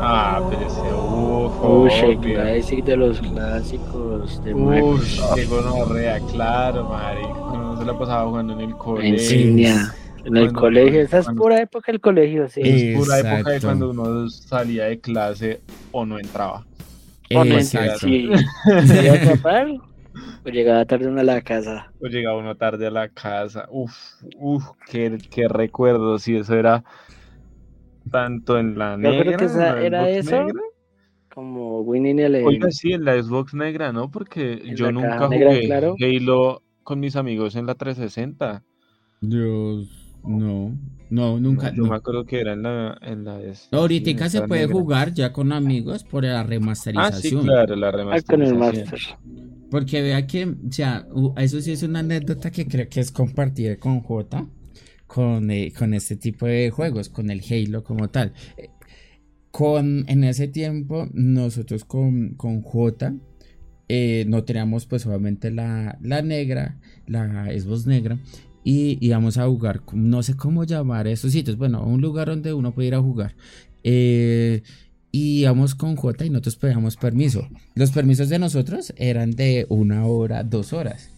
Ah, 0.00 0.40
pero 0.48 0.66
ese 0.66 0.94
uf, 0.94 2.14
Uy, 2.14 2.24
decir 2.34 2.84
de 2.84 2.96
los 2.96 3.20
clásicos 3.20 4.42
de 4.44 4.54
Mario. 4.54 4.86
Uy, 4.92 5.00
qué 5.34 5.44
gonorrea, 5.46 6.20
claro, 6.20 6.88
marico. 6.88 7.50
Uno 7.52 7.78
se 7.78 7.84
la 7.84 7.98
pasaba 7.98 8.26
jugando 8.28 8.52
en 8.52 8.60
el 8.60 8.76
colegio. 8.76 9.14
Insignia. 9.14 9.94
En 10.24 10.36
el 10.36 10.44
Cuando- 10.44 10.60
colegio, 10.60 11.00
esa 11.00 11.18
es 11.18 11.24
cuando- 11.26 11.42
pura 11.42 11.60
época 11.62 11.92
del 11.92 12.00
colegio, 12.00 12.48
sí. 12.48 12.60
Es 12.64 12.98
pura 12.98 13.18
época 13.20 13.50
de 13.52 13.60
cuando 13.60 13.90
uno 13.90 14.28
salía 14.28 14.84
de 14.84 15.00
clase 15.00 15.60
o 15.92 16.04
no 16.04 16.18
entraba. 16.18 16.66
O 17.34 17.44
no 17.44 17.54
Exacto. 17.54 17.98
Sí. 18.00 18.28
O 20.44 20.50
llegaba 20.50 20.84
tarde 20.84 21.08
uno 21.08 21.20
a 21.20 21.24
la 21.24 21.40
casa. 21.42 21.92
O 22.00 22.06
llegaba 22.06 22.38
uno 22.38 22.56
tarde 22.56 22.86
a 22.86 22.90
la 22.90 23.08
casa. 23.08 23.66
Uf, 23.70 23.92
uf, 24.38 24.64
qué, 24.90 25.18
qué 25.30 25.46
recuerdo. 25.46 26.18
Si 26.18 26.36
eso 26.36 26.54
era 26.54 26.84
tanto 28.10 28.58
en 28.58 28.78
la 28.78 28.92
Yo 28.96 29.02
creo 29.02 29.12
negra. 29.12 29.36
que 29.36 29.44
en 29.44 29.50
esa- 29.50 29.80
era 29.82 30.00
Xbox 30.04 30.16
eso. 30.26 30.30
negra. 30.44 30.60
Como 31.34 31.80
Winning 31.82 32.18
Eleven. 32.18 32.46
Oiga, 32.48 32.70
sí, 32.70 32.92
en 32.92 33.04
la 33.04 33.20
Xbox 33.22 33.54
negra, 33.54 33.92
¿no? 33.92 34.10
Porque 34.10 34.54
En 34.64 34.74
yo 34.76 34.90
nunca 34.90 35.28
negra, 35.28 35.50
jugué 35.50 35.66
claro. 35.66 35.94
Halo 36.00 36.62
con 36.82 36.98
mis 37.00 37.14
amigos 37.14 37.54
en 37.54 37.66
la 37.66 37.74
360. 37.74 38.64
Yo 39.20 39.82
no, 40.24 40.76
no, 41.10 41.40
nunca. 41.40 41.70
Yo 41.74 41.84
no. 41.84 41.90
me 41.90 41.96
acuerdo 41.96 42.24
que 42.26 42.40
era 42.40 42.52
en 42.52 42.62
la... 42.62 42.98
En 43.02 43.24
la 43.24 43.40
es- 43.42 43.68
Ahorita 43.72 44.28
se 44.28 44.42
puede 44.42 44.62
negra. 44.66 44.74
jugar 44.80 45.14
ya 45.14 45.32
con 45.32 45.52
amigos 45.52 46.04
por 46.04 46.24
la 46.24 46.40
Ah, 46.40 46.44
sí, 46.44 46.50
remasterización. 46.50 47.44
claro, 47.44 47.76
la 47.76 47.88
Ah, 47.88 47.92
con 47.92 48.42
el 48.42 48.50
remasterización. 48.50 48.58
Master. 48.58 49.00
Porque 49.70 50.02
vea 50.02 50.26
que, 50.26 50.44
o 50.46 50.54
sea, 50.72 51.06
eso 51.36 51.60
sí 51.60 51.72
es 51.72 51.82
una 51.82 51.98
anécdota 52.00 52.50
que 52.50 52.66
creo 52.66 52.88
que 52.88 53.00
es 53.00 53.10
compartida 53.10 53.76
con 53.76 54.00
J, 54.00 54.46
con, 55.06 55.50
eh, 55.50 55.72
con 55.78 55.92
este 55.94 56.16
tipo 56.16 56.46
de 56.46 56.70
juegos, 56.70 57.08
con 57.10 57.30
el 57.30 57.42
Halo 57.50 57.84
como 57.84 58.08
tal. 58.08 58.32
Eh, 58.56 58.70
Con, 59.50 60.04
en 60.08 60.24
ese 60.24 60.46
tiempo, 60.48 61.08
nosotros 61.14 61.84
con, 61.84 62.34
con 62.34 62.60
J 62.62 63.14
eh, 63.88 64.24
no 64.28 64.44
teníamos 64.44 64.84
pues 64.86 65.06
obviamente 65.06 65.50
la, 65.50 65.98
la 66.02 66.20
negra, 66.22 66.78
la 67.06 67.46
Xbox 67.46 67.86
negra, 67.86 68.18
y 68.64 69.04
íbamos 69.04 69.38
a 69.38 69.46
jugar, 69.46 69.82
no 69.92 70.22
sé 70.22 70.34
cómo 70.36 70.64
llamar 70.64 71.06
esos 71.06 71.32
sitios, 71.32 71.56
bueno, 71.56 71.82
un 71.84 72.00
lugar 72.00 72.28
donde 72.28 72.52
uno 72.52 72.72
puede 72.72 72.88
ir 72.88 72.94
a 72.94 73.00
jugar. 73.00 73.34
Eh, 73.84 74.62
y 75.10 75.40
íbamos 75.40 75.74
con 75.74 75.96
J 75.96 76.26
y 76.26 76.30
nosotros 76.30 76.56
pedíamos 76.56 76.96
permiso. 76.96 77.48
Los 77.74 77.90
permisos 77.90 78.28
de 78.28 78.38
nosotros 78.38 78.92
eran 78.96 79.30
de 79.30 79.66
una 79.68 80.06
hora, 80.06 80.42
dos 80.42 80.72
horas. 80.72 81.10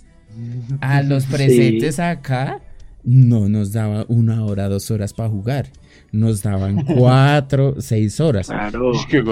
A 0.80 1.02
los 1.02 1.24
presentes 1.24 1.98
acá 1.98 2.60
no 3.02 3.48
nos 3.48 3.72
daba 3.72 4.04
una 4.08 4.44
hora, 4.44 4.68
dos 4.68 4.90
horas 4.90 5.12
para 5.12 5.28
jugar. 5.28 5.70
Nos 6.12 6.42
daban 6.42 6.84
cuatro, 6.84 7.76
seis 7.78 8.18
horas. 8.20 8.48
Claro. 8.48 8.92
Qué. 9.08 9.22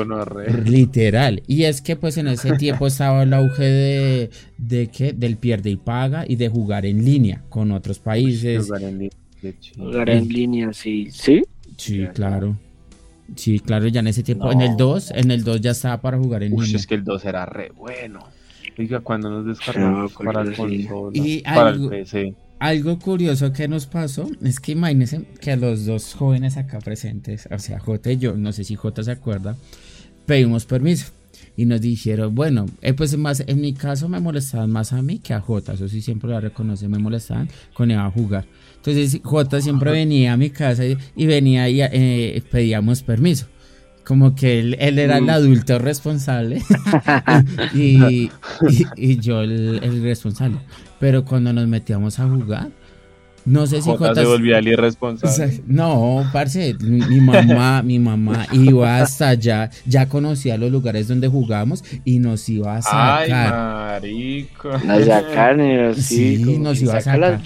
Literal. 0.65 1.43
Y 1.47 1.65
es 1.65 1.81
que 1.83 1.97
pues 1.97 2.17
en 2.19 2.29
ese 2.29 2.53
tiempo 2.57 2.87
estaba 2.87 3.23
el 3.25 3.33
auge 3.35 3.65
de, 3.65 4.31
de 4.59 4.87
qué? 4.89 5.13
Del 5.13 5.37
pierde 5.37 5.71
y 5.71 5.77
paga 5.77 6.25
y 6.27 6.37
de 6.37 6.49
jugar 6.49 6.87
en 6.87 7.05
línea 7.05 7.43
con 7.49 7.73
otros 7.73 7.99
países. 7.99 8.67
Jugar 8.67 8.83
en 8.83 8.99
línea. 8.99 9.11
Jugar 9.77 10.11
en 10.11 10.29
línea, 10.29 10.73
sí. 10.73 11.09
¿Sí? 11.11 11.43
Sí, 11.77 12.05
claro. 12.15 12.57
Sí, 13.37 13.59
claro, 13.61 13.87
ya 13.89 14.01
en 14.01 14.07
ese 14.07 14.23
tiempo. 14.23 14.51
En 14.51 14.61
el 14.63 14.71
No. 14.71 14.77
2, 14.79 15.11
en 15.15 15.31
el 15.31 15.45
2 15.45 15.61
ya 15.61 15.73
estaba 15.73 16.01
para 16.01 16.17
jugar 16.19 16.43
en 16.43 16.53
Uy, 16.55 16.65
línea. 16.65 16.79
es 16.79 16.87
que 16.87 16.95
el 16.95 17.05
2 17.05 17.25
era 17.25 17.45
re 17.45 17.71
bueno. 17.77 18.21
Oiga, 18.79 19.01
cuando 19.01 19.29
nos 19.31 19.45
descargamos 19.47 20.13
me 20.19 20.25
para 20.27 20.43
el 20.43 20.55
consola, 20.55 21.11
Y 21.13 21.43
para 21.43 21.69
algo- 21.71 21.85
el 21.93 22.01
PC. 22.05 22.35
Algo 22.61 22.99
curioso 22.99 23.53
que 23.53 23.69
nos 23.69 23.87
pasó 23.87 24.29
es 24.43 24.59
que 24.59 24.73
imagínense 24.73 25.23
que 25.41 25.57
los 25.57 25.87
dos 25.87 26.15
jóvenes 26.15 26.57
acá 26.57 26.79
presentes, 26.81 27.49
o 27.53 27.59
sea, 27.59 27.79
J 27.79 28.13
y 28.13 28.19
yo, 28.19 28.35
no 28.37 28.53
sé 28.53 28.65
si 28.65 28.75
J 28.75 29.03
se 29.05 29.13
acuerda, 29.13 29.57
pedimos 30.27 30.65
permiso 30.67 31.07
y 31.57 31.67
nos 31.67 31.81
dijeron, 31.81 32.35
bueno, 32.35 32.67
eh, 32.83 32.95
pues 32.95 33.17
más, 33.17 33.45
en 33.47 33.61
mi 33.61 33.75
caso 33.75 34.09
me 34.09 34.19
molestaban 34.19 34.71
más 34.71 34.93
a 34.93 35.03
mí 35.03 35.19
que 35.21 35.35
a 35.35 35.41
J, 35.41 35.73
eso 35.75 35.89
sí 35.89 36.03
siempre 36.03 36.31
lo 36.31 36.41
reconoce, 36.41 36.89
me 36.89 36.99
molestaban 36.99 37.49
con 37.75 37.93
él 37.93 37.99
a 37.99 38.11
jugar. 38.11 38.45
Entonces 38.77 39.21
J 39.23 39.61
siempre 39.61 39.91
venía 39.93 40.33
a 40.33 40.37
mi 40.37 40.51
casa 40.51 40.85
y, 40.85 40.97
y 41.15 41.27
venía 41.27 41.69
y 41.69 41.81
eh, 41.81 42.43
pedíamos 42.51 43.03
permiso. 43.05 43.47
Como 44.05 44.35
que 44.35 44.59
él, 44.59 44.77
él 44.81 44.99
era 44.99 45.19
el 45.19 45.29
adulto 45.31 45.79
responsable 45.79 46.63
y, 47.75 47.99
y- 48.03 48.31
y 48.97 49.19
yo 49.21 49.43
el, 49.43 49.81
el 49.83 50.03
responsable. 50.03 50.59
Pero 51.01 51.25
cuando 51.25 51.53
nos 51.53 51.67
metíamos 51.69 52.19
a 52.19 52.29
jugar, 52.29 52.69
no 53.45 53.67
sé 53.67 53.81
si 53.81 53.89
Jota 53.89 54.09
J 54.09 54.15
se 54.21 54.27
volvía 54.27 54.59
el 54.59 54.69
irresponsable. 54.69 55.63
no, 55.67 56.29
parce, 56.33 56.75
mi 56.81 57.21
mamá, 57.21 57.83
mi 57.83 57.99
mamá 57.99 58.47
iba 58.53 58.99
hasta 58.99 59.29
allá, 59.31 59.71
ya 59.87 60.07
conocía 60.09 60.59
los 60.59 60.71
lugares 60.71 61.09
donde 61.09 61.29
jugábamos 61.29 61.83
y 62.05 62.19
nos 62.19 62.47
iba 62.49 62.77
a 62.77 62.81
Ay, 63.17 63.29
sacar. 63.31 63.53
marico. 64.03 64.71
Las 64.87 65.07
sacan 65.07 65.61
y. 65.61 65.95
Sí, 65.95 66.59
nos 66.61 66.83
iba 66.83 66.97
a 66.97 67.01
sacar. 67.01 67.41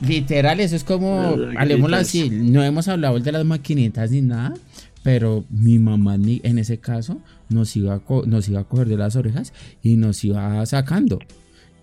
Literal, 0.00 0.60
eso 0.60 0.76
es 0.76 0.84
como, 0.84 1.36
hablemoslo 1.58 1.96
así, 1.96 2.30
no 2.30 2.62
hemos 2.62 2.86
hablado 2.86 3.18
de 3.18 3.32
las 3.32 3.44
maquinitas 3.44 4.12
ni 4.12 4.22
nada, 4.22 4.54
pero 5.02 5.44
mi 5.50 5.80
mamá 5.80 6.14
en 6.14 6.58
ese 6.58 6.78
caso 6.78 7.20
nos 7.48 7.74
iba, 7.74 7.94
a 7.94 7.98
co- 7.98 8.24
nos 8.24 8.48
iba 8.48 8.60
a 8.60 8.64
coger 8.64 8.86
de 8.88 8.96
las 8.96 9.16
orejas 9.16 9.52
y 9.82 9.96
nos 9.96 10.22
iba 10.24 10.64
sacando. 10.66 11.18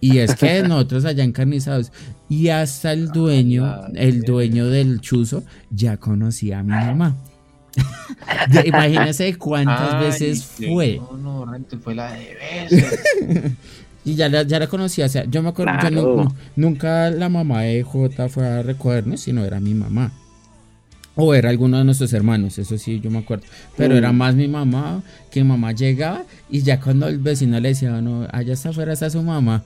Y 0.01 0.19
es 0.19 0.35
que 0.35 0.61
nosotros 0.63 1.05
allá 1.05 1.23
encarnizados 1.23 1.91
y 2.29 2.49
hasta 2.49 2.91
el 2.93 3.07
dueño, 3.13 3.65
la 3.65 3.89
el 3.95 4.21
dueño 4.21 4.67
del 4.67 5.01
chuzo 5.01 5.43
ya 5.71 5.97
conocía 5.97 6.59
a 6.59 6.63
mi 6.63 6.71
mamá. 6.71 7.15
Imagínense 8.65 9.35
cuántas 9.37 9.93
Ay, 9.95 10.05
veces 10.05 10.43
fue. 10.45 10.97
gonorrea, 10.97 11.61
fue 11.81 11.95
la 11.95 12.11
de 12.13 12.35
veces. 12.69 12.99
Y 14.07 14.13
ya 14.13 14.29
la, 14.29 14.43
ya 14.43 14.59
la 14.59 14.67
conocía, 14.67 15.07
o 15.07 15.09
sea, 15.09 15.25
yo 15.25 15.41
me 15.41 15.49
acuerdo, 15.49 15.73
yo 15.73 15.79
Claro. 15.79 16.15
nu- 16.25 16.35
nunca 16.55 17.09
la 17.09 17.27
mamá 17.27 17.63
de 17.63 17.81
J 17.81 18.29
fue 18.29 18.47
a 18.47 18.61
recogernos, 18.61 19.21
sino 19.21 19.43
era 19.43 19.59
mi 19.59 19.73
mamá. 19.73 20.11
O 21.15 21.33
era 21.33 21.49
alguno 21.49 21.79
de 21.79 21.85
nuestros 21.85 22.13
hermanos, 22.13 22.59
eso 22.59 22.77
sí, 22.77 22.99
yo 22.99 23.09
me 23.09 23.17
acuerdo. 23.17 23.45
Pero 23.75 23.95
era 23.97 24.11
más 24.11 24.35
mi 24.35 24.47
mamá, 24.47 25.01
que 25.31 25.41
mi 25.41 25.49
mamá 25.49 25.71
llegaba 25.71 26.21
y 26.51 26.61
ya 26.61 26.79
cuando 26.79 27.07
el 27.07 27.17
vecino 27.17 27.59
le 27.59 27.69
decía, 27.69 27.99
no, 27.99 28.27
allá 28.31 28.53
está 28.53 28.69
afuera 28.69 28.93
está 28.93 29.09
su 29.09 29.23
mamá. 29.23 29.63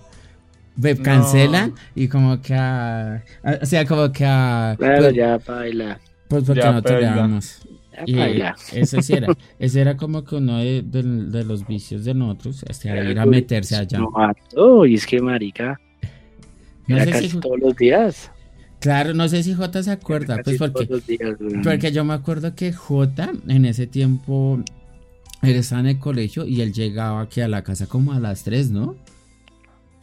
No. 0.78 1.04
cancelan 1.04 1.74
y 1.96 2.08
como 2.08 2.42
que 2.42 2.54
a, 2.54 3.16
a- 3.44 3.60
o 3.62 3.66
sea, 3.66 3.86
como 3.86 4.12
que 4.12 4.26
a... 4.26 4.76
Claro, 4.78 5.04
pues, 5.04 5.16
ya 5.16 5.38
baila. 5.38 6.00
pues 6.28 6.44
porque 6.46 6.62
Ya 6.62 6.72
no 6.72 6.82
te 6.82 7.02
damos. 7.02 7.62
Y 8.06 8.16
baila. 8.16 8.56
ese 8.72 9.02
sí 9.02 9.14
era, 9.14 9.28
ese 9.60 9.82
era 9.82 9.98
como 9.98 10.24
que 10.24 10.36
uno 10.36 10.58
de, 10.60 10.82
de- 10.84 11.04
de 11.04 11.44
los 11.44 11.68
vicios 11.68 12.06
de 12.06 12.14
nosotros, 12.14 12.64
este, 12.70 12.88
era 12.90 13.04
ir 13.10 13.20
a 13.20 13.26
meterse 13.26 13.76
allá. 13.76 13.98
No 14.00 14.10
mató, 14.12 14.86
y 14.86 14.96
es 14.96 15.06
que 15.06 15.22
marica. 15.22 15.80
No 16.88 16.96
Era 16.96 17.06
sé 17.06 17.12
casi 17.12 17.30
si- 17.30 17.40
todos 17.40 17.60
los 17.60 17.76
días. 17.76 18.32
Claro, 18.80 19.14
no 19.14 19.28
sé 19.28 19.44
si 19.44 19.54
J 19.54 19.84
se 19.84 19.92
acuerda, 19.92 20.38
pues 20.42 20.58
porque, 20.58 20.86
todos 20.86 20.90
los 20.90 21.06
días, 21.06 21.36
porque 21.66 21.92
yo 21.92 22.06
me 22.06 22.14
acuerdo 22.14 22.56
que 22.56 22.72
J 22.72 23.32
en 23.50 23.66
ese 23.66 23.86
tiempo 23.88 24.62
él 25.42 25.56
estaba 25.56 25.82
en 25.82 25.88
el 25.88 26.00
colegio 26.00 26.46
y 26.46 26.62
él 26.62 26.72
llegaba 26.72 27.20
aquí 27.20 27.42
a 27.42 27.50
la 27.50 27.62
casa 27.64 27.88
como 27.88 28.14
a 28.14 28.20
las 28.22 28.46
3, 28.46 28.72
¿no? 28.72 28.96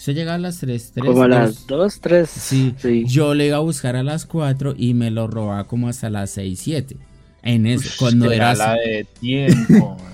Usted 0.07 0.14
llegaba 0.20 0.36
a 0.36 0.38
las 0.38 0.59
3, 0.61 0.92
3. 0.94 1.04
Como 1.04 1.22
a 1.24 1.26
las 1.26 1.66
2, 1.66 2.00
3. 2.00 2.30
Sí, 2.30 2.74
yo 3.09 3.34
le 3.34 3.48
iba 3.48 3.57
a 3.57 3.61
buscar 3.61 3.96
a 3.96 4.04
las 4.04 4.24
4 4.24 4.76
y 4.78 4.94
me 4.94 5.11
lo 5.11 5.26
robaba 5.26 5.64
como 5.66 5.88
hasta 5.88 6.11
las 6.11 6.30
6, 6.30 6.61
7. 6.62 6.96
En 7.42 7.66
eso, 7.66 7.88
Ush, 7.88 7.96
cuando 7.98 8.30
era 8.30 8.54
la 8.54 8.74
de 8.74 9.04
tiempo. 9.18 9.96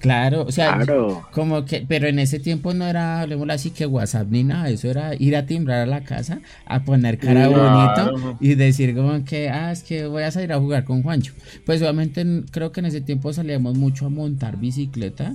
Claro, 0.00 0.44
o 0.44 0.52
sea, 0.52 0.76
Claro. 0.78 1.26
como 1.30 1.66
que, 1.66 1.84
pero 1.86 2.06
en 2.08 2.18
ese 2.20 2.38
tiempo 2.38 2.72
no 2.72 2.86
era, 2.86 3.20
hablemoslo 3.20 3.52
así, 3.52 3.68
que 3.70 3.84
WhatsApp 3.84 4.28
ni 4.30 4.44
nada, 4.44 4.70
eso 4.70 4.88
era 4.88 5.14
ir 5.14 5.36
a 5.36 5.44
timbrar 5.44 5.80
a 5.80 5.84
la 5.86 6.04
casa, 6.04 6.40
a 6.64 6.84
poner 6.84 7.18
cara 7.18 7.48
Claro. 7.48 8.12
bonito 8.14 8.38
y 8.40 8.54
decir 8.54 8.94
como 8.96 9.22
que, 9.26 9.50
ah, 9.50 9.70
es 9.72 9.82
que 9.82 10.06
voy 10.06 10.22
a 10.22 10.30
salir 10.30 10.54
a 10.54 10.58
jugar 10.58 10.84
con 10.84 11.02
Juancho. 11.02 11.34
Pues 11.66 11.82
obviamente 11.82 12.24
creo 12.50 12.72
que 12.72 12.80
en 12.80 12.86
ese 12.86 13.02
tiempo 13.02 13.30
salíamos 13.34 13.76
mucho 13.76 14.06
a 14.06 14.08
montar 14.08 14.56
bicicleta, 14.56 15.34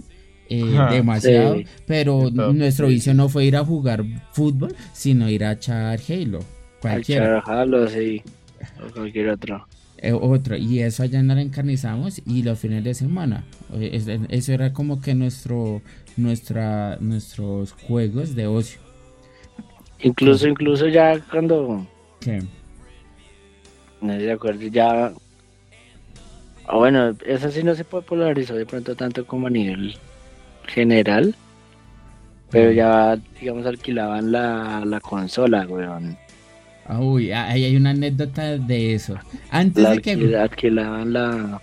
eh, 0.50 0.78
demasiado, 0.92 1.58
sí. 1.58 1.66
pero 1.86 2.30
nuestro 2.32 2.88
vicio 2.88 3.14
no 3.14 3.30
fue 3.30 3.46
ir 3.46 3.56
a 3.56 3.66
jugar 3.66 4.04
fútbol, 4.32 4.76
sino 4.94 5.30
ir 5.30 5.44
a 5.44 5.54
echar 5.54 6.00
Halo, 6.10 6.40
cualquiera. 6.82 7.38
Al 7.38 7.44
Charjalo, 7.44 7.88
sí. 7.88 8.22
O 8.88 8.92
cualquier 8.94 9.30
otro. 9.30 9.66
Eh, 9.98 10.12
otro, 10.12 10.56
y 10.58 10.82
eso 10.82 11.04
allá 11.04 11.24
no 11.24 11.34
la 11.34 11.42
encarnizamos 11.42 12.22
y 12.26 12.44
los 12.44 12.60
fines 12.60 12.84
de 12.84 12.94
semana. 12.94 13.44
Eh, 13.74 13.92
es- 13.94 14.08
Eso 14.30 14.54
era 14.54 14.74
como 14.74 15.02
que 15.02 15.16
nuestro, 15.16 15.82
nuestra, 16.18 16.98
nuestros 17.00 17.72
juegos 17.72 18.36
de 18.36 18.46
ocio. 18.48 18.80
Incluso, 20.00 20.48
incluso 20.48 20.88
ya 20.88 21.20
cuando. 21.32 21.88
¿Qué? 22.20 22.44
No 24.02 24.14
de 24.14 24.32
acuerdo, 24.32 24.62
ya. 24.68 25.14
Ah, 26.68 26.78
bueno, 26.78 27.16
eso 27.26 27.50
sí 27.52 27.64
no 27.64 27.74
se 27.76 27.84
popularizó 27.86 28.56
de 28.56 28.66
pronto 28.66 28.96
tanto 28.96 29.26
como 29.26 29.48
a 29.48 29.50
nivel 29.50 29.96
general. 30.68 31.36
Pero 32.52 32.72
ya, 32.72 33.18
digamos, 33.40 33.66
alquilaban 33.66 34.32
la, 34.32 34.84
la 34.86 35.00
consola, 35.00 35.66
weón. 35.68 36.18
Ah, 36.88 37.00
Uy, 37.00 37.32
ah, 37.32 37.48
ahí 37.48 37.64
hay 37.66 37.76
una 37.76 37.90
anécdota 37.90 38.58
de 38.58 38.94
eso. 38.94 39.16
Antes 39.50 39.84
La 39.84 39.92
de 39.92 40.02
que... 40.02 40.14
alquila- 40.14 40.44
alquilaban 40.44 41.12
la, 41.14 41.62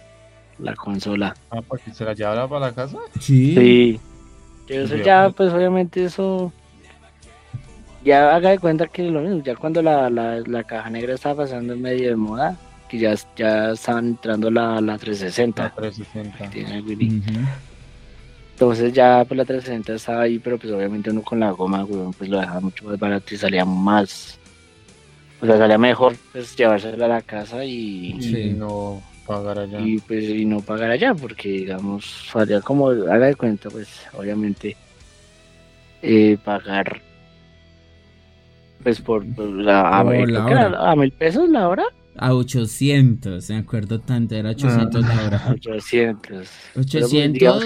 la 0.59 0.75
consola. 0.75 1.35
Ah, 1.51 1.63
porque 1.67 1.93
se 1.95 2.05
la 2.05 2.13
llevaba 2.13 2.49
para 2.49 2.67
la 2.67 2.73
casa. 2.73 2.99
Sí. 3.21 3.55
Sí. 3.55 4.01
Pero 4.67 4.85
eso 4.85 4.97
ya, 4.97 5.31
pues 5.31 5.53
obviamente 5.53 6.05
eso. 6.05 6.53
Ya 8.05 8.35
haga 8.35 8.51
de 8.51 8.59
cuenta 8.59 8.89
que 8.89 9.05
lo 9.05 9.21
mismo, 9.21 9.43
ya 9.45 9.55
cuando 9.55 9.81
la, 9.81 10.11
la, 10.11 10.41
la 10.41 10.65
caja 10.65 10.91
negra 10.91 11.15
estaba 11.15 11.45
pasando 11.45 11.73
en 11.75 11.81
medio 11.83 12.09
de 12.09 12.17
moda, 12.17 12.57
que 12.89 12.99
ya, 12.99 13.15
ya 13.37 13.71
estaban 13.71 14.09
entrando 14.09 14.51
la, 14.51 14.81
la 14.81 14.99
360. 14.99 15.63
La 15.63 15.71
360. 15.71 16.51
tiene 16.51 16.79
el 16.79 16.83
Willy. 16.85 17.23
Entonces 18.53 18.93
ya 18.93 19.25
pues 19.27 19.37
la 19.39 19.45
360 19.45 19.95
estaba 19.95 20.23
ahí, 20.23 20.39
pero 20.39 20.59
pues 20.59 20.73
obviamente 20.73 21.11
uno 21.11 21.23
con 21.23 21.41
la 21.41 21.51
goma, 21.51 21.85
weón, 21.85 22.13
pues 22.13 22.31
lo 22.31 22.39
dejaba 22.41 22.61
mucho 22.61 22.85
más 22.85 22.99
barato 22.99 23.35
y 23.35 23.39
salía 23.39 23.65
más. 23.65 24.39
O 25.41 25.47
sea, 25.47 25.59
salía 25.59 25.79
mejor 25.79 26.15
pues 26.33 26.55
llevársela 26.57 27.07
a 27.07 27.09
la 27.09 27.23
casa 27.23 27.65
y, 27.65 28.13
Y 28.19 28.23
Sí. 28.23 28.51
no 28.51 29.03
pagar 29.27 29.59
allá. 29.59 29.81
y 29.81 29.99
pues 29.99 30.25
y 30.25 30.45
no 30.45 30.61
pagar 30.61 30.91
allá, 30.91 31.15
porque 31.15 31.49
digamos, 31.49 32.29
salía 32.31 32.61
como, 32.61 32.91
haga 32.91 33.27
de 33.27 33.35
cuenta, 33.35 33.69
pues 33.71 33.89
obviamente 34.13 34.77
eh, 36.03 36.37
pagar 36.45 37.01
Pues 38.83 39.01
por, 39.01 39.25
por 39.35 39.47
la, 39.49 39.89
a, 39.89 40.05
la 40.05 40.51
era 40.51 40.91
a 40.91 40.95
mil 40.97 41.11
pesos 41.13 41.49
la 41.49 41.69
hora. 41.69 41.85
A 42.17 42.35
800, 42.35 43.49
me 43.51 43.57
acuerdo 43.57 43.99
tanto, 44.01 44.35
era 44.35 44.51
800 44.51 45.03
la 45.07 45.27
hora. 45.27 45.43
800. 45.51 46.21
Pero, 46.29 46.39
pues, 46.75 46.87
800, 46.87 47.33
digamos 47.33 47.65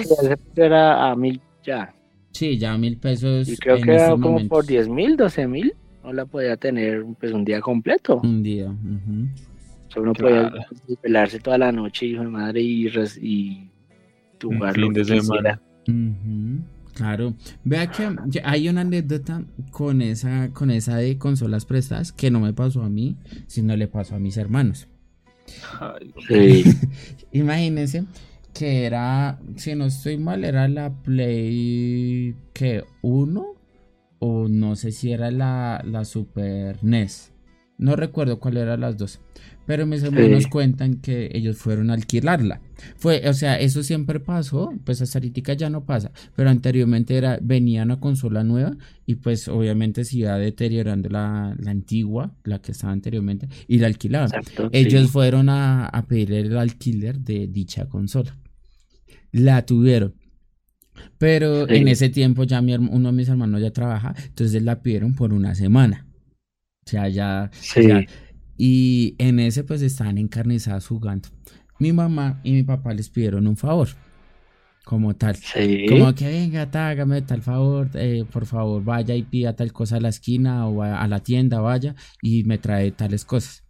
que 0.55 0.63
era 0.63 1.11
a 1.11 1.17
mil 1.17 1.41
ya. 1.65 1.93
sí, 2.33 2.57
ya 2.59 2.77
mil 2.79 2.97
pesos. 2.99 3.49
Y 3.49 3.57
creo 3.57 3.77
en 3.77 3.83
que 3.85 3.95
era 3.95 4.11
como 4.11 4.29
momentos. 4.29 4.49
por 4.49 4.67
10 4.67 4.89
mil, 4.89 5.17
12 5.17 5.47
mil. 5.49 5.75
No 6.05 6.13
la 6.13 6.25
podía 6.27 6.57
tener 6.57 7.05
pues 7.19 7.33
un 7.33 7.45
día 7.45 7.61
completo. 7.61 8.21
Un 8.23 8.43
día. 8.43 8.67
ujú. 8.71 9.27
Solo 9.89 10.13
Claro. 10.13 10.51
podía 10.51 10.97
pelarse 11.03 11.41
toda 11.41 11.59
la 11.59 11.73
noche, 11.73 12.07
hijo 12.07 12.23
de 12.23 12.29
madre, 12.29 12.61
y, 12.63 12.87
y 13.21 13.71
lo 14.41 14.73
fin 14.73 14.93
de 14.93 15.05
semana. 15.05 15.61
Ujú, 15.89 16.61
Claro, 16.97 17.35
vea 17.63 17.91
que 17.91 18.09
hay 18.43 18.71
una 18.71 18.81
anécdota 18.81 19.45
con 19.71 20.01
esa, 20.01 20.49
con 20.55 20.71
esa 20.71 20.97
de 20.97 21.19
consolas 21.19 21.67
prestadas 21.67 22.11
que 22.11 22.31
no 22.31 22.41
me 22.41 22.55
pasó 22.55 22.83
a 22.83 22.89
mí, 22.89 23.19
sino 23.47 23.77
le 23.77 23.87
pasó 23.87 24.15
a 24.15 24.19
mis 24.19 24.39
hermanos. 24.39 24.89
Ay, 25.79 26.15
Sí. 26.27 26.65
Imagínense 27.33 28.05
que 28.55 28.85
era, 28.85 29.39
si 29.57 29.75
no 29.75 29.85
estoy 29.85 30.17
mal, 30.17 30.43
era 30.43 30.69
la 30.69 30.91
Play 31.03 32.35
que 32.55 32.85
1 33.03 33.47
o 34.19 34.49
no 34.49 34.75
sé 34.75 34.91
si 34.91 35.13
era 35.13 35.31
la, 35.31 35.83
la 35.85 36.07
Super 36.07 36.83
NES. 36.83 37.35
No 37.77 37.95
recuerdo 37.95 38.41
cuál 38.41 38.57
era 38.57 38.79
las 38.79 38.97
dos. 38.97 39.21
Pero 39.67 39.85
mis 39.87 40.03
hermanos 40.03 40.45
Sí. 40.45 40.49
cuentan 40.51 40.97
que 41.01 41.29
ellos 41.35 41.57
fueron 41.57 41.91
a 41.91 41.95
alquilarla. 41.95 42.61
Fue, 42.97 43.29
o 43.29 43.35
sea, 43.35 43.59
eso 43.59 43.83
siempre 43.83 44.21
pasó, 44.21 44.73
pues 44.85 45.03
hasta 45.03 45.19
ahorita 45.19 45.55
ya 45.55 45.71
no 45.71 45.85
pasa, 45.85 46.13
pero 46.37 46.51
anteriormente 46.51 47.17
era, 47.17 47.39
venía 47.43 47.83
una 47.83 47.99
consola 47.99 48.45
nueva 48.45 48.77
y 49.07 49.17
pues 49.17 49.49
obviamente 49.49 50.05
se 50.05 50.19
iba 50.19 50.39
deteriorando 50.39 51.09
la, 51.09 51.57
la 51.59 51.71
antigua, 51.71 52.35
la 52.45 52.61
que 52.61 52.73
estaba 52.73 52.93
anteriormente, 52.93 53.49
y 53.67 53.79
la 53.79 53.89
alquilaban. 53.89 54.29
Exacto. 54.29 54.69
Ellos 54.73 55.03
sí. 55.03 55.09
fueron 55.09 55.49
a, 55.49 55.87
a 55.87 56.07
pedir 56.07 56.33
el 56.33 56.57
alquiler 56.57 57.19
de 57.21 57.47
dicha 57.49 57.87
consola. 57.87 58.37
La 59.33 59.67
tuvieron. 59.67 60.15
Pero 61.19 61.67
Sí. 61.67 61.75
en 61.77 61.89
ese 61.89 62.09
tiempo 62.09 62.45
ya 62.45 62.63
mi 62.63 62.75
uno 62.75 63.11
de 63.11 63.17
mis 63.17 63.29
hermanos 63.29 63.61
ya 63.61 63.71
trabaja, 63.71 64.15
entonces 64.29 64.63
la 64.63 64.81
pidieron 64.83 65.15
por 65.15 65.33
una 65.33 65.55
semana. 65.55 66.07
O 66.87 66.89
sea, 66.91 67.09
ya, 67.09 67.51
Sí. 67.61 67.87
ya- 67.89 68.05
Y 68.57 69.15
en 69.19 69.39
ese 69.39 69.65
pues 69.65 69.83
estaban 69.83 70.19
encarnizadas 70.19 70.87
jugando. 70.87 71.29
Mi 71.79 71.93
mamá 71.93 72.41
y 72.43 72.53
mi 72.53 72.63
papá 72.63 72.95
les 72.95 73.09
pidieron 73.09 73.47
un 73.47 73.57
favor. 73.57 73.89
Como 74.85 75.15
tal. 75.17 75.35
Sí. 75.37 75.87
Como 75.89 76.15
que 76.15 76.29
venga, 76.29 76.71
ta, 76.71 76.89
hágame 76.89 77.21
tal 77.23 77.43
favor, 77.43 77.91
eh, 77.95 78.25
por 78.31 78.47
favor, 78.47 78.85
vaya 78.85 79.17
y 79.17 79.25
pida 79.25 79.57
tal 79.57 79.73
cosa 79.73 79.97
a 79.97 80.01
la 80.01 80.11
esquina 80.11 80.67
o 80.69 80.83
a, 80.83 81.03
a 81.03 81.09
la 81.09 81.21
tienda, 81.21 81.61
vaya 81.61 81.97
y 82.23 82.45
me 82.45 82.59
trae 82.59 82.93
tales 82.93 83.25
cosas. 83.25 83.65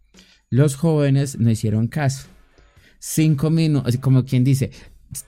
Los 0.50 0.76
jóvenes 0.76 1.38
no 1.38 1.50
hicieron 1.50 1.88
caso. 1.88 2.28
Cinco 2.98 3.50
minutos, 3.50 3.96
como 3.96 4.24
quien 4.24 4.44
dice, 4.44 4.70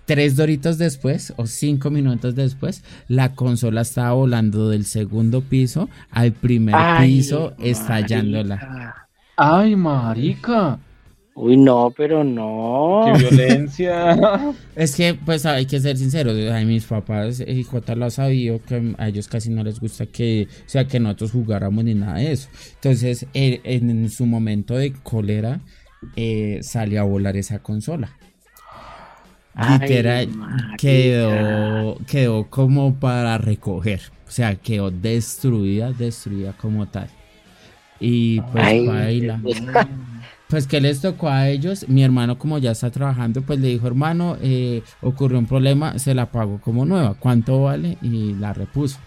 tres 0.04 0.36
doritos 0.36 0.78
después 0.78 1.32
o 1.36 1.46
cinco 1.46 1.90
minutos 1.90 2.34
después, 2.34 2.82
la 3.08 3.34
consola 3.34 3.80
estaba 3.80 4.12
volando 4.12 4.68
del 4.68 4.84
segundo 4.84 5.40
piso 5.42 5.88
al 6.10 6.32
primer 6.32 6.74
Ay, 6.76 7.16
piso, 7.16 7.54
estallándola. 7.58 9.07
Ay, 9.40 9.76
marica. 9.76 10.80
Uy, 11.36 11.56
no, 11.56 11.94
pero 11.96 12.24
no. 12.24 13.04
Qué 13.04 13.20
violencia. 13.20 14.16
Es 14.74 14.96
que, 14.96 15.14
pues 15.14 15.46
hay 15.46 15.64
que 15.64 15.78
ser 15.78 15.96
sinceros, 15.96 16.36
a 16.50 16.60
mis 16.62 16.84
papás, 16.84 17.38
eh, 17.38 17.62
J 17.62 17.94
lo 17.94 18.06
ha 18.06 18.10
sabido 18.10 18.60
que 18.60 18.94
a 18.98 19.06
ellos 19.06 19.28
casi 19.28 19.50
no 19.50 19.62
les 19.62 19.78
gusta 19.78 20.06
que, 20.06 20.48
o 20.50 20.68
sea, 20.68 20.88
que 20.88 20.98
nosotros 20.98 21.30
jugáramos 21.30 21.84
ni 21.84 21.94
nada 21.94 22.14
de 22.18 22.32
eso. 22.32 22.48
Entonces, 22.74 23.26
eh, 23.32 23.60
en, 23.62 24.10
su 24.10 24.26
momento 24.26 24.74
de 24.74 24.92
cólera, 24.92 25.60
eh, 26.16 26.58
salió 26.62 27.00
a 27.00 27.04
volar 27.04 27.36
esa 27.36 27.60
consola. 27.60 28.10
Ay, 29.54 29.78
Literal, 29.78 30.28
marica. 30.30 30.76
quedó, 30.78 31.96
quedó 32.08 32.50
como 32.50 32.96
para 32.96 33.38
recoger. 33.38 34.00
O 34.26 34.30
sea, 34.32 34.56
quedó 34.56 34.90
destruida, 34.90 35.92
destruida 35.92 36.54
como 36.54 36.86
tal. 36.88 37.08
Y 38.00 38.40
pues 38.40 38.64
Ay, 38.64 38.86
baila. 38.86 39.40
Pues 40.48 40.66
que 40.66 40.80
les 40.80 41.02
tocó 41.02 41.28
a 41.28 41.48
ellos, 41.50 41.86
mi 41.88 42.02
hermano 42.02 42.38
como 42.38 42.56
ya 42.56 42.70
está 42.70 42.90
trabajando, 42.90 43.42
pues 43.42 43.60
le 43.60 43.68
dijo, 43.68 43.86
hermano, 43.86 44.38
eh, 44.40 44.82
ocurrió 45.02 45.38
un 45.38 45.46
problema, 45.46 45.98
se 45.98 46.14
la 46.14 46.32
pago 46.32 46.58
como 46.62 46.86
nueva, 46.86 47.14
¿cuánto 47.20 47.64
vale? 47.64 47.98
Y 48.00 48.32
la 48.32 48.54
repuso. 48.54 48.98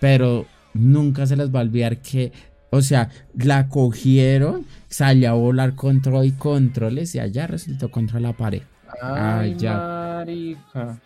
Pero 0.00 0.46
nunca 0.72 1.26
se 1.26 1.36
les 1.36 1.54
va 1.54 1.60
a 1.60 1.62
olvidar 1.62 1.98
que, 1.98 2.32
o 2.70 2.82
sea, 2.82 3.08
la 3.34 3.68
cogieron, 3.68 4.66
salió 4.88 5.30
a 5.30 5.34
volar 5.34 5.76
control 5.76 6.26
y 6.26 6.32
controles 6.32 7.14
y 7.14 7.20
allá 7.20 7.46
resultó 7.46 7.92
contra 7.92 8.18
la 8.18 8.32
pared. 8.32 8.62
Ay, 9.00 9.54
ya. 9.56 9.76
marica. 10.18 11.00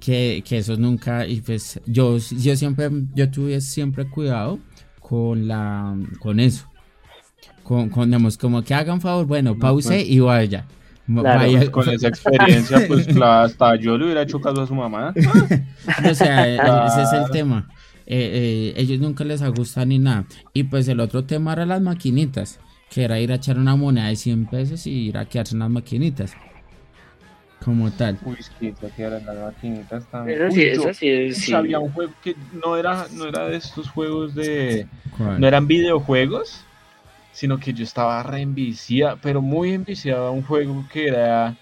Que, 0.00 0.42
que 0.46 0.56
eso 0.56 0.78
nunca, 0.78 1.26
y 1.26 1.42
pues 1.42 1.78
yo, 1.84 2.16
yo 2.16 2.56
siempre, 2.56 2.88
yo 3.14 3.30
tuve 3.30 3.60
siempre 3.60 4.08
cuidado 4.08 4.58
con 5.10 5.48
la, 5.48 5.96
con 6.20 6.38
eso. 6.38 6.66
Con, 7.64 7.88
con 7.90 8.08
digamos, 8.08 8.38
como 8.38 8.62
que 8.62 8.72
hagan 8.74 9.00
favor, 9.00 9.26
bueno, 9.26 9.58
pause 9.58 9.86
pues. 9.88 10.08
y 10.08 10.20
vaya. 10.20 10.66
Claro, 11.06 11.40
Vaya- 11.40 11.58
Pues 11.58 11.70
con 11.70 11.88
esa 11.88 12.06
experiencia, 12.06 12.84
pues 12.86 13.06
claro, 13.12 13.44
hasta 13.46 13.74
yo 13.74 13.98
le 13.98 14.04
hubiera 14.04 14.22
hecho 14.22 14.40
caso 14.40 14.62
a 14.62 14.66
su 14.68 14.74
mamá. 14.76 15.12
O 16.08 16.14
sea, 16.14 16.46
e- 16.48 16.54
ese 16.86 17.02
es 17.02 17.12
el 17.12 17.28
tema. 17.32 17.68
Eh, 18.06 18.72
eh, 18.76 18.80
ellos 18.80 19.00
nunca 19.00 19.24
les 19.24 19.42
gusta 19.52 19.84
ni 19.84 19.98
nada. 19.98 20.26
Y 20.54 20.62
pues 20.64 20.86
el 20.86 21.00
otro 21.00 21.24
tema 21.24 21.52
era 21.54 21.66
las 21.66 21.80
maquinitas, 21.80 22.60
que 22.88 23.02
era 23.02 23.18
ir 23.18 23.32
a 23.32 23.36
echar 23.36 23.58
una 23.58 23.74
moneda 23.74 24.06
de 24.06 24.16
100 24.16 24.46
pesos 24.46 24.86
y 24.86 25.08
ir 25.08 25.18
a 25.18 25.24
quedarse 25.24 25.56
en 25.56 25.60
las 25.60 25.70
maquinitas. 25.70 26.34
Como 27.64 27.90
tal. 27.90 28.18
Uy, 28.24 28.36
es 28.38 28.48
que 28.50 28.68
eso 28.68 28.90
que 28.96 29.02
eran 29.02 29.24
las 29.26 29.36
maquinitas 29.36 30.06
también. 30.06 30.38
Pero 30.38 30.50
Uy, 30.50 30.54
sí, 30.54 30.62
eso 30.62 30.94
sí 30.94 31.08
es. 31.08 31.38
sí. 31.38 31.52
Había 31.52 31.78
un 31.78 31.92
juego 31.92 32.12
que 32.22 32.34
no 32.64 32.76
era, 32.76 33.06
no 33.12 33.26
era 33.26 33.46
de 33.48 33.56
estos 33.56 33.88
juegos 33.90 34.34
de. 34.34 34.86
¿Cuál? 35.16 35.38
No 35.40 35.46
eran 35.46 35.66
videojuegos, 35.66 36.64
sino 37.32 37.58
que 37.58 37.72
yo 37.74 37.84
estaba 37.84 38.22
re 38.22 38.40
enviciado, 38.40 39.18
pero 39.22 39.42
muy 39.42 39.72
enviciado 39.74 40.26
a 40.26 40.30
un 40.30 40.42
juego 40.42 40.84
que 40.90 41.08
era 41.08 41.54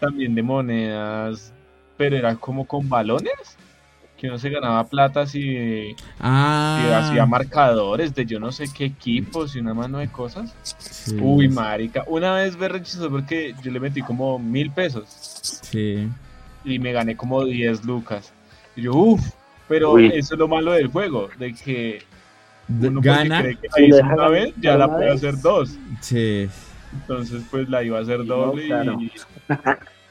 también 0.00 0.34
de 0.34 0.42
monedas, 0.42 1.52
pero 1.96 2.16
era 2.16 2.34
como 2.36 2.66
con 2.66 2.88
balones, 2.88 3.56
que 4.22 4.28
uno 4.28 4.38
se 4.38 4.50
ganaba 4.50 4.84
plata 4.84 5.26
si, 5.26 5.40
si 5.42 5.96
Ah, 6.20 7.02
hacía 7.08 7.26
marcadores 7.26 8.14
de 8.14 8.24
yo 8.24 8.38
no 8.38 8.52
sé 8.52 8.66
qué 8.72 8.84
equipos 8.84 9.56
y 9.56 9.58
una 9.58 9.74
mano 9.74 9.98
de 9.98 10.06
cosas. 10.06 10.54
sí, 10.62 11.16
Uy, 11.20 11.48
marica, 11.48 12.04
una 12.06 12.32
vez 12.34 12.56
me 12.56 12.68
rechazó 12.68 13.10
porque 13.10 13.52
yo 13.64 13.72
le 13.72 13.80
metí 13.80 14.00
como 14.00 14.38
mil 14.38 14.70
pesos 14.70 15.08
Sí. 15.64 16.08
y 16.64 16.78
me 16.78 16.92
gané 16.92 17.16
como 17.16 17.44
10 17.44 17.84
lucas. 17.84 18.32
Y 18.76 18.82
yo, 18.82 18.94
uff, 18.94 19.20
pero 19.66 19.94
Uy. 19.94 20.06
eso 20.14 20.34
es 20.34 20.38
lo 20.38 20.46
malo 20.46 20.70
del 20.70 20.86
juego, 20.86 21.28
de 21.36 21.52
que 21.54 22.02
uno 22.68 23.00
porque 23.02 23.08
Gana. 23.08 23.40
cree 23.42 23.56
que 23.56 23.68
la 23.76 23.86
hizo 23.88 24.06
una 24.06 24.28
vez, 24.28 24.54
ya 24.60 24.76
la 24.76 24.86
puede 24.86 25.10
hacer 25.10 25.40
dos. 25.40 25.76
Sí. 26.00 26.48
Entonces, 26.92 27.42
pues 27.50 27.68
la 27.68 27.82
iba 27.82 27.98
a 27.98 28.02
hacer 28.02 28.20
No, 28.20 28.36
doble 28.36 28.66
claro. 28.66 28.98
y, 29.00 29.10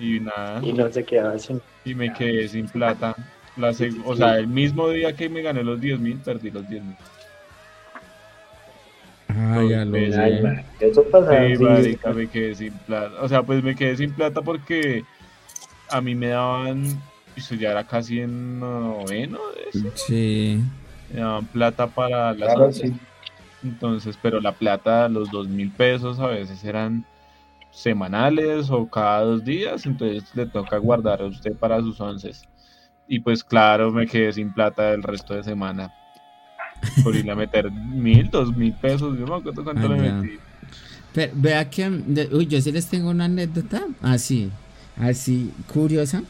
y 0.00 0.20
nada, 0.20 0.60
Y 0.62 0.72
no 0.72 0.90
se 0.90 1.04
quedaba 1.04 1.38
sin. 1.38 1.60
y 1.84 1.94
me 1.94 2.12
quedé 2.12 2.48
sin 2.48 2.66
plata. 2.68 3.14
La 3.56 3.70
o 4.04 4.16
sea, 4.16 4.38
el 4.38 4.46
mismo 4.46 4.88
día 4.90 5.14
que 5.14 5.28
me 5.28 5.42
gané 5.42 5.62
los 5.62 5.80
10 5.80 5.98
mil, 6.00 6.18
perdí 6.18 6.50
los 6.50 6.66
10 6.68 6.82
mil. 6.84 6.96
Ah, 9.28 9.62
ya 9.68 9.84
lo 9.84 9.94
sé. 9.94 10.20
Ay, 10.20 10.42
man, 10.42 10.64
Eso 10.80 11.04
pasa. 11.04 11.46
Sí, 11.46 11.56
sí. 11.56 11.64
marica, 11.64 12.12
me 12.12 12.26
quedé 12.28 12.54
sin 12.54 12.72
plata. 12.72 13.22
O 13.22 13.28
sea, 13.28 13.42
pues 13.42 13.62
me 13.62 13.74
quedé 13.76 13.96
sin 13.96 14.12
plata 14.12 14.40
porque 14.42 15.04
a 15.88 16.00
mí 16.00 16.14
me 16.14 16.28
daban, 16.28 17.00
eso 17.36 17.54
ya 17.54 17.70
era 17.72 17.84
casi 17.84 18.20
en 18.20 18.58
noveno, 18.60 19.38
de 19.72 19.90
Sí. 19.94 20.62
me 21.12 21.20
daban 21.20 21.46
plata 21.46 21.86
para 21.86 22.32
las 22.34 22.54
Claro, 22.54 22.72
sí. 22.72 22.92
Entonces, 23.62 24.18
pero 24.20 24.40
la 24.40 24.52
plata, 24.52 25.08
los 25.08 25.30
dos 25.30 25.46
mil 25.48 25.70
pesos 25.70 26.18
a 26.18 26.26
veces 26.28 26.64
eran 26.64 27.04
semanales 27.70 28.70
o 28.70 28.88
cada 28.88 29.22
dos 29.22 29.44
días, 29.44 29.86
entonces 29.86 30.24
le 30.34 30.46
toca 30.46 30.78
guardar 30.78 31.22
a 31.22 31.26
usted 31.26 31.54
para 31.54 31.80
sus 31.80 32.00
once. 32.00 32.32
Y 33.08 33.20
pues 33.20 33.42
claro, 33.42 33.90
me 33.90 34.06
quedé 34.06 34.32
sin 34.32 34.52
plata 34.52 34.92
el 34.92 35.02
resto 35.02 35.34
de 35.34 35.42
semana. 35.42 35.92
Por 37.02 37.14
irle 37.14 37.32
a 37.32 37.36
meter 37.36 37.70
mil, 37.70 38.30
dos 38.30 38.56
mil 38.56 38.72
pesos, 38.72 39.18
yo 39.18 39.26
me 39.26 39.34
acuerdo 39.34 39.64
cuánto 39.64 39.86
Ah, 39.86 39.96
le 39.96 40.12
metí. 40.12 40.38
Pero 41.12 41.32
vea 41.34 41.68
que, 41.68 41.88
uy, 42.32 42.46
yo 42.46 42.60
sí 42.60 42.72
les 42.72 42.86
tengo 42.86 43.10
una 43.10 43.24
anécdota 43.24 43.86
así, 44.00 44.50
así 44.96 45.52
curiosa. 45.72 46.22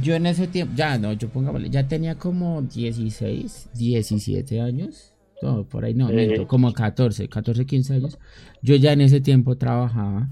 Yo 0.00 0.14
en 0.14 0.26
ese 0.26 0.46
tiempo, 0.46 0.72
ya 0.74 0.98
no, 0.98 1.12
yo 1.12 1.28
pongámosle, 1.28 1.70
ya 1.70 1.86
tenía 1.86 2.16
como 2.16 2.62
16, 2.62 3.68
17 3.74 4.60
años, 4.60 5.12
no, 5.42 5.64
por 5.64 5.84
ahí 5.84 5.94
no, 5.94 6.08
miento, 6.08 6.46
como 6.46 6.72
14, 6.72 7.28
14, 7.28 7.66
15 7.66 7.94
años. 7.94 8.18
Yo 8.62 8.76
ya 8.76 8.92
en 8.92 9.02
ese 9.02 9.20
tiempo 9.20 9.56
trabajaba, 9.56 10.30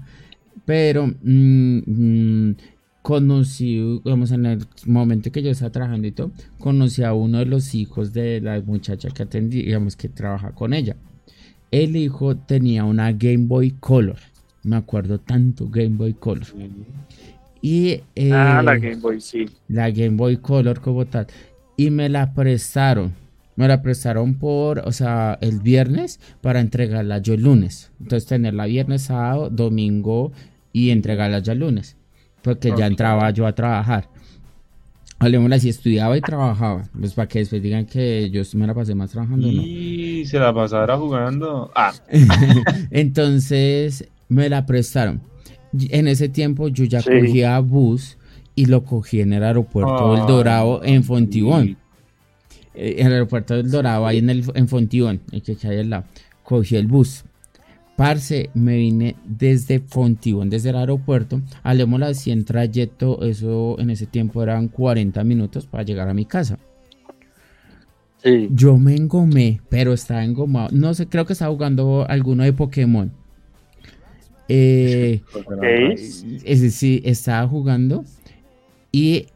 pero 0.65 1.07
mm, 1.07 1.81
mm, 1.85 2.55
conocí, 3.01 4.01
vamos 4.03 4.31
en 4.31 4.45
el 4.45 4.65
momento 4.85 5.31
que 5.31 5.43
yo 5.43 5.51
estaba 5.51 5.71
trabajando 5.71 6.07
y 6.07 6.11
todo, 6.11 6.31
conocí 6.57 7.03
a 7.03 7.13
uno 7.13 7.39
de 7.39 7.45
los 7.45 7.75
hijos 7.75 8.13
de 8.13 8.41
la 8.41 8.61
muchacha 8.61 9.09
que 9.09 9.23
atendí, 9.23 9.63
digamos 9.63 9.95
que 9.95 10.09
trabaja 10.09 10.51
con 10.51 10.73
ella. 10.73 10.95
El 11.71 11.95
hijo 11.95 12.37
tenía 12.37 12.85
una 12.85 13.11
Game 13.11 13.47
Boy 13.47 13.71
Color, 13.79 14.19
me 14.63 14.75
acuerdo 14.75 15.19
tanto 15.19 15.67
Game 15.69 15.97
Boy 15.97 16.13
Color. 16.13 16.47
Y, 17.61 18.01
ah, 18.31 18.61
la 18.63 18.75
eh, 18.75 18.79
Game 18.79 18.95
Boy, 18.97 19.21
sí. 19.21 19.45
la 19.69 19.89
Game 19.89 20.17
Boy 20.17 20.37
Color 20.37 20.81
como 20.81 21.05
tal. 21.05 21.27
Y 21.77 21.89
me 21.89 22.09
la 22.09 22.33
prestaron. 22.33 23.13
Me 23.55 23.67
la 23.67 23.81
prestaron 23.81 24.35
por, 24.35 24.79
o 24.79 24.91
sea, 24.91 25.37
el 25.41 25.59
viernes 25.59 26.19
para 26.41 26.59
entregarla 26.59 27.19
yo 27.19 27.33
el 27.35 27.41
lunes. 27.43 27.91
Entonces 27.99 28.27
tenerla 28.27 28.65
viernes, 28.65 29.03
sábado, 29.03 29.49
domingo 29.51 30.31
y 30.71 30.89
entregarla 30.89 31.39
ya 31.39 31.53
el 31.53 31.59
lunes. 31.59 31.95
Porque 32.41 32.73
ya 32.75 32.87
entraba 32.87 33.29
yo 33.31 33.45
a 33.47 33.53
trabajar. 33.53 34.09
Hablemoslo 35.19 35.55
así, 35.55 35.69
estudiaba 35.69 36.17
y 36.17 36.21
trabajaba. 36.21 36.83
Pues 36.99 37.13
para 37.13 37.27
que 37.29 37.39
después 37.39 37.61
digan 37.61 37.85
que 37.85 38.29
yo 38.29 38.41
me 38.55 38.67
la 38.67 38.73
pasé 38.73 38.93
más 38.95 39.11
trabajando, 39.11 39.49
¿no? 39.51 39.61
Y 39.61 40.25
se 40.25 40.37
la 40.39 40.53
pasara 40.53 40.97
jugando. 40.97 41.71
Ah, 41.75 41.93
Entonces 42.91 44.07
me 44.29 44.49
la 44.49 44.65
prestaron. 44.65 45.21
En 45.89 46.07
ese 46.07 46.29
tiempo 46.29 46.67
yo 46.67 46.85
ya 46.85 47.01
Sí. 47.01 47.09
cogía 47.09 47.57
bus 47.59 48.17
y 48.55 48.65
lo 48.65 48.83
cogí 48.83 49.21
en 49.21 49.33
el 49.33 49.43
aeropuerto 49.43 50.11
del 50.11 50.21
Ay, 50.21 50.27
Dorado 50.27 50.81
en 50.83 51.03
Fontibón. 51.03 51.77
Eh, 52.75 52.95
En 52.99 53.07
el 53.07 53.13
aeropuerto 53.13 53.55
del 53.55 53.69
Dorado, 53.69 54.05
ahí 54.07 54.17
en, 54.19 54.29
el, 54.29 54.43
en 54.55 54.67
Fontibón, 54.67 55.21
el 55.31 55.41
que 55.41 55.55
hay 55.67 55.79
al 55.79 55.89
lado. 55.89 56.05
Cogí 56.43 56.75
el 56.75 56.87
bus. 56.87 57.23
Parce, 57.95 58.49
me 58.55 58.77
vine 58.77 59.15
desde 59.23 59.79
Fontibón, 59.79 60.49
desde 60.49 60.69
el 60.71 60.77
aeropuerto. 60.77 61.41
Hablemos 61.61 62.01
así 62.01 62.31
en 62.31 62.43
trayecto, 62.43 63.23
eso 63.23 63.75
en 63.79 63.91
ese 63.91 64.07
tiempo 64.07 64.41
eran 64.41 64.67
40 64.67 65.23
minutos 65.23 65.67
para 65.67 65.83
llegar 65.83 66.09
a 66.09 66.13
mi 66.13 66.25
casa. 66.25 66.57
Sí. 68.23 68.47
Yo 68.51 68.77
me 68.77 68.95
engomé, 68.95 69.61
pero 69.69 69.93
estaba 69.93 70.23
engomado. 70.23 70.69
No 70.71 70.93
sé, 70.93 71.07
creo 71.07 71.25
que 71.25 71.33
estaba 71.33 71.51
jugando 71.53 72.05
alguno 72.09 72.43
de 72.43 72.53
Pokémon. 72.53 73.11
Eh, 74.49 75.21
Ok. 75.35 75.63
ese 76.45 76.71
sí, 76.71 77.01
estaba 77.05 77.47
jugando. 77.47 78.05
Y 78.91 79.27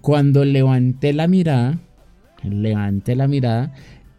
cuando 0.00 0.44
levanté 0.44 1.12
la 1.12 1.26
mirada, 1.26 1.78
levanté 2.42 3.16
la 3.16 3.26
mirada, 3.28 3.74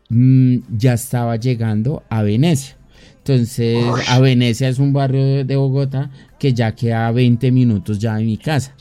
mm, 0.10 0.58
ya 0.78 0.94
estaba 0.94 1.36
llegando 1.38 2.04
a 2.10 2.24
Venecia. 2.24 2.76
Entonces, 3.20 3.78
a 4.08 4.20
Venecia 4.20 4.70
es 4.70 4.80
un 4.80 4.92
barrio 4.94 5.24
de- 5.24 5.44
de 5.44 5.56
Bogotá 5.56 6.10
que 6.40 6.54
ya 6.54 6.74
queda 6.74 7.08
a 7.08 7.12
20 7.12 7.52
minutos 7.52 8.00
ya 8.00 8.16
de 8.16 8.24
mi 8.24 8.38
casa. 8.38 8.74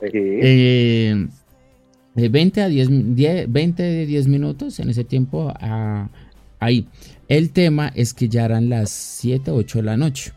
Sí. 0.00 0.06
Eh, 0.12 1.26
de 2.14 2.28
20 2.28 2.62
a 2.62 2.68
10, 2.68 2.88
10 3.16 3.50
20 3.50 3.82
de 3.82 4.06
10 4.06 4.28
minutos 4.28 4.78
en 4.80 4.90
ese 4.90 5.02
tiempo 5.04 5.52
a- 5.58 6.08
ahí. 6.60 6.86
El 7.28 7.50
tema 7.50 7.90
es 7.94 8.14
que 8.14 8.28
ya 8.28 8.44
eran 8.44 8.68
las 8.68 8.90
7, 8.90 9.50
8 9.50 9.78
de 9.78 9.84
la 9.84 9.96
noche. 9.96 10.32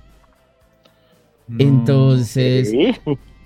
Entonces, 1.59 2.70
Sí. 2.72 2.88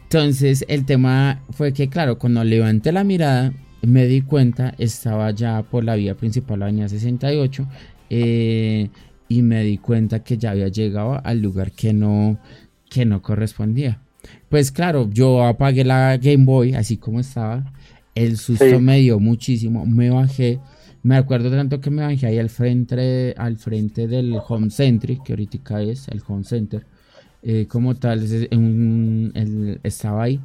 entonces 0.03 0.63
el 0.67 0.85
tema 0.85 1.41
fue 1.51 1.73
que, 1.73 1.89
claro, 1.89 2.17
cuando 2.19 2.43
levanté 2.43 2.91
la 2.91 3.03
mirada, 3.03 3.51
me 3.85 4.05
di 4.05 4.21
cuenta, 4.21 4.73
estaba 4.77 5.31
ya 5.31 5.63
por 5.63 5.83
la 5.83 5.95
vía 5.95 6.15
principal, 6.15 6.59
la 6.59 6.65
avenida 6.65 6.87
68, 6.89 7.67
eh, 8.09 8.89
y 9.27 9.41
me 9.41 9.63
di 9.63 9.77
cuenta 9.77 10.23
que 10.23 10.37
ya 10.37 10.51
había 10.51 10.67
llegado 10.67 11.19
al 11.23 11.41
lugar 11.41 11.71
que 11.71 11.93
no, 11.93 12.37
que 12.89 13.05
no 13.05 13.21
correspondía. 13.21 13.99
Pues 14.49 14.71
claro, 14.71 15.09
yo 15.11 15.43
apagué 15.43 15.83
la 15.83 16.17
Game 16.17 16.45
Boy 16.45 16.73
así 16.73 16.97
como 16.97 17.19
estaba. 17.19 17.73
El 18.13 18.37
susto 18.37 18.65
Sí. 18.69 18.77
me 18.77 18.99
dio 18.99 19.19
muchísimo. 19.19 19.85
Me 19.85 20.09
bajé. 20.09 20.59
Me 21.03 21.17
acuerdo 21.17 21.51
tanto 21.51 21.81
que 21.81 21.89
me 21.91 22.01
bajé 22.01 22.27
ahí 22.27 22.39
al 22.39 22.49
frente, 22.49 23.33
al 23.37 23.57
frente 23.57 24.07
del 24.07 24.35
Home 24.47 24.69
Center, 24.69 25.17
que 25.23 25.33
ahorita 25.33 25.81
es 25.81 26.07
el 26.07 26.21
Home 26.27 26.43
Center. 26.43 26.85
eh, 27.47 27.67
como 27.67 27.93
tal, 27.93 28.23
un- 28.53 29.31
el- 29.35 29.79
estaba 29.83 30.23
ahí. 30.23 30.39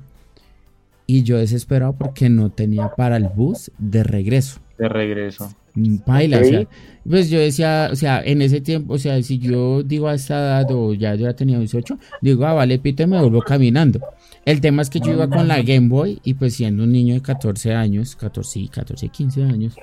Y 1.10 1.24
yo 1.24 1.38
desesperado 1.38 1.92
porque 1.94 2.28
no 2.28 2.50
tenía 2.50 2.90
para 2.96 3.16
el 3.16 3.28
bus 3.28 3.72
de 3.78 4.04
regreso. 4.04 4.60
De 4.78 4.88
regreso. 4.88 5.52
Mm, 5.74 5.96
Paila, 6.06 6.36
Ok. 6.38 6.42
o 6.44 6.46
sea, 6.48 6.68
pues 7.08 7.30
yo 7.30 7.40
decía, 7.40 7.88
o 7.90 7.96
sea, 7.96 8.22
en 8.24 8.42
ese 8.42 8.60
tiempo, 8.60 8.94
o 8.94 8.98
sea, 8.98 9.20
si 9.24 9.38
yo 9.40 9.82
digo 9.82 10.06
a 10.06 10.14
esta 10.14 10.34
edad 10.38 10.70
o 10.70 10.94
ya 10.94 11.16
yo 11.16 11.26
ya 11.26 11.34
tenía 11.34 11.58
18, 11.58 11.98
digo, 12.22 12.46
ah, 12.46 12.52
vale, 12.52 12.78
pito 12.78 13.02
y 13.02 13.08
me 13.08 13.18
vuelvo 13.20 13.40
caminando. 13.42 13.98
El 14.44 14.60
tema 14.60 14.82
es 14.82 14.90
que 14.90 15.00
yo 15.00 15.10
iba 15.12 15.28
con 15.28 15.48
la 15.48 15.60
Game 15.62 15.88
Boy 15.88 16.20
y 16.22 16.34
pues 16.34 16.54
siendo 16.54 16.84
un 16.84 16.92
niño 16.92 17.14
de 17.14 17.22
14 17.22 17.74
años, 17.74 18.14
14, 18.14 18.48
sí, 18.48 18.68
14, 18.68 19.08
15 19.08 19.42
años, 19.42 19.74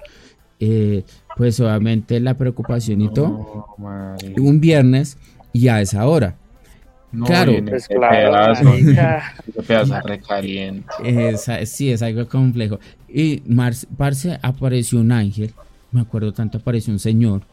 eh, 0.61 1.03
pues 1.36 1.59
obviamente 1.59 2.21
la 2.21 2.38
preocupación 2.38 3.01
y 3.01 3.09
todo, 3.13 3.75
No, 3.78 4.15
un 4.38 4.61
viernes 4.61 5.17
y 5.51 5.67
a 5.67 5.82
esa 5.82 6.07
hora. 6.07 6.38
No, 7.12 7.26
claro. 7.26 7.53
Pues 7.66 7.88
claro, 7.88 8.53
recaliente. 10.05 10.88
Sí, 11.66 11.91
es 11.91 12.01
algo 12.01 12.28
complejo. 12.28 12.80
Y 13.08 13.41
Mar 13.45 13.74
parce, 13.95 14.38
apareció 14.41 14.99
un 14.99 15.12
ángel. 15.12 15.53
Me 15.91 16.01
acuerdo 16.01 16.34
tanto, 16.34 16.58
apareció 16.58 16.91
un 16.91 16.99
señor. 16.99 17.43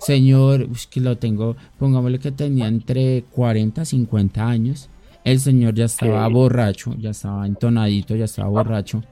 Señor, 0.00 0.68
que 0.90 1.00
lo 1.00 1.16
tengo, 1.16 1.56
pongámosle 1.78 2.18
que 2.18 2.32
tenía 2.32 2.66
entre 2.66 3.24
40 3.30 3.82
y 3.82 3.86
50 3.86 4.48
años. 4.48 4.88
El 5.24 5.38
señor 5.38 5.74
ya 5.74 5.84
estaba 5.84 6.26
borracho, 6.28 6.96
ya 6.98 7.10
estaba 7.10 7.46
entonadito, 7.46 8.16
ya 8.16 8.24
estaba 8.24 8.48
borracho. 8.48 9.02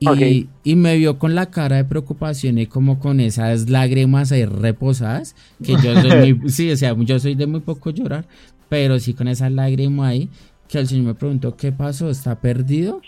Y, 0.00 0.48
y 0.64 0.76
me 0.76 0.98
vio 0.98 1.18
con 1.18 1.34
la 1.34 1.46
cara 1.46 1.76
de 1.76 1.84
preocupación 1.84 2.58
y 2.58 2.66
como 2.66 2.98
con 2.98 3.20
esas 3.20 3.70
lágrimas 3.70 4.32
ahí 4.32 4.44
reposadas, 4.44 5.34
que 5.62 5.72
yo 5.72 6.00
soy 6.00 6.34
muy, 6.34 6.40
sí, 6.50 6.70
o 6.70 6.76
sea, 6.76 6.94
yo 6.98 7.18
soy 7.18 7.34
de 7.34 7.46
muy 7.46 7.60
poco 7.60 7.88
llorar, 7.88 8.26
pero 8.68 8.98
sí 8.98 9.14
con 9.14 9.28
esa 9.28 9.50
lágrima 9.50 10.08
ahí, 10.08 10.28
que 10.68 10.78
el 10.78 10.88
señor 10.88 11.04
me 11.06 11.14
preguntó, 11.14 11.56
¿qué 11.56 11.72
pasó? 11.72 12.10
¿Está 12.10 12.40
perdido? 12.40 13.00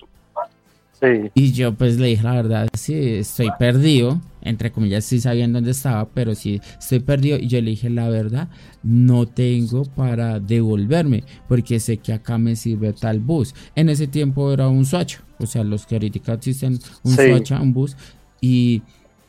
Sí. 1.01 1.31
Y 1.35 1.53
yo 1.53 1.75
pues 1.75 1.99
le 1.99 2.09
dije 2.09 2.23
la 2.23 2.33
verdad, 2.33 2.69
sí, 2.73 2.95
estoy 2.95 3.51
perdido, 3.59 4.21
entre 4.41 4.73
comillas 4.73 5.05
sí 5.05 5.21
sabían 5.21 5.53
dónde 5.53 5.73
estaba, 5.73 6.09
pero 6.09 6.35
sí 6.35 6.59
estoy 6.79 7.01
perdido 7.01 7.37
y 7.37 7.49
yo 7.49 7.61
le 7.61 7.71
dije 7.71 7.91
la 7.91 8.09
verdad, 8.09 8.49
no 8.83 9.27
tengo 9.27 9.85
para 9.85 10.41
devolverme, 10.41 11.25
porque 11.49 11.81
sé 11.81 11.99
que 11.99 12.15
acá 12.15 12.39
me 12.39 12.57
sirve 12.57 12.95
tal 12.95 13.21
bus. 13.21 13.55
En 13.75 13.91
ese 13.91 14.07
tiempo 14.07 14.51
era 14.53 14.69
un 14.69 14.87
Swatch, 14.87 15.17
o 15.39 15.45
sea, 15.45 15.65
los 15.65 15.85
que 15.85 15.97
ahorita 15.97 16.33
existen 16.33 16.79
un 17.03 17.13
Sí. 17.13 17.53
Un 17.61 17.75
bus, 17.75 17.95
y 18.41 18.83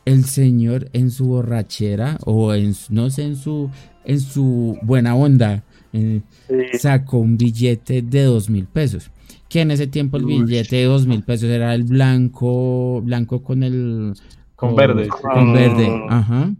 el 0.06 0.24
señor 0.24 0.88
en 0.94 1.10
su 1.10 1.26
borrachera, 1.26 2.16
o 2.24 2.54
en, 2.54 2.74
no 2.88 3.10
sé, 3.10 3.24
en 3.24 3.36
su, 3.36 3.70
en 4.06 4.20
su 4.20 4.78
buena 4.80 5.14
onda, 5.14 5.64
eh, 5.92 6.20
Sí. 6.48 6.78
sacó 6.78 7.18
un 7.18 7.36
billete 7.36 8.02
de 8.02 8.22
dos 8.24 8.48
mil 8.50 8.66
pesos. 8.66 9.10
Que 9.48 9.62
en 9.62 9.70
ese 9.70 9.86
tiempo 9.86 10.16
el 10.18 10.26
billete 10.26 10.76
de 10.76 10.84
dos 10.84 11.06
mil 11.06 11.22
pesos 11.22 11.48
era 11.48 11.74
el 11.74 11.84
blanco, 11.84 13.00
blanco 13.02 13.42
con 13.42 13.62
el 13.62 14.12
Con 14.56 14.74
verde. 14.76 15.08
Con 15.08 15.50
Ah. 15.50 15.52
verde, 15.52 16.02
ajá. 16.08 16.54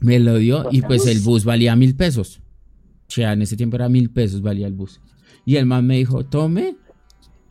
Me 0.00 0.18
lo 0.18 0.36
dio 0.36 0.66
y 0.70 0.82
pues 0.82 1.06
el 1.06 1.20
bus 1.20 1.44
valía 1.44 1.74
mil 1.76 1.94
pesos. 1.96 2.40
O 3.08 3.10
sea, 3.10 3.32
en 3.32 3.42
ese 3.42 3.56
tiempo 3.56 3.76
era 3.76 3.88
mil 3.88 4.10
pesos 4.10 4.42
valía 4.42 4.66
el 4.66 4.74
bus. 4.74 5.00
Y 5.46 5.56
el 5.56 5.66
man 5.66 5.86
me 5.86 5.96
dijo, 5.96 6.24
tome 6.24 6.76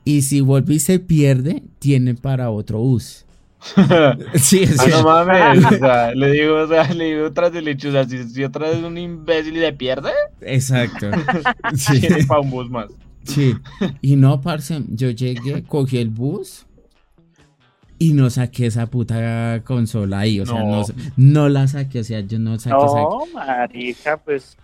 y 0.06 0.22
si 0.24 0.42
vuelve 0.42 0.76
y 0.76 0.80
se 0.80 1.00
pierde, 1.00 1.64
tiene 1.80 2.16
para 2.16 2.50
otro 2.52 2.80
bus. 2.80 3.23
Sí, 4.36 4.66
Ah, 4.78 4.84
sí. 4.84 4.90
no 4.92 5.04
mames, 5.04 5.66
o 5.66 5.70
sea, 5.78 6.12
le 6.16 6.32
digo, 6.32 6.56
o 6.64 6.68
sea, 6.68 6.94
le 6.94 7.06
digo 7.16 7.32
tras 7.32 7.52
del 7.54 7.68
hecho, 7.68 7.90
o 7.90 7.92
sea, 7.92 8.06
si, 8.08 8.24
si 8.30 8.44
otra 8.44 8.70
vez 8.70 8.84
un 8.84 8.98
imbécil 8.98 9.56
y 9.58 9.60
le 9.62 9.74
pierde, 9.74 10.12
Exacto. 10.42 11.10
Sí. 11.76 12.00
tiene 12.02 12.26
para 12.26 12.42
un 12.42 12.50
bus 12.52 12.70
más. 12.70 12.88
Sí. 13.24 13.56
Y 14.02 14.16
no, 14.18 14.42
parce, 14.42 14.82
yo 14.90 15.10
llegué, 15.12 15.64
cogí 15.64 15.98
el 15.98 16.10
bus 16.10 16.66
y 17.98 18.12
no 18.14 18.30
saqué 18.30 18.66
esa 18.66 18.88
puta 18.88 19.62
consola 19.64 20.20
ahí. 20.20 20.42
O 20.42 20.46
sea, 20.46 20.60
no, 20.60 20.82
No. 20.82 20.86
no 21.16 21.48
la 21.50 21.68
saqué. 21.70 22.02
O 22.02 22.04
sea, 22.04 22.20
yo 22.20 22.38
no 22.40 22.60
saqué 22.60 22.76
esa. 22.86 22.96
No, 23.02 23.20
marica, 23.34 24.18
pues. 24.18 24.58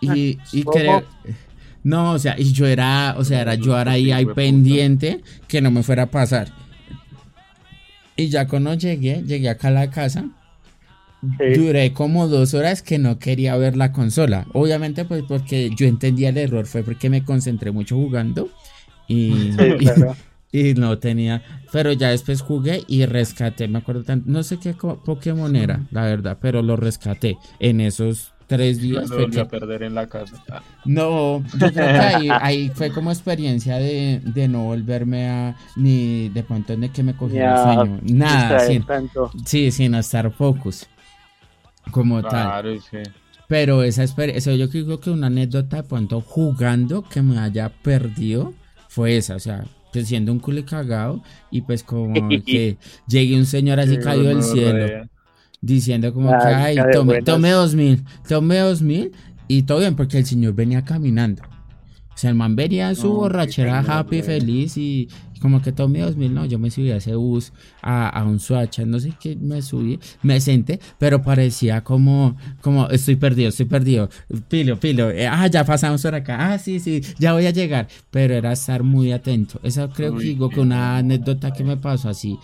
Y, 0.00 0.38
y 0.52 0.64
creo. 0.64 1.04
No, 1.84 2.12
o 2.14 2.18
sea, 2.18 2.34
y 2.36 2.52
yo 2.52 2.66
era, 2.66 3.14
o 3.16 3.22
sea, 3.24 3.42
era 3.42 3.54
yo 3.54 3.76
ahora 3.76 3.92
ahí, 3.92 4.10
ahí 4.10 4.26
pendiente 4.26 5.22
que 5.46 5.60
no 5.60 5.70
me 5.70 5.84
fuera 5.84 6.04
a 6.04 6.06
pasar. 6.10 6.48
Y 8.20 8.28
ya 8.28 8.46
cuando 8.46 8.74
llegué, 8.74 9.22
llegué 9.26 9.48
acá 9.48 9.68
a 9.68 9.72
la 9.72 9.90
casa, 9.90 10.24
Sí. 11.38 11.52
duré 11.54 11.92
como 11.92 12.28
dos 12.28 12.54
horas 12.54 12.80
que 12.80 12.98
no 12.98 13.18
quería 13.18 13.54
ver 13.56 13.76
la 13.76 13.92
consola. 13.92 14.46
Obviamente, 14.54 15.04
pues 15.04 15.22
porque 15.28 15.70
yo 15.76 15.86
entendía 15.86 16.30
el 16.30 16.38
error, 16.38 16.64
fue 16.66 16.82
porque 16.82 17.10
me 17.10 17.24
concentré 17.24 17.70
mucho 17.72 17.96
jugando 17.96 18.48
y, 19.06 19.52
Sí, 19.52 19.56
claro. 19.78 20.16
y 20.50 20.72
no 20.74 20.98
tenía. 20.98 21.42
Pero 21.72 21.92
ya 21.92 22.08
después 22.08 22.40
jugué 22.40 22.84
y 22.88 23.04
rescaté, 23.04 23.68
me 23.68 23.78
acuerdo 23.78 24.02
tanto, 24.02 24.30
no 24.30 24.42
sé 24.42 24.58
qué 24.58 24.72
Pokémon 24.74 25.54
era, 25.56 25.86
la 25.90 26.04
verdad, 26.04 26.38
pero 26.40 26.62
lo 26.62 26.76
rescaté 26.76 27.36
en 27.58 27.80
esos 27.82 28.32
tres 28.50 28.80
días. 28.80 29.02
Lo 29.08 29.14
Fue 29.14 29.22
volvió 29.24 29.42
a 29.42 29.44
que- 29.44 29.50
perder 29.58 29.82
en 29.84 29.94
la 29.94 30.06
casa. 30.08 30.42
No, 30.84 31.42
yo 31.58 31.58
creo 31.58 31.72
que 31.72 31.80
ahí, 31.80 32.28
ahí 32.40 32.70
fue 32.74 32.90
como 32.90 33.10
experiencia 33.12 33.76
de, 33.76 34.20
de 34.24 34.48
no 34.48 34.64
volverme 34.64 35.28
a, 35.30 35.56
ni 35.76 36.28
de 36.30 36.42
pronto 36.42 36.76
de 36.76 36.88
que 36.90 37.02
me 37.04 37.14
cogió 37.14 37.48
el 37.48 37.56
sueño, 37.62 38.00
nada, 38.02 38.58
distraer 38.64 38.80
sí, 38.80 38.86
tanto. 38.86 39.30
sí, 39.46 39.70
sin 39.70 39.94
estar 39.94 40.30
focus, 40.32 40.86
como 41.92 42.20
tal. 42.22 42.30
Claro, 42.30 42.70
es 42.70 42.84
que 42.90 43.02
Pero 43.48 43.82
esa 43.84 44.02
experiencia, 44.02 44.54
yo 44.54 44.68
creo 44.68 44.98
que 45.00 45.10
una 45.10 45.28
anécdota 45.28 45.76
de 45.76 45.82
pronto 45.84 46.20
jugando 46.20 47.02
que 47.02 47.22
me 47.22 47.38
haya 47.38 47.68
perdido 47.68 48.52
fue 48.88 49.16
esa, 49.16 49.36
o 49.36 49.40
sea, 49.40 49.64
pues 49.92 50.08
siendo 50.08 50.32
un 50.32 50.38
culo 50.40 50.64
cagado 50.64 51.22
y 51.50 51.62
pues 51.62 51.82
como 51.84 52.14
que 52.44 52.78
llegue 53.06 53.36
un 53.36 53.46
señor 53.46 53.78
así 53.80 53.96
qué 53.96 54.02
caído 54.04 54.28
del 54.28 54.42
cielo. 54.42 55.08
Diciendo 55.60 56.12
como 56.12 56.30
Ah, 56.30 56.38
que, 56.38 56.46
ay, 56.46 56.76
tome, 56.92 57.22
tome 57.22 57.50
dos 57.50 57.74
mil, 57.74 58.04
tome 58.28 58.58
dos 58.58 58.82
mil 58.82 59.12
y 59.48 59.62
todo 59.62 59.78
bien 59.78 59.96
porque 59.96 60.18
el 60.18 60.26
señor 60.26 60.54
venía 60.54 60.84
caminando. 60.84 61.42
O 61.42 62.18
sea, 62.20 62.30
el 62.30 62.36
man 62.36 62.54
venía 62.54 62.90
en 62.90 62.96
su 62.96 63.08
No, 63.08 63.14
borrachera 63.14 63.80
happy, 63.80 64.22
feliz 64.22 64.76
y 64.76 65.08
como 65.40 65.62
que 65.62 65.72
tome 65.72 66.00
dos 66.00 66.16
mil, 66.16 66.34
no, 66.34 66.44
yo 66.44 66.58
me 66.58 66.70
subí 66.70 66.90
a 66.90 66.96
ese 66.96 67.14
bus, 67.14 67.52
a, 67.80 68.08
a 68.08 68.24
un 68.24 68.38
Suacha, 68.38 68.84
no 68.84 69.00
sé 69.00 69.14
qué, 69.18 69.36
me 69.36 69.62
subí, 69.62 69.98
me 70.22 70.38
senté, 70.40 70.78
pero 70.98 71.22
parecía 71.22 71.82
como, 71.82 72.36
como, 72.60 72.88
estoy 72.90 73.16
perdido, 73.16 73.48
estoy 73.48 73.64
perdido, 73.66 74.10
pilo, 74.48 74.78
pilo, 74.78 75.10
eh, 75.10 75.26
ah, 75.26 75.46
ya 75.46 75.64
pasamos 75.64 76.02
por 76.02 76.14
acá, 76.14 76.52
ah, 76.52 76.58
sí, 76.58 76.78
sí, 76.78 77.00
ya 77.18 77.32
voy 77.32 77.46
a 77.46 77.52
llegar, 77.52 77.88
pero 78.10 78.34
era 78.34 78.52
estar 78.52 78.82
muy 78.82 79.12
atento. 79.12 79.58
Esa 79.62 79.88
creo 79.88 80.14
que 80.16 80.24
digo 80.24 80.50
que 80.50 80.60
una 80.60 80.98
anécdota 80.98 81.52
que 81.52 81.64
me 81.64 81.78
pasó 81.78 82.10
así, 82.10 82.38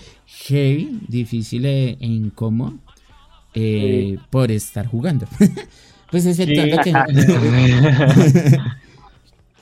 heavy, 0.49 1.01
difícil 1.07 1.67
e 1.67 1.99
e 2.01 2.07
eh, 3.57 4.19
por 4.31 4.53
estar 4.53 4.87
jugando. 4.87 5.27
pues 6.11 6.25
es 6.27 6.39
el 6.39 6.49
Sí. 6.49 6.57
tanto 6.57 6.83
que... 6.83 6.93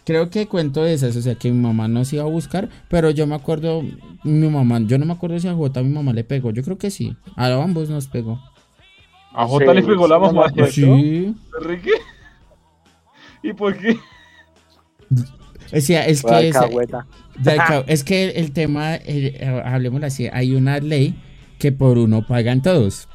Creo 0.05 0.29
que 0.29 0.47
cuento 0.47 0.85
esas, 0.85 1.17
o 1.17 1.23
sea 1.23 1.35
que 1.35 1.51
mi 1.51 1.59
mamá 1.59 1.89
nos 1.89 2.13
iba 2.13 2.23
a 2.25 2.27
buscar, 2.27 2.69
pero 2.91 3.09
yo 3.09 3.27
me 3.27 3.35
acuerdo, 3.35 3.83
mi 4.23 4.49
mamá, 4.49 4.79
yo 4.81 4.99
no 4.99 5.07
me 5.07 5.15
acuerdo 5.15 5.39
si 5.41 5.49
a 5.49 5.55
Jota 5.55 5.83
mi 5.83 5.89
mamá 5.89 6.13
le 6.13 6.25
pegó, 6.25 6.51
yo 6.51 6.63
creo 6.63 6.77
que 6.77 6.91
sí, 6.91 7.17
a 7.37 7.47
ambos 7.55 7.89
nos 7.89 8.07
pegó. 8.07 8.39
A 9.33 9.47
Jota 9.47 9.73
le 9.73 9.83
pegó 9.83 10.07
la 10.07 10.17
sí, 10.17 10.21
mamá. 10.21 10.47
acuerdo. 10.49 10.71
Sí, 10.73 11.35
¿Enrique? 11.59 11.93
¿Y 13.43 13.53
por 13.55 13.79
qué? 13.79 13.97
o 15.73 15.81
sea, 15.81 16.05
es 16.07 16.23
que 16.23 16.53
es, 17.87 18.05
que 18.05 18.29
el 18.31 18.53
tema, 18.53 18.97
eh, 18.97 19.63
hablemoslo 19.65 20.07
así, 20.07 20.29
hay 20.31 20.55
una 20.55 20.81
ley 20.81 21.15
que 21.59 21.73
por 21.73 21.97
uno 21.97 22.27
pagan 22.27 22.61
todos. 22.61 23.09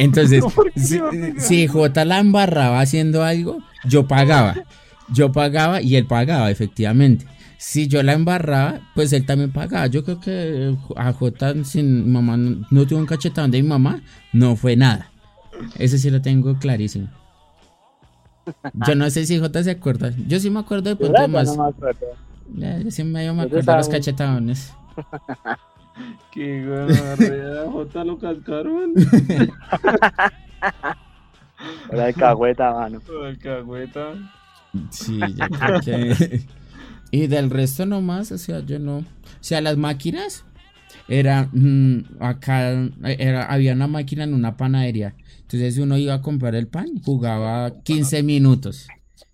Entonces, 0.00 0.42
¿Por 0.54 0.72
qué 0.72 0.80
si, 0.80 0.98
si 1.38 1.66
J 1.66 2.04
la 2.06 2.18
embarraba 2.20 2.80
haciendo 2.80 3.22
algo, 3.22 3.58
yo 3.84 4.08
pagaba. 4.08 4.54
Yo 5.12 5.30
pagaba 5.30 5.82
y 5.82 5.96
él 5.96 6.06
pagaba, 6.06 6.50
efectivamente. 6.50 7.26
Si 7.58 7.86
yo 7.88 8.02
la 8.02 8.14
embarraba, 8.14 8.80
pues 8.94 9.12
él 9.12 9.26
también 9.26 9.52
pagaba. 9.52 9.86
Yo 9.88 10.02
creo 10.02 10.20
que 10.20 10.74
a 10.96 11.12
J, 11.12 11.64
sin 11.64 12.10
mamá, 12.10 12.36
no, 12.38 12.66
no 12.70 12.86
tuvo 12.86 12.98
un 12.98 13.06
cachetón 13.06 13.50
de 13.50 13.62
mi 13.62 13.68
mamá, 13.68 14.00
no 14.32 14.56
fue 14.56 14.74
nada. 14.76 15.10
Ese 15.78 15.98
sí 15.98 16.08
lo 16.10 16.22
tengo 16.22 16.58
clarísimo. 16.58 17.08
Yo 18.86 18.94
no 18.94 19.10
sé 19.10 19.26
si 19.26 19.38
J 19.38 19.62
se 19.62 19.70
acuerda. 19.72 20.12
Yo 20.26 20.40
sí 20.40 20.48
me 20.48 20.60
acuerdo 20.60 20.88
de 20.90 20.96
pronto 20.96 21.28
más. 21.28 21.54
No 21.54 21.64
me 21.64 21.68
acuerdo. 21.68 22.06
Yo 22.82 22.90
sí 22.90 23.04
medio 23.04 23.34
me 23.34 23.42
acuerdo 23.42 23.72
de 23.72 23.76
los 23.76 23.88
estaba- 23.88 24.40
Qué 26.32 26.64
gonorrea, 26.64 27.70
Jota 27.70 28.04
lo 28.04 28.18
cascaron. 28.18 28.94
Era 31.90 32.06
alcahueta, 32.06 32.72
mano. 32.72 33.00
Alcahueta. 33.24 34.14
Sí, 34.90 35.18
yo 35.18 35.48
creo 35.48 35.80
que. 35.80 36.42
y 37.10 37.26
del 37.26 37.50
resto 37.50 37.86
nomás, 37.86 38.30
o 38.32 38.38
sea, 38.38 38.60
yo 38.60 38.78
no. 38.78 38.98
O 38.98 39.04
sea, 39.40 39.60
las 39.60 39.76
máquinas. 39.76 40.44
Era. 41.08 41.48
mm, 41.52 42.04
acá 42.20 42.88
era, 43.02 43.46
había 43.46 43.74
una 43.74 43.88
máquina 43.88 44.24
en 44.24 44.34
una 44.34 44.56
panadería. 44.56 45.14
Entonces 45.42 45.78
uno 45.78 45.98
iba 45.98 46.14
a 46.14 46.22
comprar 46.22 46.54
el 46.54 46.68
pan, 46.68 46.86
jugaba 47.04 47.82
15 47.82 48.22
minutos. 48.22 48.86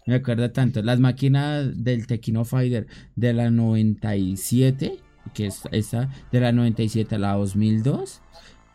Me 0.06 0.14
acuerdo 0.14 0.50
tanto. 0.50 0.82
Las 0.82 1.00
máquinas 1.00 1.84
del 1.84 2.06
Tequino 2.06 2.44
Fighter 2.44 2.86
de 3.16 3.32
la 3.32 3.50
97, 3.50 4.98
que 5.34 5.46
es 5.46 5.62
esta, 5.72 6.08
de 6.32 6.40
la 6.40 6.52
97 6.52 7.14
a 7.14 7.18
la 7.18 7.32
2002, 7.34 8.20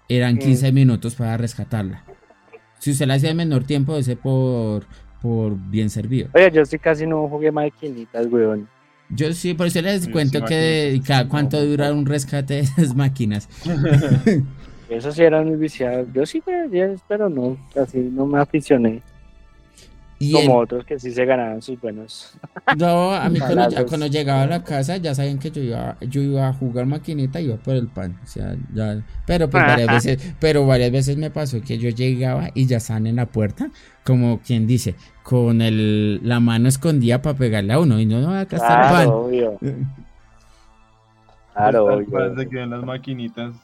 eran 0.09 0.37
15 0.37 0.71
minutos 0.71 1.15
para 1.15 1.37
rescatarla. 1.37 2.03
Si 2.79 2.91
usted 2.91 3.07
la 3.07 3.15
hacía 3.15 3.31
en 3.31 3.37
menor 3.37 3.63
tiempo, 3.63 3.95
ese 3.95 4.15
por, 4.15 4.85
por 5.21 5.55
bien 5.55 5.89
servido. 5.89 6.29
Oye, 6.33 6.51
yo 6.51 6.65
sí 6.65 6.79
casi 6.79 7.05
no 7.05 7.27
jugué 7.27 7.51
maquinitas, 7.51 8.25
weón. 8.27 8.67
Yo 9.09 9.33
sí, 9.33 9.53
por 9.53 9.67
eso 9.67 9.81
les 9.81 10.07
cuento 10.07 10.39
sí, 10.39 10.45
que 10.45 11.01
cada 11.05 11.27
cuánto 11.27 11.63
dura 11.65 11.93
un 11.93 12.05
rescate 12.05 12.55
de 12.55 12.59
esas 12.61 12.95
máquinas. 12.95 13.49
Eso 14.89 15.09
sí 15.13 15.23
era 15.23 15.41
muy 15.41 15.55
viciado. 15.55 16.05
Yo 16.13 16.25
sí 16.25 16.43
me 16.45 16.97
pero 17.07 17.29
no, 17.29 17.57
casi 17.73 17.99
no 17.99 18.25
me 18.25 18.39
aficioné. 18.39 19.01
Y 20.23 20.33
Como 20.33 20.59
el- 20.59 20.63
otros 20.65 20.85
que 20.85 20.99
sí 20.99 21.09
se 21.11 21.25
ganaban 21.25 21.63
sus 21.63 21.81
buenos. 21.81 22.35
no, 22.77 23.11
a 23.11 23.27
mí 23.27 23.39
cuando, 23.39 24.05
llegaba 24.05 24.43
a 24.43 24.45
la 24.45 24.63
casa 24.63 24.97
ya 24.97 25.15
sabían 25.15 25.39
que 25.39 25.49
yo 25.49 25.63
iba, 25.63 25.97
yo 25.99 26.21
iba 26.21 26.47
a 26.47 26.53
jugar 26.53 26.85
maquinita 26.85 27.41
y 27.41 27.45
iba 27.45 27.55
por 27.57 27.73
el 27.73 27.87
pan. 27.87 28.19
O 28.23 28.27
sea, 28.27 28.55
ya, 28.71 29.03
pero 29.25 29.49
pues 29.49 29.63
varias 29.63 29.87
veces, 30.05 30.35
pero 30.39 30.67
varias 30.67 30.91
veces 30.91 31.17
me 31.17 31.31
pasó 31.31 31.59
que 31.61 31.79
yo 31.79 31.89
llegaba 31.89 32.49
y 32.53 32.67
ya 32.67 32.77
estaban 32.77 33.07
en 33.07 33.15
la 33.15 33.25
puerta, 33.25 33.71
como 34.05 34.41
quien 34.41 34.67
dice, 34.67 34.93
con 35.23 35.59
el, 35.63 36.19
la 36.23 36.39
mano 36.39 36.69
escondida 36.69 37.19
para 37.23 37.35
pegarle 37.35 37.73
a 37.73 37.79
uno. 37.79 37.99
Y 37.99 38.05
no, 38.05 38.21
no, 38.21 38.31
acá 38.37 38.57
está 38.57 38.75
el 38.75 38.91
pan. 38.91 39.05
Claro, 39.11 39.21
obvio. 39.21 39.59
Claro, 41.55 41.85
obvio. 41.85 42.35
se 42.35 42.47
quedan 42.47 42.69
las 42.69 42.83
maquinitas. 42.83 43.55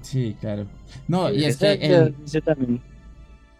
Sí, 0.00 0.36
claro. 0.40 0.66
No, 1.06 1.30
y 1.30 1.44
es 1.44 1.58
que 1.58 1.74
el, 1.74 2.12
también. 2.42 2.80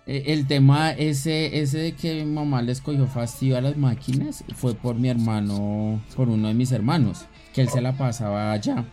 Eh, 0.07 0.25
El 0.33 0.47
tema 0.47 0.93
ese, 0.93 1.61
ese 1.61 1.79
de 1.79 1.93
que 1.93 2.25
mi 2.25 2.31
mamá 2.33 2.63
les 2.63 2.81
cogió 2.81 3.07
fastidio 3.07 3.57
a 3.57 3.61
las 3.61 3.77
máquinas 3.77 4.45
fue 4.55 4.75
por 4.75 4.95
mi 4.97 5.09
hermano, 5.09 6.01
por 6.15 6.29
uno 6.29 6.49
de 6.49 6.55
mis 6.55 6.71
hermanos, 6.73 7.27
que 7.53 7.61
él 7.63 7.69
se 7.69 7.81
la 7.81 7.93
pasaba 7.93 8.53
allá. 8.53 8.85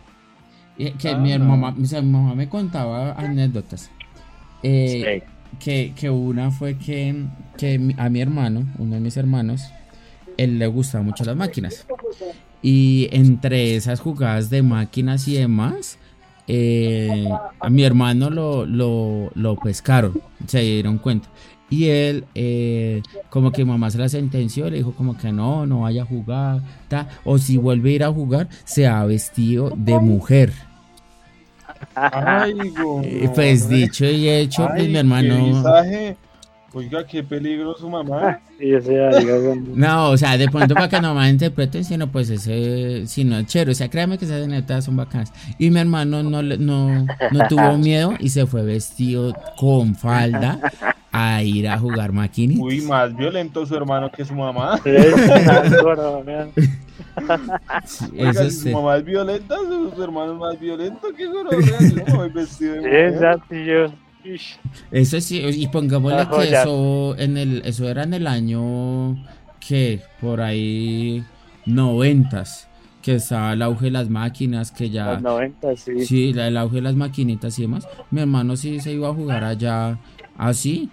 Eh, 0.78 0.92
que 0.98 1.10
Ah, 1.10 1.18
mi, 1.18 1.36
no. 1.38 1.44
mamá, 1.44 1.74
o 1.80 1.84
sea, 1.86 2.02
mi 2.02 2.10
mamá 2.10 2.34
me 2.34 2.48
contaba 2.48 3.12
anécdotas. 3.12 3.90
Eh, 4.62 5.22
Sí. 5.22 5.58
que, 5.60 5.92
que 5.94 6.10
una 6.10 6.50
fue 6.50 6.76
que, 6.78 7.26
que 7.56 7.94
a 7.96 8.08
mi 8.08 8.20
hermano, 8.20 8.66
uno 8.78 8.94
de 8.96 9.00
mis 9.00 9.16
hermanos, 9.16 9.62
él 10.36 10.58
le 10.58 10.66
gustaban 10.66 11.06
mucho 11.06 11.22
las 11.24 11.36
máquinas. 11.36 11.86
Y 12.60 13.08
entre 13.12 13.76
esas 13.76 14.00
jugadas 14.00 14.50
de 14.50 14.62
máquinas 14.62 15.28
y 15.28 15.34
demás, 15.34 15.98
eh, 16.46 17.28
a 17.60 17.70
mi 17.70 17.84
hermano 17.84 18.30
lo, 18.30 18.66
lo, 18.66 19.30
lo 19.34 19.56
pescaron, 19.56 20.20
se 20.46 20.60
dieron 20.60 20.98
cuenta. 20.98 21.28
Y 21.70 21.86
él, 21.88 22.24
eh, 22.34 23.02
como 23.30 23.50
que 23.50 23.64
mamá 23.64 23.90
se 23.90 23.98
la 23.98 24.08
sentenció, 24.08 24.68
le 24.70 24.76
dijo 24.76 24.92
como 24.92 25.16
que 25.16 25.32
no, 25.32 25.66
no 25.66 25.80
vaya 25.80 26.02
a 26.02 26.06
jugar, 26.06 26.60
ta, 26.88 27.08
o 27.24 27.38
si 27.38 27.56
vuelve 27.56 27.90
a 27.90 27.92
ir 27.94 28.04
a 28.04 28.12
jugar, 28.12 28.48
se 28.64 28.86
ha 28.86 29.04
vestido 29.04 29.72
de 29.74 29.98
mujer. 29.98 30.52
Ay, 31.94 32.54
Eh, 33.02 33.30
pues 33.34 33.68
dicho 33.68 34.04
y 34.04 34.28
hecho, 34.28 34.68
pues 34.68 34.88
mi 34.88 34.96
hermano... 34.96 35.62
Oiga, 36.74 37.06
qué 37.06 37.22
peligro 37.22 37.74
su 37.76 37.88
mamá. 37.88 38.40
Sí, 38.58 38.66
diga, 38.66 39.10
bueno. 39.10 39.64
No, 39.74 40.10
o 40.10 40.16
sea, 40.16 40.36
de 40.38 40.48
pronto 40.48 40.74
para 40.74 40.88
que 40.88 41.00
no 41.00 41.12
me 41.14 41.28
interpreten, 41.28 41.84
sino 41.84 42.06
pues 42.10 42.30
ese, 42.30 43.06
sino 43.06 43.36
el 43.38 43.46
chévere. 43.46 43.72
O 43.72 43.74
sea, 43.74 43.88
créame 43.90 44.16
que 44.16 44.24
esas 44.26 44.44
anécdotas 44.44 44.84
son 44.84 44.96
bacanas. 44.96 45.32
Y 45.58 45.70
mi 45.70 45.80
hermano 45.80 46.22
no, 46.22 46.40
le- 46.42 46.58
no, 46.58 47.04
no 47.32 47.48
tuvo 47.48 47.76
miedo 47.78 48.14
y 48.20 48.28
se 48.28 48.46
fue 48.46 48.62
vestido 48.62 49.34
con 49.56 49.94
falda 49.96 50.58
a 51.12 51.42
ir 51.42 51.68
a 51.68 51.78
jugar 51.78 52.12
maquinita. 52.12 52.62
Uy, 52.62 52.80
más 52.82 53.14
violento 53.16 53.66
su 53.66 53.74
hermano 53.76 54.10
que 54.10 54.24
su 54.24 54.34
mamá. 54.34 54.80
Sí, 57.84 58.06
Oiga, 58.18 58.30
Eso 58.30 58.44
si 58.44 58.50
sí. 58.50 58.70
su 58.70 58.70
mamá 58.70 58.96
es 58.96 59.04
violenta, 59.04 59.56
su, 59.56 59.92
su 59.94 60.02
hermano 60.02 60.32
es 60.32 60.38
más 60.38 60.58
violento 60.60 61.08
que 61.16 61.26
gonorrea. 61.26 61.78
Yo 61.80 61.96
no 61.96 62.04
me 62.06 62.12
voy 62.14 62.30
vestido 62.30 62.74
de 62.76 62.80
Sí, 62.82 62.88
exacto, 63.14 63.54
yo. 63.54 63.86
Eso 64.90 65.20
sí, 65.20 65.38
y 65.38 65.66
pongámosle 65.68 66.26
que 66.28 66.52
eso 66.52 67.14
en 67.18 67.36
el, 67.36 67.62
eso 67.64 67.88
era 67.88 68.02
en 68.04 68.14
el 68.14 68.26
año 68.26 69.16
que 69.60 70.00
por 70.20 70.40
ahí 70.40 71.24
noventas, 71.66 72.68
que 73.02 73.16
estaba 73.16 73.52
el 73.52 73.62
auge 73.62 73.86
de 73.86 73.90
las 73.90 74.08
máquinas, 74.08 74.70
que 74.70 74.88
ya 74.90 75.12
Los 75.14 75.22
90, 75.22 75.76
sí. 75.76 76.04
Sí, 76.06 76.32
la, 76.32 76.48
el 76.48 76.56
auge 76.56 76.76
de 76.76 76.82
las 76.82 76.94
maquinitas 76.94 77.58
y 77.58 77.62
demás. 77.62 77.86
Mi 78.10 78.20
hermano 78.22 78.56
sí 78.56 78.80
se 78.80 78.92
iba 78.92 79.08
a 79.08 79.14
jugar 79.14 79.44
allá 79.44 79.98
así. 80.38 80.88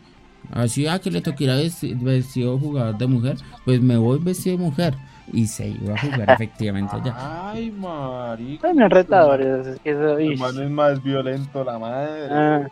Así 0.51 0.87
a 0.87 0.99
que 0.99 1.11
le 1.11 1.21
toquiera 1.21 1.55
vesti- 1.55 1.97
vestido 2.01 2.57
jugador 2.59 2.97
de 2.97 3.07
mujer. 3.07 3.37
Pues 3.63 3.79
me 3.81 3.95
voy 3.95 4.19
vestido 4.19 4.57
de 4.57 4.63
mujer. 4.63 4.95
Y 5.31 5.47
se 5.47 5.69
iba 5.69 5.93
a 5.93 5.97
jugar 5.99 6.29
efectivamente 6.31 6.93
allá. 6.95 7.51
Ay, 7.51 7.71
marica. 7.71 8.67
También 8.67 8.89
retadores, 8.89 9.65
es 9.67 9.79
que 9.79 9.91
eso. 9.91 10.19
Ish. 10.19 10.31
hermano 10.33 10.61
es 10.63 10.69
más 10.69 11.01
violento, 11.03 11.63
la 11.63 11.79
madre. 11.79 12.27
Ah, 12.29 12.67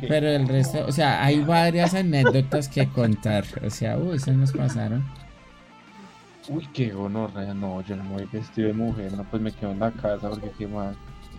Pero 0.00 0.28
el 0.28 0.48
resto, 0.48 0.84
o 0.86 0.92
sea, 0.92 1.22
hay 1.24 1.40
varias 1.40 1.94
anécdotas 1.94 2.68
que 2.68 2.88
contar. 2.88 3.44
O 3.64 3.70
sea, 3.70 3.98
uy, 3.98 4.18
se 4.18 4.32
nos 4.32 4.52
pasaron. 4.52 5.04
Uy, 6.48 6.66
qué 6.72 6.90
gonorrea, 6.90 7.54
no, 7.54 7.82
yo 7.82 7.96
no 7.96 8.04
me 8.04 8.10
voy 8.14 8.28
vestido 8.32 8.68
de 8.68 8.74
mujer, 8.74 9.12
no, 9.12 9.24
pues 9.24 9.40
me 9.40 9.52
quedo 9.52 9.70
en 9.72 9.78
la 9.78 9.92
casa 9.92 10.28
porque 10.28 10.50
qué 10.58 10.66
mal. 10.66 10.96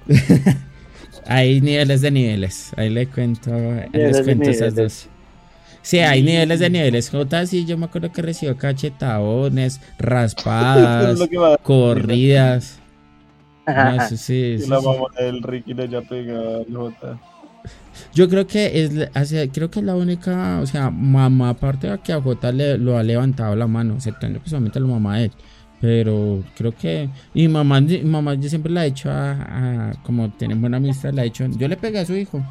hay 1.27 1.59
niveles 1.59 2.01
de 2.01 2.11
niveles. 2.11 2.71
Ahí 2.77 2.89
le 2.89 3.07
cuento, 3.07 3.53
ahí 3.53 3.89
les 3.91 4.21
cuento 4.21 4.49
esas 4.49 4.75
dos. 4.75 5.07
Sí, 5.81 5.99
hay 5.99 6.23
niveles 6.23 6.59
de 6.59 6.69
niveles. 6.69 7.09
J, 7.09 7.45
sí, 7.45 7.65
yo 7.65 7.77
me 7.77 7.85
acuerdo 7.85 8.11
que 8.11 8.21
recibió 8.21 8.57
cachetadones, 8.57 9.81
raspadas, 9.99 11.19
corridas. 11.63 12.79
No, 13.65 13.91
eso 13.91 14.17
sí, 14.17 14.55
eso 14.57 14.67
la 14.67 14.81
mamá 14.81 15.07
del 15.17 15.41
Ricky 15.41 15.73
le 15.73 15.83
haya 15.83 16.01
pegado 16.01 16.57
al 16.57 16.75
Jota. 16.75 17.17
Yo 18.13 18.29
creo 18.29 18.45
que 18.47 18.83
es, 18.83 18.91
creo 19.51 19.69
que 19.71 19.79
es 19.79 19.85
la 19.85 19.95
única, 19.95 20.59
o 20.61 20.65
sea, 20.65 20.89
mamá 20.89 21.49
aparte 21.49 21.89
de 21.89 21.99
que 21.99 22.13
a 22.13 22.21
Jota 22.21 22.51
le, 22.51 22.77
lo 22.77 22.97
ha 22.97 23.03
levantado 23.03 23.55
la 23.55 23.67
mano, 23.67 23.95
excepto 23.95 24.27
pues, 24.27 24.41
solamente 24.49 24.79
la 24.79 24.87
mamá 24.87 25.17
de 25.17 25.25
él. 25.25 25.31
Pero 25.81 26.43
creo 26.55 26.73
que, 26.73 27.09
y 27.33 27.47
mamá, 27.47 27.81
mi 27.81 27.99
mamá 28.03 28.35
yo 28.35 28.47
siempre 28.47 28.71
la 28.71 28.85
he 28.85 28.89
hecho 28.89 29.11
a, 29.11 29.31
a- 29.89 29.93
como 30.03 30.29
tienen 30.31 30.61
buena 30.61 30.77
amistad, 30.77 31.13
la 31.13 31.23
he 31.23 31.27
hecho, 31.27 31.45
yo 31.47 31.67
le 31.67 31.75
pegué 31.77 31.99
a 31.99 32.05
su 32.05 32.15
hijo. 32.15 32.41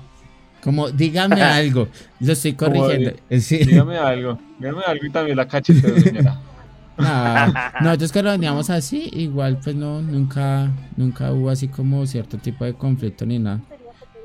Como, 0.62 0.90
dígame 0.90 1.40
algo, 1.43 1.89
lo 2.20 2.32
estoy 2.32 2.52
corrigiendo. 2.52 3.12
Sí. 3.40 3.59
Dígame 3.59 3.97
algo, 3.97 4.39
dígame 4.59 4.82
algo 4.86 5.06
y 5.06 5.10
también 5.10 5.36
la 5.36 5.48
cacheteo, 5.48 5.98
señora. 5.98 6.39
No, 6.98 7.55
nosotros 7.81 8.12
que 8.12 8.23
lo 8.23 8.31
veníamos 8.31 8.69
así, 8.70 9.09
igual 9.14 9.59
pues 9.64 9.74
no, 9.74 10.02
nunca, 10.02 10.70
nunca 10.97 11.32
hubo 11.32 11.48
así 11.48 11.66
como 11.69 12.06
cierto 12.06 12.36
tipo 12.39 12.64
de 12.66 12.74
conflicto 12.74 13.24
ni 13.24 13.39
nada. 13.39 13.60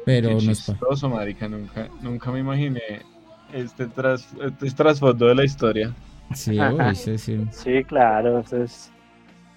Pero 0.08 0.30
Qué 0.30 0.46
nos 0.46 0.62
pa- 0.62 0.74
chistoso, 0.74 1.10
marica, 1.10 1.50
nunca, 1.50 1.90
nunca 2.02 2.32
me 2.32 2.40
imaginé 2.40 2.82
este, 3.54 3.88
tras, 3.88 4.26
este 4.42 4.72
trasfondo 4.72 5.28
de 5.28 5.36
la 5.36 5.44
historia. 5.44 5.94
Sí, 6.34 6.58
uy, 6.60 6.96
sí, 6.96 7.18
sí. 7.18 7.46
Sí, 7.52 7.84
claro, 7.84 8.40
eso 8.40 8.64
es. 8.64 8.92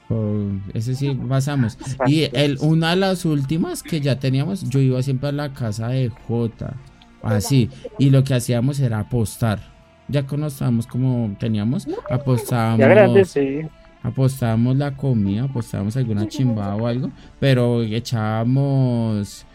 Oh, 0.09 0.49
ese 0.75 0.97
sí 0.97 1.17
pasamos. 1.29 1.79
Y 2.05 2.25
el, 2.33 2.59
una 2.61 2.91
de 2.91 2.97
las 2.97 3.25
últimas 3.25 3.85
que 3.85 4.01
ya 4.01 4.19
teníamos, 4.19 4.69
yo 4.69 4.81
iba 4.81 5.01
siempre 5.05 5.29
a 5.29 5.33
la 5.33 5.53
casa 5.53 5.87
de 5.87 6.09
Jota, 6.09 6.75
así, 7.23 7.71
y 7.97 8.11
lo 8.11 8.25
que 8.25 8.35
hacíamos 8.35 8.81
era 8.81 8.99
apostar. 8.99 9.61
Ya 10.09 10.27
estábamos 10.49 10.89
como 10.89 11.37
teníamos, 11.39 11.87
apostábamos, 12.11 12.81
Ya 12.81 12.89
grande, 12.89 13.25
sí. 13.25 13.61
apostábamos 14.03 14.77
la 14.77 14.97
comida, 14.97 15.45
apostábamos 15.45 15.97
alguna 15.97 16.27
chimbada 16.27 16.75
o 16.75 16.89
algo, 16.89 17.13
pero 17.39 17.83
echábamos, 17.83 19.47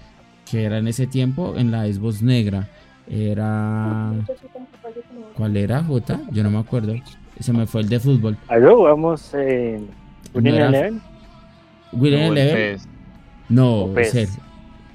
que 0.49 0.63
era 0.63 0.77
en 0.77 0.87
ese 0.87 1.07
tiempo, 1.07 1.55
en 1.57 1.71
la 1.71 1.85
Xbox 1.85 2.21
negra, 2.21 2.67
era, 3.09 4.11
¿cuál 5.35 5.57
era 5.57 5.83
Jota? 5.83 6.19
Yo 6.31 6.43
no 6.43 6.49
me 6.51 6.59
acuerdo, 6.59 6.93
se 7.39 7.53
me 7.53 7.65
fue 7.65 7.81
el 7.81 7.89
de 7.89 7.99
fútbol. 7.99 8.37
Algo 8.47 8.77
jugamos 8.77 9.33
en 9.33 9.87
Winning 10.33 10.51
No 10.53 10.57
era- 10.57 10.67
Eleven. 10.69 11.01
William 11.91 12.21
No, 12.21 12.27
el 12.31 12.37
Eleven. 12.37 12.79
No, 13.49 13.87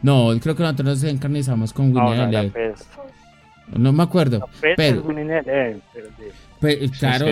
No, 0.03 0.31
creo 0.41 0.57
que 0.57 0.63
nosotros 0.63 0.87
nos 0.89 1.05
encarnizamos 1.05 1.73
con 1.73 1.93
No, 1.93 2.05
Winnie 2.09 2.17
no, 2.17 2.29
Eleven. 2.29 2.75
No 3.77 3.93
me 3.93 4.03
acuerdo. 4.03 4.39
No, 4.41 4.47
PES 4.61 4.75
pero- 4.77 5.03
Winning 5.03 5.29
pero 5.45 5.79
sí. 6.19 6.25
Pe- 6.61 6.85
Es 6.85 6.91
que 6.93 6.99
claro, 6.99 7.27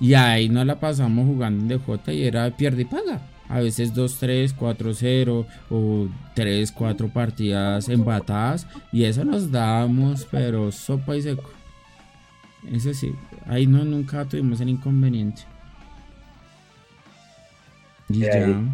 y 0.00 0.14
ahí 0.14 0.48
nos 0.48 0.64
la 0.64 0.78
pasamos 0.78 1.26
jugando 1.26 1.74
en 1.74 1.80
DJ 1.80 2.12
y 2.14 2.24
era 2.24 2.50
pierde 2.50 2.82
y 2.82 2.84
paga. 2.84 3.20
A 3.48 3.60
veces 3.60 3.94
2-3, 3.94 4.54
4-0 4.54 5.46
o 5.70 6.08
3, 6.34 6.70
4 6.72 7.08
partidas 7.08 7.88
embatadas. 7.88 8.66
Y 8.92 9.04
eso 9.04 9.24
nos 9.24 9.50
dábamos, 9.50 10.26
pero 10.30 10.70
sopa 10.70 11.16
y 11.16 11.22
seco. 11.22 11.50
Eso 12.70 12.92
sí, 12.92 13.14
ahí 13.46 13.66
no 13.66 13.84
nunca 13.84 14.24
tuvimos 14.26 14.60
el 14.60 14.68
inconveniente. 14.68 15.42
Y 18.10 18.20
ya. 18.20 18.32
ahí- 18.32 18.68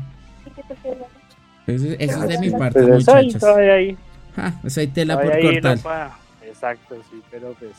Eso, 1.67 1.87
eso 1.99 2.23
es 2.25 2.29
de 2.29 2.39
mi 2.39 2.51
parte, 2.51 2.83
Pues 2.83 3.03
eso 3.03 3.15
ahí, 3.15 3.27
muchachos. 3.27 3.41
todavía 3.41 3.73
ahí. 3.75 3.97
Ja, 4.37 4.61
eso 4.65 4.81
hay 4.81 4.87
tela 4.89 5.21
por 5.21 5.33
ahí 5.33 5.43
cortar. 5.61 5.79
no 5.79 6.47
Exacto, 6.47 6.97
sí, 7.11 7.23
pero 7.31 7.55
pues. 7.59 7.73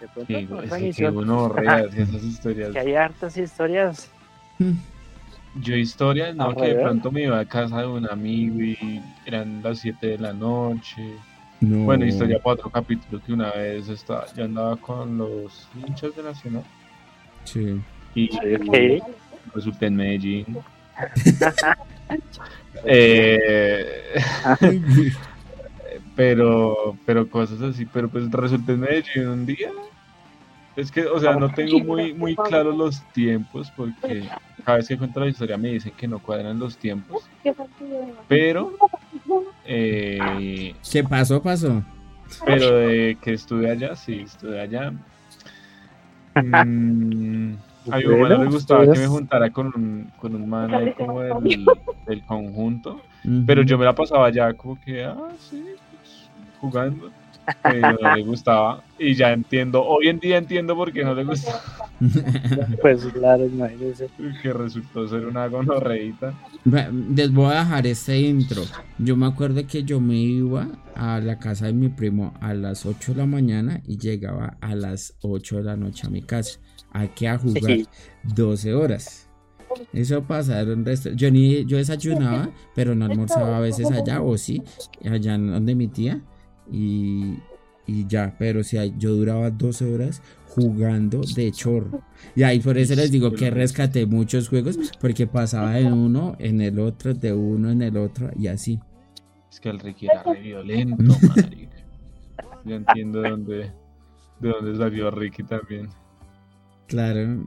De 0.00 0.08
pronto, 0.08 0.26
sí, 0.26 0.34
esas 1.96 2.22
historias. 2.22 2.72
que 2.72 2.78
hay 2.78 2.94
hartas 2.94 3.36
historias. 3.36 4.10
Yo 5.56 5.74
historias, 5.74 6.34
no, 6.36 6.54
que 6.54 6.74
de 6.74 6.74
pronto 6.76 7.10
me 7.10 7.22
iba 7.22 7.38
a 7.40 7.44
casa 7.44 7.80
de 7.80 7.86
un 7.88 8.08
amigo 8.08 8.60
y 8.60 9.02
eran 9.26 9.62
las 9.62 9.80
7 9.80 10.06
de 10.06 10.18
la 10.18 10.32
noche. 10.32 11.16
No. 11.60 11.84
Bueno, 11.84 12.06
historia 12.06 12.38
para 12.38 12.54
otro 12.54 12.70
capítulo 12.70 13.20
que 13.24 13.32
una 13.32 13.50
vez 13.50 13.88
estaba, 13.88 14.26
yo 14.34 14.44
andaba 14.44 14.76
con 14.76 15.18
los 15.18 15.68
hinchas 15.74 16.14
de 16.16 16.22
Nacional 16.22 16.62
Sí. 17.44 17.80
y 18.14 18.28
Sí, 18.28 18.38
ok. 18.54 19.04
resulté 19.54 19.86
en 19.86 19.96
Medellín. 19.96 20.46
Eh, 22.84 24.14
pero, 26.16 26.96
pero 27.06 27.28
cosas 27.28 27.60
así, 27.62 27.84
pero 27.86 28.08
pues 28.08 28.30
resulté 28.30 28.72
en 28.72 28.80
Medellín 28.80 29.28
un 29.28 29.46
día. 29.46 29.70
Es 30.76 30.90
que, 30.90 31.06
o 31.06 31.18
sea, 31.20 31.34
no 31.34 31.52
tengo 31.52 31.78
muy, 31.80 32.14
muy 32.14 32.34
claros 32.36 32.76
los 32.76 33.02
tiempos 33.12 33.70
porque 33.76 34.24
cada 34.64 34.78
vez 34.78 34.88
que 34.88 34.96
cuento 34.98 35.20
la 35.20 35.28
historia 35.28 35.56
me 35.56 35.68
dicen 35.68 35.92
que 35.96 36.06
no 36.08 36.18
cuadran 36.18 36.58
los 36.58 36.76
tiempos, 36.76 37.22
pero, 38.28 38.72
eh, 39.64 40.74
¿Qué 40.90 41.04
pasó? 41.04 41.42
Pasó. 41.42 41.82
pero 42.44 42.76
de 42.76 43.18
que 43.20 43.32
estuve 43.34 43.70
allá, 43.70 43.94
sí, 43.96 44.20
estuve 44.24 44.60
allá. 44.60 44.92
Mm, 46.34 47.54
a 47.90 47.96
mi 47.98 48.04
mamá 48.06 48.28
no 48.28 48.44
le 48.44 48.50
gustaba 48.50 48.80
que 48.82 48.86
me 48.86 48.92
estuvieras- 48.92 49.08
juntara 49.10 49.50
con 49.50 49.66
un, 49.74 50.12
con 50.16 50.34
un 50.34 50.48
man 50.48 50.72
ahí 50.74 50.92
como 50.92 51.20
del, 51.20 51.66
del 52.06 52.22
conjunto. 52.24 53.00
Pero 53.46 53.62
yo 53.62 53.76
me 53.76 53.84
la 53.84 53.94
pasaba 53.94 54.26
allá 54.26 54.52
como 54.54 54.80
que, 54.80 55.04
ah, 55.04 55.16
sí, 55.38 55.62
pues, 55.90 56.30
jugando. 56.60 57.10
Pero 57.62 57.92
no 58.00 58.16
le 58.16 58.22
gustaba. 58.22 58.82
Y 58.98 59.14
ya 59.14 59.32
entiendo, 59.32 59.84
hoy 59.84 60.08
en 60.08 60.18
día 60.20 60.36
entiendo 60.38 60.74
por 60.76 60.92
qué 60.92 61.04
no 61.04 61.14
le 61.14 61.24
gustaba. 61.24 61.60
Pues 62.80 63.04
claro, 63.12 63.44
imagínese. 63.46 64.08
Que 64.42 64.52
resultó 64.54 65.06
ser 65.06 65.26
una 65.26 65.46
gonorreíta. 65.48 66.32
Va- 66.66 66.88
Les 67.14 67.30
voy 67.32 67.52
a 67.52 67.60
dejar 67.60 67.86
este 67.86 68.18
intro. 68.18 68.62
Yo 68.98 69.16
me 69.16 69.26
acuerdo 69.26 69.66
que 69.66 69.82
yo 69.84 70.00
me 70.00 70.16
iba 70.16 70.66
a 70.94 71.20
la 71.20 71.38
casa 71.38 71.66
de 71.66 71.74
mi 71.74 71.88
primo 71.90 72.32
a 72.40 72.54
las 72.54 72.86
8 72.86 73.12
de 73.12 73.18
la 73.18 73.26
mañana 73.26 73.82
y 73.86 73.98
llegaba 73.98 74.56
a 74.62 74.74
las 74.74 75.14
8 75.20 75.58
de 75.58 75.62
la 75.64 75.76
noche 75.76 76.06
a 76.06 76.10
mi 76.10 76.22
casa. 76.22 76.58
Aquí 76.92 77.26
a 77.26 77.36
jugar 77.38 77.62
Sí. 77.64 77.86
12 78.24 78.72
horas. 78.74 79.28
Eso 79.92 80.22
pasaron 80.22 80.84
resto. 80.84 81.10
Yo 81.10 81.30
ni 81.30 81.64
yo 81.66 81.76
desayunaba, 81.76 82.48
pero 82.74 82.94
no 82.94 83.04
almorzaba 83.04 83.58
a 83.58 83.60
veces 83.60 83.90
allá, 83.90 84.20
o 84.22 84.36
sí, 84.38 84.62
allá 85.08 85.36
donde 85.38 85.74
mi 85.74 85.86
tía. 85.86 86.20
Y, 86.70 87.38
y 87.86 88.06
ya, 88.06 88.34
pero 88.38 88.62
si 88.62 88.76
yo 88.98 89.12
duraba 89.12 89.50
12 89.50 89.92
horas 89.92 90.22
jugando 90.46 91.20
de 91.34 91.52
chorro. 91.52 92.02
Y 92.34 92.42
ahí 92.42 92.60
por 92.60 92.76
eso 92.76 92.94
les 92.94 93.10
digo 93.10 93.32
que 93.32 93.50
rescaté 93.50 94.06
muchos 94.06 94.48
juegos, 94.48 94.78
porque 95.00 95.26
pasaba 95.26 95.72
de 95.72 95.86
uno 95.86 96.36
en 96.38 96.60
el 96.60 96.78
otro, 96.78 97.14
de 97.14 97.32
uno 97.32 97.70
en 97.70 97.82
el 97.82 97.96
otro, 97.96 98.30
y 98.36 98.48
así. 98.48 98.80
Es 99.50 99.60
que 99.60 99.70
el 99.70 99.78
Ricky 99.78 100.06
era 100.06 100.22
re 100.22 100.40
violento, 100.40 101.16
marica. 101.28 101.76
Yo 102.64 102.76
entiendo 102.76 103.20
de 103.22 103.30
dónde, 103.30 103.72
de 104.40 104.48
dónde 104.48 104.76
salió 104.76 105.10
Ricky 105.10 105.42
también. 105.42 105.88
Claro. 106.86 107.46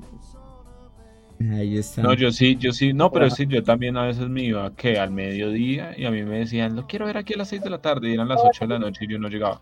Ahí 1.51 1.77
está. 1.77 2.01
No, 2.03 2.13
yo 2.13 2.31
sí, 2.31 2.55
yo 2.57 2.71
sí, 2.71 2.93
no, 2.93 3.11
pero 3.11 3.29
sí, 3.29 3.45
yo 3.47 3.63
también 3.63 3.97
a 3.97 4.05
veces 4.05 4.29
me 4.29 4.43
iba 4.43 4.73
que 4.75 4.99
al 4.99 5.11
mediodía 5.11 5.93
y 5.97 6.05
a 6.05 6.11
mí 6.11 6.21
me 6.23 6.39
decían, 6.39 6.75
lo 6.75 6.85
quiero 6.87 7.05
ver 7.07 7.17
aquí 7.17 7.33
a 7.33 7.37
las 7.37 7.49
6 7.49 7.63
de 7.63 7.69
la 7.69 7.79
tarde 7.81 8.09
y 8.09 8.13
eran 8.13 8.27
las 8.27 8.41
8 8.43 8.65
de 8.65 8.73
la 8.73 8.79
noche 8.79 9.05
y 9.05 9.11
yo 9.11 9.19
no 9.19 9.27
llegaba. 9.29 9.59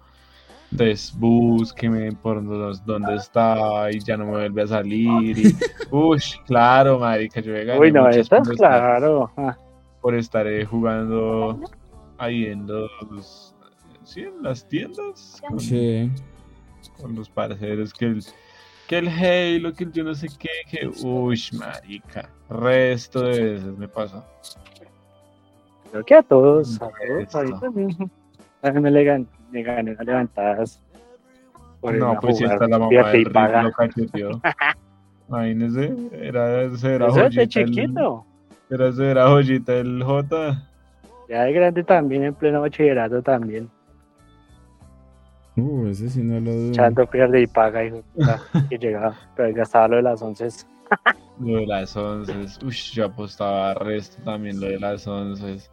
Entonces, 0.71 1.13
búsqueme 1.17 2.11
por 2.13 2.41
los- 2.43 2.85
dónde 2.85 3.15
está 3.15 3.91
y 3.91 3.99
ya 3.99 4.15
no 4.17 4.25
me 4.25 4.31
vuelve 4.31 4.61
a 4.63 4.67
salir. 4.67 5.37
Y, 5.37 5.43
uy, 5.91 6.19
claro, 6.45 6.99
marica, 6.99 7.41
yo 7.41 7.53
llegué 7.53 7.77
Uy, 7.77 7.91
no, 7.91 8.07
estás 8.09 8.47
claro. 8.49 9.31
Ah, 9.37 9.57
por 10.01 10.15
estar 10.15 10.47
eh, 10.47 10.65
jugando 10.65 11.59
ahí 12.17 12.45
en 12.45 12.67
los, 12.67 13.53
sí, 14.03 14.21
en 14.21 14.41
las 14.43 14.67
tiendas 14.67 15.41
con, 15.47 15.59
Sí. 15.59 16.09
con 17.01 17.15
los 17.15 17.29
parceros 17.29 17.93
que 17.93 18.05
el, 18.05 18.23
que 18.91 18.97
el 18.97 19.07
Halo, 19.07 19.73
que 19.73 19.85
el 19.85 19.93
yo 19.93 20.03
no 20.03 20.13
sé 20.13 20.27
qué, 20.37 20.49
que, 20.69 20.85
uy, 21.05 21.39
marica, 21.53 22.27
resto 22.49 23.21
de 23.21 23.39
veces 23.53 23.77
me 23.77 23.87
pasa. 23.87 24.21
Creo 25.91 26.03
que 26.03 26.13
a 26.15 26.21
todos. 26.21 26.75
A 26.81 26.89
todos. 26.89 27.35
A 27.35 27.43
mí 27.43 27.59
también. 27.61 28.11
A 28.61 28.71
mí 28.71 28.81
me, 28.81 28.91
le 28.91 29.03
gan- 29.05 29.27
me 29.49 29.63
gané 29.63 29.91
unas 29.91 30.05
levantadas. 30.05 30.81
por 31.79 31.93
No, 31.95 32.19
pues 32.19 32.37
jugar. 32.37 32.53
está 32.55 32.67
la 32.67 32.79
mamá 32.79 33.11
del 33.11 33.23
lo 33.63 33.71
cacheteó. 33.71 34.41
Imagínese, 35.29 35.93
era, 36.11 36.63
ese 36.63 36.95
era 36.95 37.07
Eso 37.07 37.25
es 37.25 37.33
de 37.33 37.37
joyita 37.45 37.59
el- 37.61 37.65
chiquito. 37.71 38.25
Era, 38.69 38.87
ese 38.89 39.09
era 39.09 39.27
joyita 39.29 39.73
el 39.77 40.03
J. 40.03 40.67
Ya 41.29 41.43
de 41.43 41.53
grande 41.53 41.83
también, 41.85 42.25
en 42.25 42.35
pleno 42.35 42.59
bachillerato 42.59 43.21
también. 43.21 43.69
Uh, 45.57 45.87
ese 45.87 46.09
sí 46.09 46.21
no 46.23 46.39
lo 46.39 46.51
dudo. 46.51 46.71
Chando 46.73 47.05
pierde 47.05 47.41
y 47.41 47.47
paga, 47.47 47.81
puta, 48.13 48.39
y 48.69 48.77
llegaba, 48.77 49.15
pero 49.35 49.53
gastaba 49.53 49.87
lo 49.89 49.95
de 49.97 50.01
las 50.03 50.21
once. 50.21 50.47
Lo 51.39 51.57
de 51.59 51.67
las 51.67 51.95
once, 51.97 52.33
uy, 52.63 52.71
yo 52.93 53.05
apostaba 53.05 53.73
resto 53.73 54.21
también 54.23 54.59
lo 54.59 54.67
de 54.67 54.79
las 54.79 55.05
once. 55.07 55.69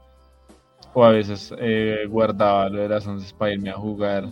O 0.94 1.04
a 1.04 1.10
veces 1.10 1.54
eh, 1.58 2.06
guardaba 2.08 2.68
lo 2.68 2.78
de 2.82 2.88
las 2.88 3.06
once 3.06 3.32
para 3.36 3.52
irme 3.52 3.70
a 3.70 3.74
jugar. 3.74 4.24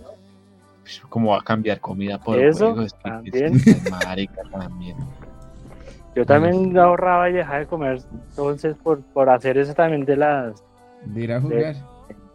¿Cómo 1.08 1.32
va 1.32 1.38
a 1.38 1.42
cambiar 1.42 1.80
comida 1.80 2.18
por 2.18 2.38
Eso, 2.38 2.66
juego? 2.70 2.82
Es 2.82 2.92
que- 2.94 3.10
también. 3.10 3.54
es 3.54 3.90
marica, 3.90 4.42
también. 4.50 4.96
Yo 6.14 6.24
también 6.24 6.76
ahorraba 6.78 7.28
y 7.28 7.34
dejaba 7.34 7.58
de 7.58 7.66
comer 7.66 8.00
entonces 8.30 8.74
por, 8.82 9.02
por 9.12 9.28
hacer 9.28 9.58
eso 9.58 9.74
también 9.74 10.06
de 10.06 10.16
las 10.16 10.64
De 11.04 11.24
ir 11.24 11.32
a 11.32 11.40
jugar. 11.40 11.74
De 11.74 11.82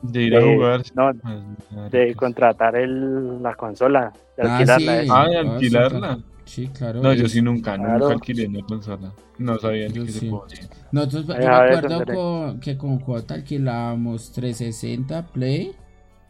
ir 0.03 0.35
a 0.35 0.39
De- 0.39 0.55
jugar. 0.55 0.81
no, 0.95 1.11
Pues, 1.21 1.91
de 1.91 2.15
contratar 2.15 2.75
el, 2.75 3.41
la 3.41 3.55
consola, 3.55 4.11
de 4.37 4.43
Ah, 4.43 4.57
alquilarla. 4.57 4.97
sí. 4.99 5.03
eso. 5.05 5.15
Ah, 5.15 5.27
de 5.29 5.37
Ah, 5.37 5.39
alquilarla. 5.41 5.99
claro. 5.99 6.23
Sí, 6.45 6.67
claro. 6.67 7.01
No, 7.01 7.13
yo 7.13 7.27
sí 7.29 7.41
nunca, 7.41 7.75
Claro. 7.75 7.99
nunca 7.99 8.13
alquilé 8.13 8.47
una 8.47 8.61
consola. 8.65 9.13
No 9.37 9.57
sabía 9.59 9.87
ni 9.87 9.93
Yo 9.93 10.05
que 10.05 10.11
sí. 10.11 10.19
se 10.19 10.29
podía. 10.29 10.59
Nosotros, 10.91 11.25
yo 11.27 11.33
Ay, 11.35 11.41
me 11.43 11.77
acuerdo 11.77 12.05
con- 12.05 12.59
que 12.59 12.77
con 12.77 12.99
cuota 12.99 13.35
alquilábamos 13.35 14.31
360 14.33 15.27
Play 15.27 15.71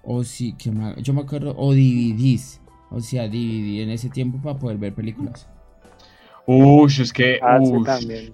o 0.03 0.23
sí, 0.23 0.53
que 0.57 0.72
ma- 0.72 0.95
yo 0.98 1.14
me 1.14 1.22
acuerdo, 1.22 1.56
o 1.57 1.73
DVDs. 1.73 2.60
O 2.91 2.99
sea, 2.99 3.23
DVD 3.30 3.84
en 3.84 3.89
ese 3.89 4.10
tiempo 4.10 4.39
para 4.41 4.60
poder 4.60 4.77
ver 4.77 4.93
películas. 4.93 5.48
Uy, 6.45 6.91
es 6.99 7.14
que 7.14 7.39
Ah, 7.41 7.57
sí, 7.64 7.72
ush, 7.73 7.85
también. 7.85 8.34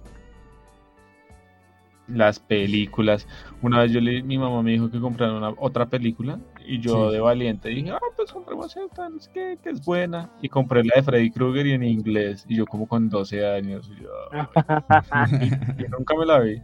Las 2.08 2.38
películas. 2.40 3.26
Una 3.62 3.80
vez 3.82 3.92
yo 3.92 4.00
le, 4.00 4.22
mi 4.22 4.38
mamá 4.38 4.62
me 4.62 4.72
dijo 4.72 4.90
que 4.90 4.98
comprara 5.00 5.32
una, 5.34 5.50
otra 5.58 5.86
película 5.86 6.38
y 6.66 6.80
yo 6.80 7.08
Sí. 7.08 7.14
de 7.14 7.20
valiente 7.20 7.68
dije, 7.68 7.90
ah, 7.90 7.98
pues 8.16 8.32
compremos 8.32 8.76
esta, 8.76 9.08
no 9.08 9.18
sé 9.20 9.30
qué, 9.32 9.58
que 9.62 9.70
es 9.70 9.84
buena. 9.84 10.30
Y 10.42 10.48
compré 10.48 10.82
la 10.84 10.94
de 10.96 11.02
Freddy 11.02 11.30
Krueger 11.30 11.66
y 11.66 11.72
en 11.72 11.82
inglés. 11.82 12.44
Y 12.48 12.56
yo 12.56 12.66
como 12.66 12.86
con 12.86 13.08
12 13.08 13.46
años. 13.46 13.90
Y, 13.96 14.02
yo, 14.02 14.08
nunca 15.98 16.14
me 16.18 16.26
la 16.26 16.40
vi. 16.40 16.60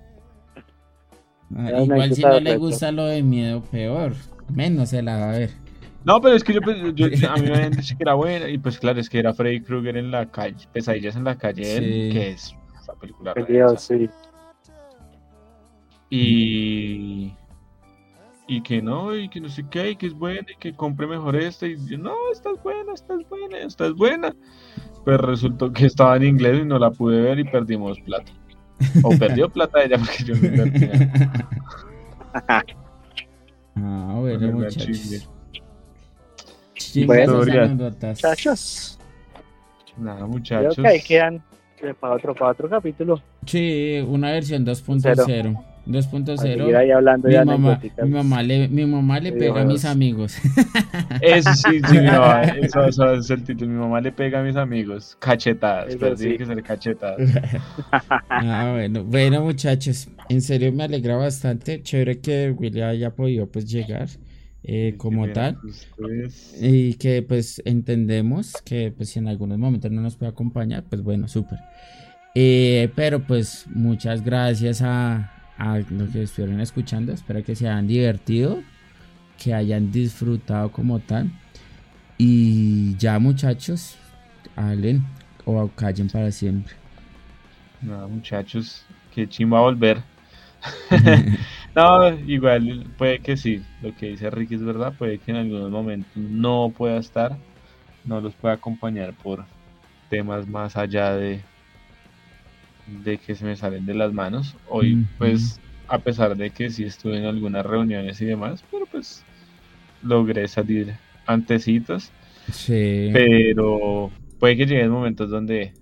Ah, 1.56 1.82
igual 1.82 2.14
si 2.14 2.22
no 2.22 2.40
le 2.40 2.56
gusta 2.56 2.90
lo 2.90 3.04
de 3.06 3.22
miedo, 3.22 3.62
peor. 3.62 4.12
Menos 4.52 4.88
se 4.90 5.02
la 5.02 5.18
va 5.18 5.28
a 5.34 5.38
ver. 5.38 5.50
No, 6.04 6.20
pero 6.20 6.34
es 6.36 6.44
que 6.44 6.52
yo, 6.52 6.60
pues, 6.60 6.76
yo- 6.94 7.06
a 7.30 7.36
mí 7.36 7.42
me 7.48 7.54
habían 7.54 7.72
dicho 7.72 7.96
que 7.96 8.02
era 8.02 8.14
buena. 8.14 8.48
Y 8.48 8.58
pues 8.58 8.78
claro, 8.78 9.00
es 9.00 9.08
que 9.08 9.18
era 9.18 9.32
Freddy 9.32 9.60
Krueger 9.62 9.96
en 9.96 10.10
la 10.10 10.30
calle, 10.30 10.66
Pesadillas 10.72 11.16
en 11.16 11.24
la 11.24 11.36
calle, 11.36 11.64
Sí. 11.64 12.12
que 12.12 12.30
es 12.30 12.54
esa 12.80 12.94
película. 12.94 13.32
Densa. 13.34 13.76
sí. 13.78 14.08
Y 16.16 17.34
y 18.46 18.62
que 18.62 18.82
no, 18.82 19.16
y 19.16 19.28
que 19.28 19.40
no 19.40 19.48
sé 19.48 19.64
qué, 19.70 19.90
y 19.90 19.96
que 19.96 20.06
es 20.06 20.14
buena, 20.14 20.46
y 20.52 20.56
que 20.58 20.74
compre 20.74 21.06
mejor 21.06 21.36
esta, 21.36 21.66
y 21.66 21.76
yo, 21.86 21.96
no, 21.98 22.14
esta 22.32 22.50
es 22.50 22.62
buena, 22.62 22.92
esta 22.92 23.14
es 23.14 23.28
buena, 23.28 23.58
esta 23.58 23.86
es 23.86 23.94
buena. 23.94 24.34
Pues 25.04 25.18
resultó 25.18 25.72
que 25.72 25.86
estaba 25.86 26.16
en 26.16 26.24
inglés 26.24 26.60
y 26.62 26.64
no 26.64 26.78
la 26.78 26.90
pude 26.90 27.20
ver 27.20 27.38
y 27.38 27.44
perdimos 27.44 27.98
plata. 28.00 28.32
O 29.02 29.10
perdió 29.18 29.48
plata 29.48 29.82
ella 29.82 29.96
porque 29.98 30.24
yo 30.24 30.34
no 30.34 30.46
invertía. 30.46 31.42
Ah, 33.76 34.14
bueno, 34.20 34.52
muchachos. 34.52 35.28
Bueno. 37.06 37.38
Muchachos, 37.38 38.98
Nada, 39.96 40.16
creo 40.16 40.28
muchachos. 40.28 40.76
que 40.76 40.86
ahí 40.86 41.02
quedan 41.02 41.42
eh, 41.82 41.92
para 41.98 42.14
otro, 42.14 42.34
para 42.34 42.52
otro 42.52 42.68
capítulo. 42.68 43.20
Sí, 43.46 44.04
una 44.06 44.30
versión 44.30 44.64
2.0. 44.64 45.73
Para 45.86 45.98
2.0. 46.00 46.36
seguir 46.38 46.76
ahí 46.76 46.90
hablando 46.90 47.28
Mi 47.28 47.34
de 47.34 47.44
mamá, 47.44 47.80
mi 48.02 48.10
mamá 48.10 48.42
le, 48.42 48.68
mi 48.68 48.86
mamá 48.86 49.20
le 49.20 49.32
pega 49.32 49.60
a 49.60 49.64
mis 49.64 49.84
amigos. 49.84 50.36
Eso 51.20 51.52
sí, 51.54 51.80
sí, 51.88 51.98
mi 51.98 52.06
mamá, 52.06 52.42
eso, 52.42 52.84
eso 52.86 53.12
es 53.14 53.30
el 53.30 53.44
título. 53.44 53.70
Mi 53.70 53.78
mamá 53.78 54.00
le 54.00 54.10
pega 54.12 54.40
a 54.40 54.42
mis 54.42 54.56
amigos. 54.56 55.16
Cachetadas, 55.20 55.94
pero 55.96 56.16
sí. 56.16 56.22
tiene 56.24 56.38
que 56.38 56.46
ser 56.46 56.62
cachetadas. 56.62 57.18
Ah, 58.30 58.70
bueno, 58.72 59.04
bueno 59.04 59.42
muchachos, 59.42 60.08
en 60.28 60.40
serio 60.42 60.72
me 60.72 60.84
alegra 60.84 61.16
bastante, 61.16 61.82
chévere 61.82 62.18
que 62.20 62.50
Willy 62.50 62.80
haya 62.82 63.10
podido 63.14 63.46
pues 63.46 63.70
llegar 63.70 64.08
eh, 64.62 64.94
como 64.96 65.28
tal 65.28 65.58
ustedes- 65.64 66.56
y 66.60 66.94
que 66.94 67.22
pues 67.22 67.60
entendemos 67.66 68.54
que 68.64 68.92
pues 68.96 69.10
si 69.10 69.18
en 69.18 69.28
algunos 69.28 69.58
momentos 69.58 69.90
no 69.90 70.00
nos 70.00 70.16
puede 70.16 70.32
acompañar, 70.32 70.84
pues 70.88 71.02
bueno, 71.02 71.28
súper. 71.28 71.58
Eh, 72.34 72.90
pero 72.96 73.20
pues 73.20 73.66
muchas 73.72 74.24
gracias 74.24 74.82
a, 74.82 75.30
a 75.58 75.78
los 75.78 76.10
que 76.10 76.22
estuvieron 76.22 76.60
escuchando, 76.60 77.12
espero 77.12 77.42
que 77.44 77.54
se 77.54 77.68
hayan 77.68 77.86
divertido, 77.86 78.62
que 79.42 79.54
hayan 79.54 79.90
disfrutado 79.90 80.70
como 80.70 81.00
tal 81.00 81.30
y 82.18 82.96
ya 82.96 83.18
muchachos, 83.18 83.96
hablen 84.56 85.04
o 85.44 85.68
callen 85.68 86.08
para 86.08 86.30
siempre. 86.30 86.74
Nada, 87.82 88.06
muchachos, 88.06 88.84
qué 89.14 89.28
chimba 89.28 89.60
volver. 89.60 90.02
no, 91.74 92.18
igual 92.26 92.86
puede 92.96 93.18
que 93.18 93.36
sí, 93.36 93.62
lo 93.82 93.94
que 93.94 94.06
dice 94.06 94.30
Ricky 94.30 94.54
es 94.54 94.64
verdad, 94.64 94.94
puede 94.96 95.18
que 95.18 95.32
en 95.32 95.38
algunos 95.38 95.70
momentos 95.70 96.16
no 96.16 96.72
pueda 96.74 96.96
estar, 96.98 97.36
no 98.04 98.20
los 98.20 98.34
pueda 98.34 98.54
acompañar 98.54 99.12
por 99.12 99.44
temas 100.08 100.46
más 100.46 100.76
allá 100.76 101.14
de 101.14 101.42
de 102.86 103.18
que 103.18 103.34
se 103.34 103.44
me 103.44 103.56
salen 103.56 103.86
de 103.86 103.94
las 103.94 104.12
manos. 104.12 104.56
Hoy, 104.68 105.06
pues, 105.18 105.60
a 105.88 105.98
pesar 105.98 106.36
de 106.36 106.50
que 106.50 106.70
sí 106.70 106.84
estuve 106.84 107.18
en 107.18 107.24
algunas 107.24 107.64
reuniones 107.64 108.20
y 108.20 108.26
demás, 108.26 108.64
pero 108.70 108.86
pues 108.86 109.24
logré 110.02 110.46
salir 110.48 110.94
antecitos, 111.26 112.10
Sí. 112.50 113.10
pero 113.12 114.10
puede 114.38 114.56
que 114.56 114.66
lleguen 114.66 114.90
momentos 114.90 115.30
donde 115.30 115.72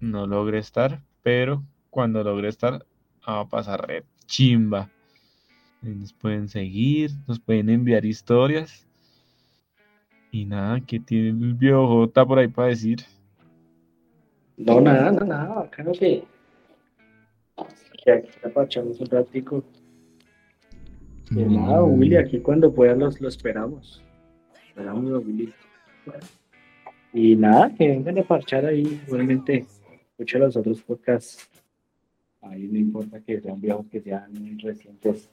no 0.00 0.26
logre 0.26 0.58
estar, 0.58 1.00
pero 1.22 1.62
cuando 1.90 2.22
logre 2.22 2.48
estar 2.48 2.84
va 3.26 3.40
a 3.40 3.48
pasar 3.48 3.86
re 3.86 4.04
chimba. 4.26 4.90
Y 5.82 5.88
Nos 5.88 6.12
pueden 6.12 6.48
seguir, 6.48 7.10
nos 7.26 7.40
pueden 7.40 7.68
enviar 7.70 8.04
historias. 8.04 8.86
Y 10.30 10.44
nada, 10.46 10.80
que 10.80 10.98
tiene 11.00 11.28
el 11.30 11.54
viejo 11.54 11.86
J 11.88 12.24
por 12.26 12.38
ahí 12.38 12.48
para 12.48 12.68
decir. 12.68 13.04
No, 14.56 14.80
nada, 14.80 15.10
no, 15.10 15.24
nada, 15.26 15.54
bacano 15.54 15.92
que, 15.92 16.24
que 18.04 18.12
aquí 18.12 18.28
la 18.42 18.50
parchamos 18.50 19.00
un 19.00 19.06
ratico. 19.06 19.64
Nada, 21.30 21.82
Mm. 21.82 21.98
Willy, 21.98 22.16
aquí 22.16 22.40
cuando 22.40 22.72
pueda 22.72 22.94
los, 22.94 23.20
lo 23.20 23.28
esperamos. 23.28 24.02
Esperamos 24.68 25.12
a 25.12 25.18
Willy. 25.18 25.52
Y 27.14 27.36
nada, 27.36 27.72
que 27.74 27.88
vengan 27.88 28.18
a 28.18 28.22
parchar 28.22 28.66
ahí, 28.66 29.00
igualmente, 29.06 29.66
escucha 30.10 30.38
los 30.38 30.56
otros 30.56 30.82
podcasts. 30.82 31.48
Ahí 32.42 32.68
no 32.68 32.78
importa 32.78 33.20
que 33.20 33.40
sean 33.40 33.60
viejos, 33.60 33.86
que 33.86 34.00
sean 34.00 34.58
recientes. 34.58 35.30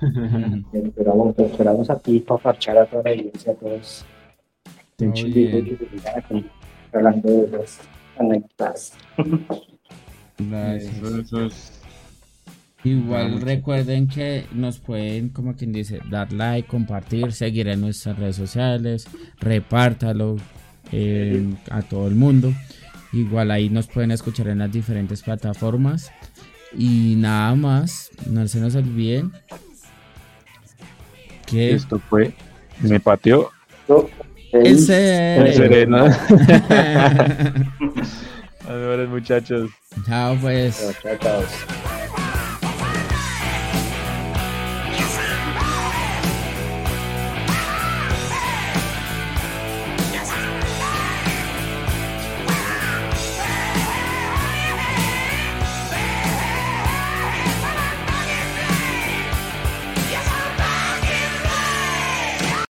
Te 0.72 0.78
esperamos, 0.80 1.34
te 1.34 1.46
esperamos 1.46 1.88
aquí 1.88 2.20
para 2.20 2.42
parchar 2.42 2.76
a 2.76 2.86
toda 2.86 3.04
la 3.04 3.10
audiencia, 3.10 3.52
a 3.52 3.54
todos. 3.54 4.04
Sigan 4.98 5.12
aquí 6.14 6.44
hablando 6.92 7.28
de 7.28 7.44
esas 7.46 7.80
anécdotas. 8.18 8.92
Gracias. 10.38 10.96
Eso, 10.96 11.18
eso 11.18 11.44
es. 11.46 11.72
Igual 12.84 13.24
Vamos. 13.32 13.42
recuerden 13.42 14.06
que 14.06 14.46
nos 14.52 14.78
pueden, 14.78 15.30
como 15.30 15.56
quien 15.56 15.72
dice, 15.72 16.00
dar 16.10 16.32
like, 16.32 16.68
compartir, 16.68 17.32
seguir 17.32 17.66
en 17.68 17.80
nuestras 17.80 18.16
redes 18.16 18.36
sociales, 18.36 19.08
repártalo 19.40 20.36
eh, 20.92 21.44
a 21.70 21.82
todo 21.82 22.06
el 22.06 22.14
mundo. 22.14 22.52
Igual 23.12 23.50
ahí 23.50 23.68
nos 23.68 23.88
pueden 23.88 24.12
escuchar 24.12 24.48
en 24.48 24.58
las 24.58 24.70
diferentes 24.70 25.22
plataformas. 25.22 26.12
Y 26.76 27.14
nada 27.16 27.54
más, 27.56 28.10
no 28.26 28.46
se 28.46 28.60
nos 28.60 28.74
olviden 28.76 29.32
que 31.46 31.72
Esto 31.72 31.98
fue. 31.98 32.32
Me 32.80 33.00
pateó 33.00 33.50
el 34.52 34.66
el 34.66 34.78
ser. 34.78 35.54
sereno. 35.54 36.06
Adiós, 38.68 39.08
muchachos. 39.08 39.70
Chao 40.06 40.36
pues. 40.40 40.94
Chao, 41.02 41.16
chao. 41.16 41.87